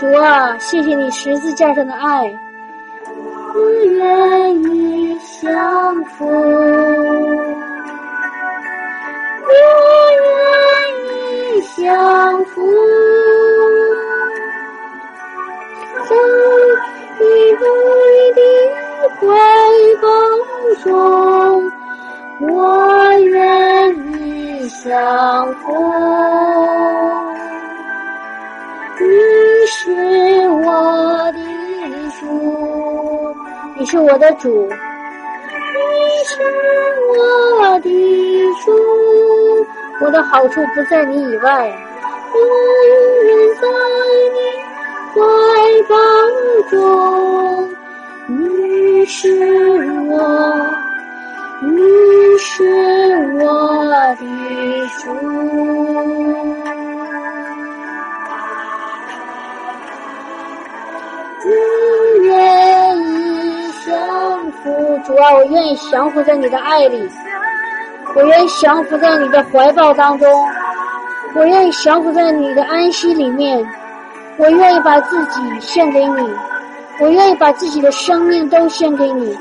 [0.01, 2.37] 主啊，谢谢你十字架上的爱，
[3.55, 4.84] 我愿意
[5.45, 6.25] 相扶。
[11.77, 12.73] 相扶，
[16.09, 16.17] 在
[17.19, 17.23] 你
[17.53, 17.63] 爱
[18.35, 18.41] 的
[19.19, 19.21] 怀
[20.01, 20.07] 抱
[20.83, 20.91] 中，
[22.41, 22.49] 我
[23.19, 23.33] 愿
[24.13, 24.83] 意相
[25.57, 25.63] 扶。
[28.99, 29.05] 你
[29.67, 29.93] 是
[30.49, 30.67] 我
[31.33, 31.39] 的
[32.19, 32.23] 主，
[33.77, 34.69] 你是我的主，
[35.75, 35.79] 你
[36.25, 36.33] 是
[37.11, 37.13] 我
[37.81, 37.89] 的
[38.65, 38.67] 主，
[40.01, 41.69] 我的好处不在你以外，
[42.33, 42.39] 我
[42.89, 42.95] 永
[43.25, 43.31] 远
[43.61, 43.63] 在
[44.35, 44.39] 你
[45.13, 45.15] 怀
[45.89, 45.95] 抱
[46.71, 46.73] 中。
[48.29, 49.21] 你是
[50.09, 50.13] 我，
[51.63, 52.49] 你是
[53.39, 53.45] 我
[54.19, 54.23] 的
[55.03, 55.05] 主。
[64.65, 67.07] 降服，主啊，我愿意降服在你的爱里，
[68.15, 70.27] 我愿意降服在你的怀抱当中，
[71.35, 73.63] 我愿意降服在你的安息里面，
[74.39, 76.29] 我愿意把自己献给你，
[76.99, 79.37] 我愿意把自己的生命都献给你，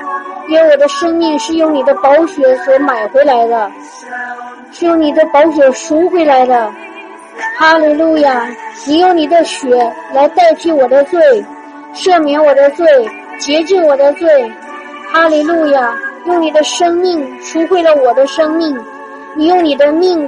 [0.49, 3.71] 因为我的生命是用你的宝血所买回来的，
[4.73, 6.69] 是用你的宝血赎回来的。
[7.57, 8.47] 哈利路亚！
[8.85, 9.69] 你用你的血
[10.13, 11.19] 来代替我的罪。
[11.95, 12.85] 赦免我的罪，
[13.37, 14.51] 洁净我的罪，
[15.13, 15.95] 哈利路亚！
[16.25, 18.75] 用你的生命赎回了我的生命，
[19.35, 20.27] 你用你的命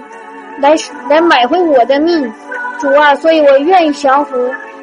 [0.60, 0.76] 来
[1.10, 2.32] 来买回我的命，
[2.78, 3.16] 主啊！
[3.16, 4.38] 所以我愿意降服。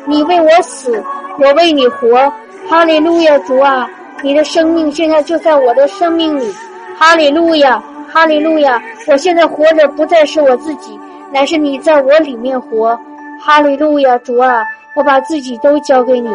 [0.05, 1.01] 你为我死，
[1.39, 2.19] 我为你活，
[2.69, 3.39] 哈利路亚！
[3.39, 3.89] 主啊，
[4.25, 6.53] 你的生命现在就在我的生命里，
[6.99, 7.81] 哈利路亚，
[8.13, 8.83] 哈利路亚！
[9.07, 10.99] 我现在活着不再是我自己，
[11.33, 12.99] 乃是你在我里面活，
[13.41, 14.19] 哈利路亚！
[14.19, 14.67] 主啊，
[14.97, 16.29] 我把自己都交给你。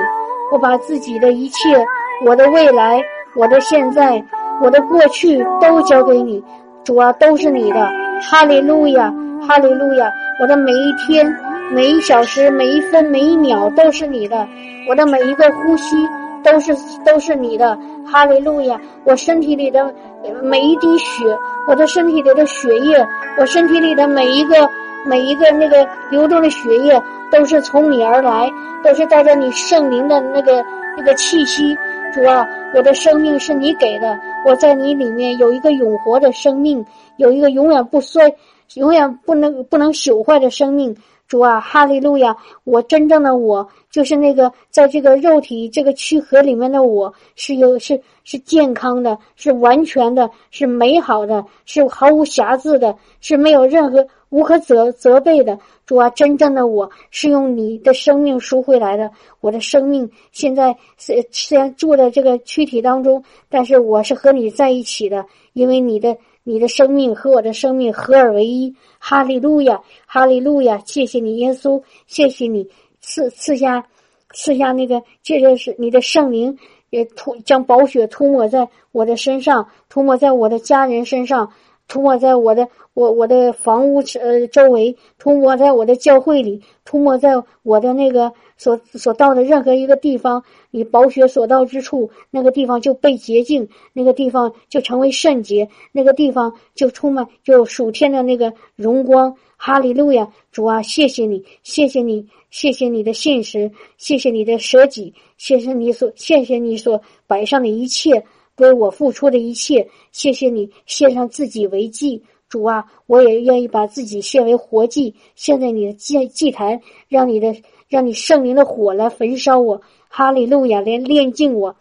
[0.53, 1.85] 我把自己的一切，
[2.25, 3.03] 我的未来，
[3.37, 4.23] 我的现在，
[4.61, 6.43] 我的过去都交给你，
[6.83, 7.87] 主啊，都是你的，
[8.19, 9.13] 哈利路亚，
[9.47, 10.11] 哈利路亚！
[10.41, 11.31] 我的每一天，
[11.71, 14.47] 每一小时，每一分，每一秒都是你的，
[14.89, 15.95] 我的每一个呼吸
[16.43, 17.77] 都是都是你的，
[18.11, 18.79] 哈利路亚！
[19.03, 19.93] 我身体里的
[20.41, 21.23] 每一滴血，
[21.67, 23.07] 我的身体里的血液，
[23.37, 24.67] 我身体里的每一个
[25.05, 26.99] 每一个那个流动的血液。
[27.29, 28.49] 都是从你而来，
[28.81, 30.63] 都是带着你圣灵的那个
[30.95, 31.77] 那个气息。
[32.13, 36.85] 主啊，我的生命是你给的，我在你里面有一个永活的生命，
[37.17, 38.33] 有一个永远不衰、
[38.75, 40.95] 永远不能不能朽坏的生命。
[41.27, 42.35] 主啊，哈利路亚！
[42.63, 54.07] 我真正的我就是那个在这个肉体这个躯壳里面的我，是有是是健康的，是完全的，是美好的，是毫无瑕疵的，是没有任何。
[54.29, 59.09] 无可责责备的主啊，真正的我是用你的生命赎回来的。
[59.39, 66.17] 我的生命现在虽虽然住在这个躯体当中，但是我是和你在一起的，因为你的
[66.47, 68.73] 你的生命和我的生命合而为一。
[68.99, 70.81] 哈利路亚，哈利路亚！
[70.85, 72.65] 谢谢你，耶稣，谢谢你
[73.01, 73.85] 赐赐下
[74.31, 76.57] 赐下那个，这就是你的圣灵，
[76.89, 81.51] 也涂将宝血涂抹在我的身上，涂抹在我的家人身上。
[81.87, 87.31] 涂抹在我的我我的房屋呃周围，涂抹在我的教会里，涂抹在
[87.63, 99.35] 我的那个所所到的任何一个地方，你宝血所到之处，那个地方就被洁净，那个地方就成为圣洁，那个地方就充满就属天的那个荣光。
[99.59, 108.23] 哈利路亚，主啊，谢谢你，谢谢你，谢谢你的信实，谢谢你的舍己，谢谢你所谢谢你所摆上的一切。
[108.57, 117.55] 为我付出的一切，谢谢你献上自己为祭，主啊，我也愿意把自己献为活祭，献在你的祭祭坛，让你的
[117.87, 121.75] 让你圣灵的火来焚烧我，哈利路亚，来炼净我，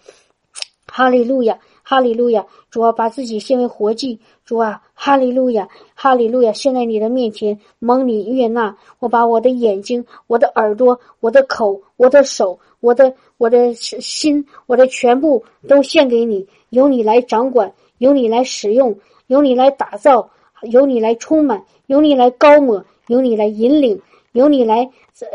[0.86, 1.58] 哈利路亚，
[1.88, 16.44] 哈利路亚，主啊，把自己献为活祭，主啊，哈利路亚，哈利路亚，现在你的面前蒙你悦纳，我把我的眼睛、我的耳朵、我的口、我的手、我的我的心、我的全部都献给你。
[16.70, 18.98] 由你来掌管，由你来使用，
[19.28, 20.28] 由你来打造，
[20.62, 24.02] 由你来充满，由你来高抹，由你来引领，
[24.32, 24.90] 由你来，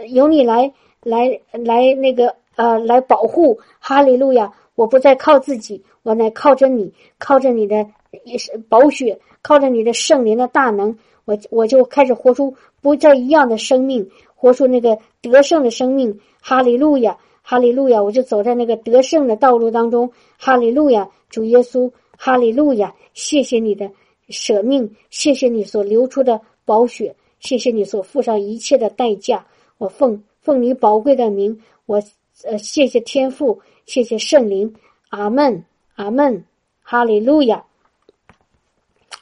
[0.10, 3.58] 由你来来来那个呃来保护。
[3.80, 4.52] 哈利路亚！
[4.76, 7.86] 我不再靠自己，我乃靠着你，靠着你的
[8.24, 16.20] 也是宝血，靠着你的圣灵的大能，我我就开始活出不再一样的生命，活出那个得胜的生命。
[16.42, 17.18] 哈利路亚！
[17.44, 18.02] 哈利路亚！
[18.02, 20.12] 我就走在那个得胜的道路当中。
[20.38, 21.08] 哈利路亚！
[21.30, 22.96] 主耶稣，哈利路亚！
[23.14, 23.92] 谢谢你的
[24.30, 29.46] 舍命，谢谢你所流出的宝血，谢谢你所付上一切的代价。
[29.78, 32.02] 我奉奉你宝贵的名，我
[32.44, 34.74] 呃谢谢天父，谢谢圣灵，
[35.10, 35.64] 阿门，
[35.96, 36.46] 阿门，
[36.84, 37.66] 哈利路亚，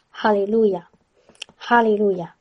[0.09, 0.89] 哈利路亚，
[1.57, 2.35] 哈利路亚。